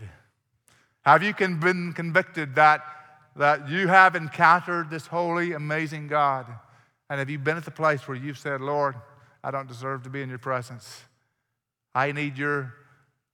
Have 1.02 1.22
you 1.22 1.34
been 1.34 1.92
convicted 1.92 2.54
that, 2.54 2.84
that 3.36 3.68
you 3.68 3.88
have 3.88 4.14
encountered 4.14 4.90
this 4.90 5.06
holy, 5.06 5.52
amazing 5.52 6.08
God? 6.08 6.46
And 7.10 7.18
have 7.18 7.28
you 7.28 7.38
been 7.38 7.56
at 7.56 7.64
the 7.64 7.70
place 7.70 8.06
where 8.06 8.16
you've 8.16 8.38
said, 8.38 8.60
Lord, 8.60 8.94
I 9.42 9.50
don't 9.50 9.68
deserve 9.68 10.02
to 10.04 10.10
be 10.10 10.22
in 10.22 10.28
your 10.28 10.38
presence. 10.38 11.02
I 11.94 12.12
need 12.12 12.38
your, 12.38 12.74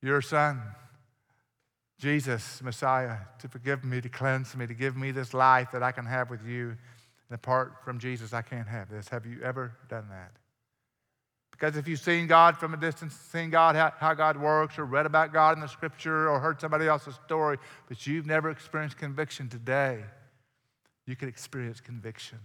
your 0.03 0.21
son, 0.23 0.63
Jesus, 1.99 2.63
Messiah, 2.63 3.17
to 3.41 3.49
forgive 3.49 3.85
me, 3.85 4.01
to 4.01 4.09
cleanse 4.09 4.57
me, 4.57 4.67
to 4.67 4.75
give 4.75 4.97
me 4.97 5.11
this 5.11 5.33
life 5.33 5.69
that 5.73 5.83
I 5.83 5.93
can 5.93 6.07
have 6.07 6.31
with 6.31 6.45
you. 6.45 6.77
And 7.29 7.35
apart 7.35 7.85
from 7.85 7.99
Jesus, 7.99 8.33
I 8.33 8.43
can't 8.43 8.69
have 8.69 8.91
this. 8.91 9.09
Have 9.09 9.27
you 9.27 9.41
ever 9.43 9.73
done 9.89 10.09
that? 10.11 10.33
Because 11.51 11.77
if 11.77 11.87
you've 11.87 12.01
seen 12.01 12.27
God 12.27 12.59
from 12.59 12.75
a 12.75 12.77
distance, 12.77 13.15
seen 13.15 13.49
God, 13.49 13.77
how, 13.77 13.93
how, 13.99 14.13
God 14.13 14.37
works, 14.37 14.77
or 14.77 14.85
read 14.85 15.07
about 15.07 15.33
God 15.33 15.57
in 15.57 15.61
the 15.61 15.69
scripture, 15.69 16.29
or 16.29 16.41
heard 16.41 16.61
somebody 16.61 16.87
else's 16.87 17.15
story, 17.25 17.59
but 17.89 18.07
you've 18.07 18.27
never 18.27 18.51
experienced 18.51 18.97
conviction 18.97 19.49
today, 19.49 20.01
you 21.07 21.15
can 21.15 21.29
experience 21.29 21.81
conviction 21.81 22.39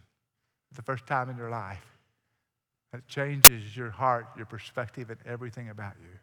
for 0.70 0.76
the 0.76 0.84
first 0.84 1.08
time 1.08 1.28
in 1.30 1.38
your 1.38 1.50
life. 1.50 1.99
It 2.94 3.08
changes 3.08 3.76
your 3.76 3.92
heart, 3.92 4.28
your 4.36 4.46
perspective, 4.46 5.10
and 5.10 5.20
everything 5.26 5.70
about 5.70 5.94
you. 6.02 6.18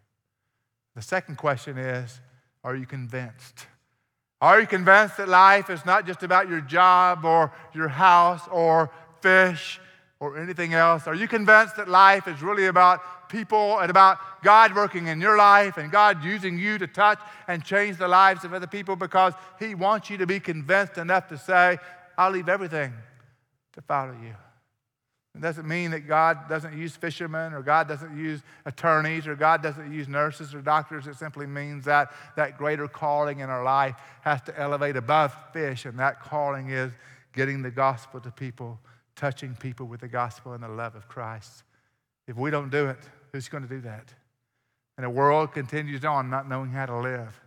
The 0.95 1.03
second 1.03 1.37
question 1.37 1.79
is 1.79 2.21
Are 2.65 2.75
you 2.75 2.87
convinced? 2.87 3.67
Are 4.41 4.61
you 4.61 4.67
convinced 4.67 5.17
that 5.17 5.29
life 5.29 5.71
is 5.71 5.85
not 5.87 6.07
just 6.07 6.23
about 6.23 6.49
your 6.49 6.61
job 6.61 7.25
or 7.25 7.53
your 7.75 7.89
house 7.89 8.43
or 8.51 8.91
fish 9.21 9.81
or 10.21 10.39
anything 10.39 10.75
else? 10.75 11.07
Are 11.07 11.15
you 11.15 11.27
convinced 11.27 11.77
that 11.77 11.89
life 11.89 12.29
is 12.29 12.43
really 12.43 12.67
about 12.67 13.29
people 13.29 13.79
and 13.79 13.91
about 13.91 14.19
God 14.43 14.75
working 14.75 15.07
in 15.07 15.21
your 15.21 15.37
life 15.37 15.79
and 15.79 15.91
God 15.91 16.23
using 16.23 16.59
you 16.59 16.79
to 16.79 16.87
touch 16.87 17.19
and 17.49 17.65
change 17.65 17.97
the 17.97 18.09
lives 18.09 18.45
of 18.45 18.53
other 18.53 18.67
people 18.67 18.95
because 18.95 19.33
He 19.59 19.75
wants 19.75 20.11
you 20.11 20.19
to 20.19 20.27
be 20.27 20.39
convinced 20.39 20.99
enough 20.99 21.29
to 21.29 21.39
say, 21.39 21.79
I'll 22.19 22.31
leave 22.31 22.49
everything 22.49 22.93
to 23.73 23.83
follow 23.83 24.15
you? 24.23 24.35
It 25.37 25.43
doesn't 25.43 25.69
mean 25.69 25.91
that 25.91 26.09
God 26.09 26.49
doesn't 26.49 26.79
use 26.79 26.97
fishermen 26.97 27.53
or 27.53 27.61
God 27.61 27.87
doesn't 27.89 28.17
use 28.17 28.41
attorneys 28.65 29.27
or 29.27 29.37
God 29.37 29.63
doesn't 29.63 29.93
use 29.93 30.09
nurses 30.09 30.55
or 30.55 30.63
doctors. 30.63 31.07
It 31.07 31.17
simply 31.17 31.47
means 31.47 31.85
that 31.85 32.13
that 32.37 32.57
greater 32.57 32.89
calling 32.89 33.41
in 33.41 33.51
our 33.51 33.63
life 33.63 33.97
has 34.23 34.41
to 34.43 34.59
elevate 34.59 34.97
above 34.97 35.37
fish, 35.53 35.85
and 35.85 35.99
that 35.99 36.21
calling 36.21 36.71
is 36.71 36.91
getting 37.35 37.61
the 37.61 37.71
gospel 37.71 38.19
to 38.21 38.31
people, 38.31 38.81
touching 39.15 39.55
people 39.55 39.85
with 39.85 40.01
the 40.01 40.09
gospel 40.09 40.55
and 40.55 40.63
the 40.63 40.69
love 40.69 40.95
of 40.95 41.07
Christ. 41.07 41.65
If 42.27 42.37
we 42.37 42.51
don't 42.51 42.71
do 42.71 42.87
it, 42.87 42.99
who's 43.33 43.49
going 43.49 43.63
to 43.63 43.69
do 43.69 43.83
that? 43.83 44.15
And 44.97 45.05
the 45.05 45.11
world 45.11 45.53
continues 45.53 46.03
on 46.07 46.31
not 46.31 46.49
knowing 46.49 46.71
how 46.71 46.87
to 46.87 46.97
live 46.97 47.39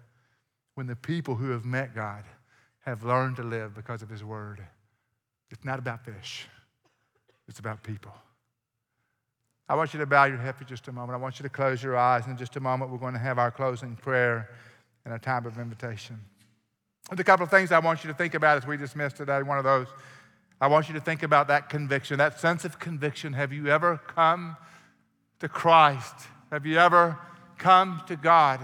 when 0.75 0.85
the 0.85 0.95
people 0.95 1.33
who 1.33 1.49
have 1.49 1.65
met 1.65 1.95
God 1.95 2.23
have 2.81 3.03
learned 3.03 3.37
to 3.37 3.43
live 3.43 3.73
because 3.73 4.03
of 4.03 4.09
His 4.09 4.23
Word. 4.23 4.63
It's 5.49 5.65
not 5.65 5.79
about 5.79 6.05
fish. 6.05 6.47
It's 7.49 7.59
about 7.59 7.81
people. 7.81 8.13
I 9.67 9.75
want 9.75 9.93
you 9.93 9.99
to 9.99 10.05
bow 10.05 10.25
your 10.25 10.37
head 10.37 10.55
for 10.55 10.63
just 10.63 10.87
a 10.87 10.91
moment. 10.91 11.15
I 11.15 11.17
want 11.21 11.39
you 11.39 11.43
to 11.43 11.49
close 11.49 11.81
your 11.81 11.97
eyes. 11.97 12.27
In 12.27 12.37
just 12.37 12.55
a 12.55 12.59
moment, 12.59 12.91
we're 12.91 12.97
going 12.97 13.13
to 13.13 13.19
have 13.19 13.39
our 13.39 13.51
closing 13.51 13.95
prayer 13.95 14.49
and 15.03 15.13
a 15.13 15.19
time 15.19 15.45
of 15.45 15.57
invitation. 15.57 16.19
There's 17.09 17.19
a 17.19 17.23
couple 17.23 17.43
of 17.43 17.49
things 17.49 17.71
I 17.71 17.79
want 17.79 18.03
you 18.03 18.07
to 18.09 18.13
think 18.13 18.35
about 18.35 18.57
as 18.57 18.67
we 18.67 18.77
dismiss 18.77 19.13
today. 19.13 19.41
One 19.41 19.57
of 19.57 19.63
those, 19.63 19.87
I 20.61 20.67
want 20.67 20.89
you 20.89 20.93
to 20.93 21.01
think 21.01 21.23
about 21.23 21.47
that 21.47 21.69
conviction, 21.69 22.19
that 22.19 22.39
sense 22.39 22.65
of 22.65 22.77
conviction. 22.77 23.33
Have 23.33 23.51
you 23.51 23.67
ever 23.67 23.97
come 23.97 24.55
to 25.39 25.49
Christ? 25.49 26.15
Have 26.51 26.67
you 26.67 26.77
ever 26.77 27.17
come 27.57 28.01
to 28.07 28.15
God 28.15 28.59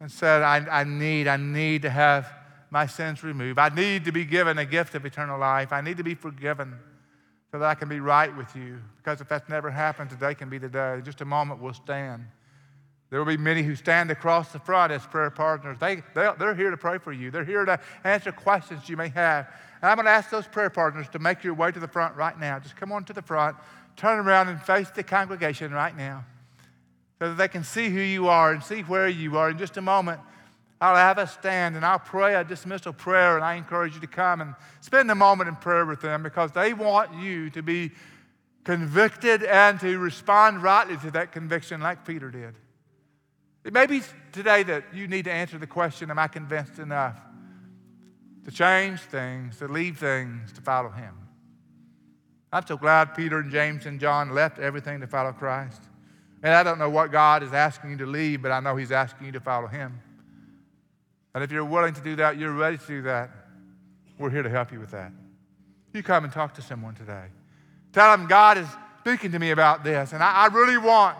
and 0.00 0.10
said, 0.10 0.42
I, 0.42 0.80
I 0.80 0.84
need, 0.84 1.26
I 1.26 1.36
need 1.36 1.82
to 1.82 1.90
have 1.90 2.32
my 2.70 2.86
sins 2.86 3.24
removed. 3.24 3.58
I 3.58 3.70
need 3.70 4.04
to 4.04 4.12
be 4.12 4.24
given 4.24 4.58
a 4.58 4.64
gift 4.64 4.94
of 4.94 5.04
eternal 5.04 5.38
life. 5.38 5.72
I 5.72 5.80
need 5.80 5.96
to 5.96 6.04
be 6.04 6.14
forgiven 6.14 6.78
so 7.50 7.58
that 7.58 7.64
I 7.64 7.74
can 7.74 7.88
be 7.88 8.00
right 8.00 8.34
with 8.36 8.54
you. 8.54 8.78
Because 8.98 9.20
if 9.20 9.28
that's 9.28 9.48
never 9.48 9.70
happened, 9.70 10.10
today 10.10 10.34
can 10.34 10.50
be 10.50 10.58
the 10.58 10.68
day. 10.68 10.94
In 10.94 11.04
just 11.04 11.20
a 11.20 11.24
moment, 11.24 11.60
we'll 11.60 11.74
stand. 11.74 12.26
There 13.10 13.18
will 13.18 13.26
be 13.26 13.38
many 13.38 13.62
who 13.62 13.74
stand 13.74 14.10
across 14.10 14.52
the 14.52 14.58
front 14.58 14.92
as 14.92 15.06
prayer 15.06 15.30
partners. 15.30 15.78
They, 15.80 16.02
they, 16.14 16.30
they're 16.38 16.54
here 16.54 16.70
to 16.70 16.76
pray 16.76 16.98
for 16.98 17.12
you, 17.12 17.30
they're 17.30 17.44
here 17.44 17.64
to 17.64 17.80
answer 18.04 18.32
questions 18.32 18.88
you 18.88 18.96
may 18.96 19.08
have. 19.08 19.48
And 19.80 19.90
I'm 19.90 19.96
going 19.96 20.06
to 20.06 20.10
ask 20.10 20.28
those 20.28 20.46
prayer 20.46 20.70
partners 20.70 21.08
to 21.10 21.18
make 21.18 21.42
your 21.42 21.54
way 21.54 21.72
to 21.72 21.80
the 21.80 21.88
front 21.88 22.16
right 22.16 22.38
now. 22.38 22.58
Just 22.58 22.76
come 22.76 22.92
on 22.92 23.04
to 23.04 23.12
the 23.12 23.22
front, 23.22 23.56
turn 23.96 24.18
around 24.18 24.48
and 24.48 24.60
face 24.60 24.90
the 24.90 25.02
congregation 25.02 25.72
right 25.72 25.96
now 25.96 26.24
so 27.18 27.28
that 27.30 27.36
they 27.36 27.48
can 27.48 27.64
see 27.64 27.88
who 27.88 28.00
you 28.00 28.28
are 28.28 28.52
and 28.52 28.62
see 28.62 28.82
where 28.82 29.08
you 29.08 29.38
are. 29.38 29.50
In 29.50 29.58
just 29.58 29.76
a 29.76 29.82
moment, 29.82 30.20
I'll 30.80 30.94
have 30.94 31.18
us 31.18 31.34
stand 31.34 31.74
and 31.74 31.84
I'll 31.84 31.98
pray 31.98 32.34
a 32.34 32.44
dismissal 32.44 32.92
prayer, 32.92 33.36
and 33.36 33.44
I 33.44 33.54
encourage 33.54 33.94
you 33.94 34.00
to 34.00 34.06
come 34.06 34.40
and 34.40 34.54
spend 34.80 35.10
a 35.10 35.14
moment 35.14 35.48
in 35.48 35.56
prayer 35.56 35.84
with 35.84 36.00
them 36.00 36.22
because 36.22 36.52
they 36.52 36.72
want 36.72 37.14
you 37.14 37.50
to 37.50 37.62
be 37.62 37.90
convicted 38.64 39.42
and 39.42 39.80
to 39.80 39.98
respond 39.98 40.62
rightly 40.62 40.96
to 40.98 41.10
that 41.12 41.32
conviction 41.32 41.80
like 41.80 42.06
Peter 42.06 42.30
did. 42.30 42.54
It 43.64 43.72
may 43.72 43.86
be 43.86 44.02
today 44.30 44.62
that 44.64 44.84
you 44.94 45.08
need 45.08 45.24
to 45.24 45.32
answer 45.32 45.58
the 45.58 45.66
question 45.66 46.10
Am 46.10 46.18
I 46.18 46.28
convinced 46.28 46.78
enough 46.78 47.18
to 48.44 48.50
change 48.50 49.00
things, 49.00 49.58
to 49.58 49.68
leave 49.68 49.98
things, 49.98 50.52
to 50.52 50.60
follow 50.60 50.90
Him? 50.90 51.14
I'm 52.52 52.66
so 52.66 52.76
glad 52.76 53.14
Peter 53.14 53.40
and 53.40 53.50
James 53.50 53.84
and 53.84 54.00
John 54.00 54.30
left 54.30 54.58
everything 54.58 55.00
to 55.00 55.06
follow 55.06 55.32
Christ. 55.32 55.82
And 56.42 56.54
I 56.54 56.62
don't 56.62 56.78
know 56.78 56.88
what 56.88 57.10
God 57.10 57.42
is 57.42 57.52
asking 57.52 57.90
you 57.90 57.96
to 57.98 58.06
leave, 58.06 58.42
but 58.42 58.52
I 58.52 58.60
know 58.60 58.76
He's 58.76 58.92
asking 58.92 59.26
you 59.26 59.32
to 59.32 59.40
follow 59.40 59.66
Him. 59.66 60.00
And 61.34 61.44
if 61.44 61.52
you're 61.52 61.64
willing 61.64 61.94
to 61.94 62.00
do 62.00 62.16
that, 62.16 62.38
you're 62.38 62.52
ready 62.52 62.78
to 62.78 62.86
do 62.86 63.02
that, 63.02 63.30
we're 64.18 64.30
here 64.30 64.42
to 64.42 64.50
help 64.50 64.72
you 64.72 64.80
with 64.80 64.90
that. 64.90 65.12
You 65.92 66.02
come 66.02 66.24
and 66.24 66.32
talk 66.32 66.54
to 66.54 66.62
someone 66.62 66.94
today. 66.94 67.26
Tell 67.92 68.16
them 68.16 68.26
God 68.26 68.58
is 68.58 68.66
speaking 69.00 69.32
to 69.32 69.38
me 69.38 69.50
about 69.50 69.84
this, 69.84 70.12
and 70.12 70.22
I, 70.22 70.32
I 70.32 70.46
really 70.46 70.78
want 70.78 71.16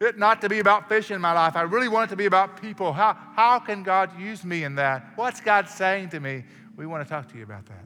it 0.00 0.18
not 0.18 0.40
to 0.40 0.48
be 0.48 0.60
about 0.60 0.88
fish 0.88 1.10
in 1.10 1.20
my 1.20 1.32
life. 1.32 1.56
I 1.56 1.62
really 1.62 1.88
want 1.88 2.08
it 2.08 2.10
to 2.10 2.16
be 2.16 2.24
about 2.24 2.60
people. 2.60 2.92
How, 2.92 3.16
how 3.36 3.58
can 3.58 3.82
God 3.82 4.18
use 4.18 4.44
me 4.44 4.64
in 4.64 4.74
that? 4.76 5.04
What's 5.14 5.40
God 5.40 5.68
saying 5.68 6.08
to 6.10 6.20
me? 6.20 6.44
We 6.76 6.86
want 6.86 7.06
to 7.06 7.08
talk 7.08 7.30
to 7.32 7.36
you 7.36 7.44
about 7.44 7.66
that. 7.66 7.84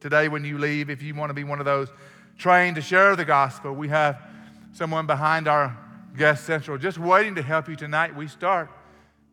Today, 0.00 0.28
when 0.28 0.44
you 0.44 0.58
leave, 0.58 0.90
if 0.90 1.02
you 1.02 1.14
want 1.14 1.30
to 1.30 1.34
be 1.34 1.44
one 1.44 1.58
of 1.58 1.64
those 1.64 1.88
trained 2.38 2.76
to 2.76 2.82
share 2.82 3.16
the 3.16 3.24
gospel, 3.24 3.72
we 3.72 3.88
have 3.88 4.20
someone 4.72 5.06
behind 5.06 5.48
our 5.48 5.76
guest 6.16 6.44
central 6.44 6.78
just 6.78 6.98
waiting 6.98 7.34
to 7.34 7.42
help 7.42 7.68
you 7.68 7.74
tonight. 7.74 8.14
We 8.14 8.28
start 8.28 8.70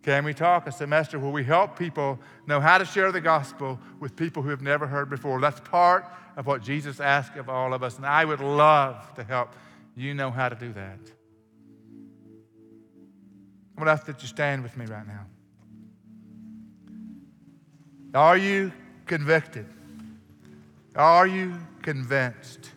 can 0.04 0.26
we 0.26 0.34
talk 0.34 0.66
a 0.68 0.72
semester 0.72 1.20
where 1.20 1.32
we 1.32 1.44
help 1.44 1.78
people 1.78 2.20
know 2.48 2.60
how 2.60 2.78
to 2.78 2.86
share 2.86 3.12
the 3.12 3.22
gospel 3.22 3.80
with 4.00 4.16
people 4.16 4.42
who 4.42 4.50
have 4.50 4.62
never 4.62 4.88
heard 4.88 5.10
before? 5.10 5.40
That's 5.40 5.60
part 5.60 6.06
of 6.36 6.48
what 6.48 6.64
Jesus 6.64 7.00
asked 7.00 7.36
of 7.36 7.50
all 7.50 7.74
of 7.74 7.84
us, 7.84 7.98
and 7.98 8.06
I 8.06 8.26
would 8.26 8.40
love 8.40 9.14
to 9.16 9.24
help 9.24 9.56
you 9.96 10.14
know 10.14 10.32
how 10.32 10.50
to 10.50 10.56
do 10.56 10.74
that. 10.74 11.00
Going 13.82 13.88
to 13.88 13.92
ask 13.94 14.06
that 14.06 14.22
you 14.22 14.28
stand 14.28 14.62
with 14.62 14.78
me 14.78 14.86
right 14.86 15.08
now. 15.08 15.26
Are 18.14 18.38
you 18.38 18.72
convicted? 19.08 19.66
Are 20.96 21.26
you 21.26 21.56
convinced? 21.82 22.72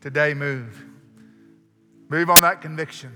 Today, 0.00 0.32
move. 0.32 0.82
Move 2.08 2.30
on 2.30 2.40
that 2.40 2.62
conviction. 2.62 3.12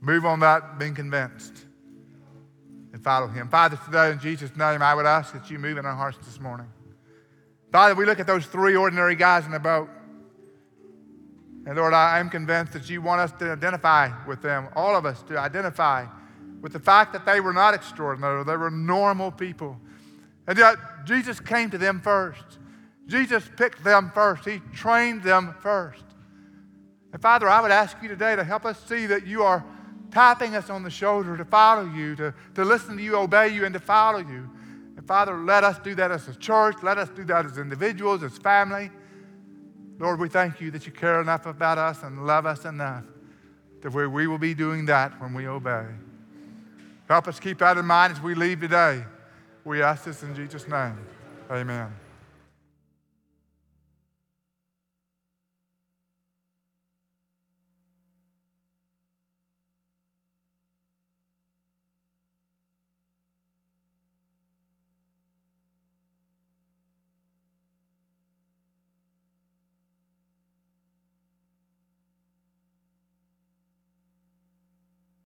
Move 0.00 0.24
on 0.24 0.40
that 0.40 0.78
being 0.78 0.94
convinced 0.94 1.66
and 2.92 3.02
follow 3.02 3.28
him. 3.28 3.48
Father, 3.48 3.78
today 3.84 4.10
in 4.10 4.18
Jesus' 4.18 4.56
name, 4.56 4.82
I 4.82 4.94
would 4.94 5.06
ask 5.06 5.32
that 5.32 5.50
you 5.50 5.58
move 5.58 5.78
in 5.78 5.86
our 5.86 5.94
hearts 5.94 6.18
this 6.24 6.40
morning. 6.40 6.68
Father, 7.70 7.94
we 7.94 8.04
look 8.04 8.18
at 8.18 8.26
those 8.26 8.46
three 8.46 8.74
ordinary 8.74 9.14
guys 9.14 9.44
in 9.44 9.52
the 9.52 9.60
boat. 9.60 9.88
And 11.66 11.76
Lord, 11.76 11.92
I 11.92 12.18
am 12.18 12.30
convinced 12.30 12.72
that 12.72 12.88
you 12.88 13.02
want 13.02 13.20
us 13.20 13.32
to 13.38 13.52
identify 13.52 14.10
with 14.26 14.42
them, 14.42 14.68
all 14.74 14.96
of 14.96 15.04
us 15.04 15.22
to 15.24 15.38
identify 15.38 16.06
with 16.60 16.72
the 16.72 16.80
fact 16.80 17.12
that 17.12 17.24
they 17.24 17.40
were 17.40 17.52
not 17.52 17.74
extraordinary, 17.74 18.44
they 18.44 18.56
were 18.56 18.70
normal 18.70 19.30
people. 19.30 19.78
And 20.46 20.58
yet, 20.58 20.76
Jesus 21.04 21.38
came 21.38 21.70
to 21.70 21.78
them 21.78 22.00
first. 22.00 22.58
Jesus 23.06 23.48
picked 23.56 23.84
them 23.84 24.10
first, 24.14 24.44
He 24.46 24.60
trained 24.74 25.22
them 25.22 25.54
first. 25.60 26.04
And 27.12 27.20
Father, 27.20 27.48
I 27.48 27.60
would 27.60 27.70
ask 27.70 27.96
you 28.02 28.08
today 28.08 28.36
to 28.36 28.44
help 28.44 28.64
us 28.64 28.82
see 28.86 29.06
that 29.06 29.26
you 29.26 29.42
are 29.42 29.64
tapping 30.10 30.54
us 30.54 30.70
on 30.70 30.82
the 30.82 30.90
shoulder 30.90 31.36
to 31.36 31.44
follow 31.44 31.84
you, 31.84 32.16
to, 32.16 32.34
to 32.54 32.64
listen 32.64 32.96
to 32.96 33.02
you, 33.02 33.16
obey 33.16 33.48
you, 33.48 33.64
and 33.64 33.72
to 33.74 33.80
follow 33.80 34.18
you. 34.18 34.50
And 34.96 35.06
Father, 35.06 35.36
let 35.36 35.64
us 35.64 35.78
do 35.78 35.94
that 35.94 36.10
as 36.10 36.28
a 36.28 36.34
church. 36.34 36.76
Let 36.82 36.98
us 36.98 37.08
do 37.10 37.24
that 37.24 37.46
as 37.46 37.58
individuals, 37.58 38.22
as 38.22 38.36
family. 38.38 38.90
Lord, 39.98 40.18
we 40.18 40.28
thank 40.28 40.60
you 40.60 40.70
that 40.70 40.86
you 40.86 40.92
care 40.92 41.20
enough 41.20 41.46
about 41.46 41.78
us 41.78 42.02
and 42.02 42.26
love 42.26 42.46
us 42.46 42.64
enough 42.64 43.04
that 43.82 43.92
where 43.92 44.10
we 44.10 44.26
will 44.26 44.38
be 44.38 44.54
doing 44.54 44.86
that 44.86 45.20
when 45.20 45.34
we 45.34 45.46
obey. 45.46 45.86
Help 47.08 47.28
us 47.28 47.40
keep 47.40 47.58
that 47.58 47.76
in 47.76 47.84
mind 47.84 48.12
as 48.12 48.20
we 48.20 48.34
leave 48.34 48.60
today. 48.60 49.04
We 49.64 49.82
ask 49.82 50.04
this 50.04 50.22
in 50.22 50.34
Jesus' 50.34 50.68
name. 50.68 50.98
Amen. 51.50 51.99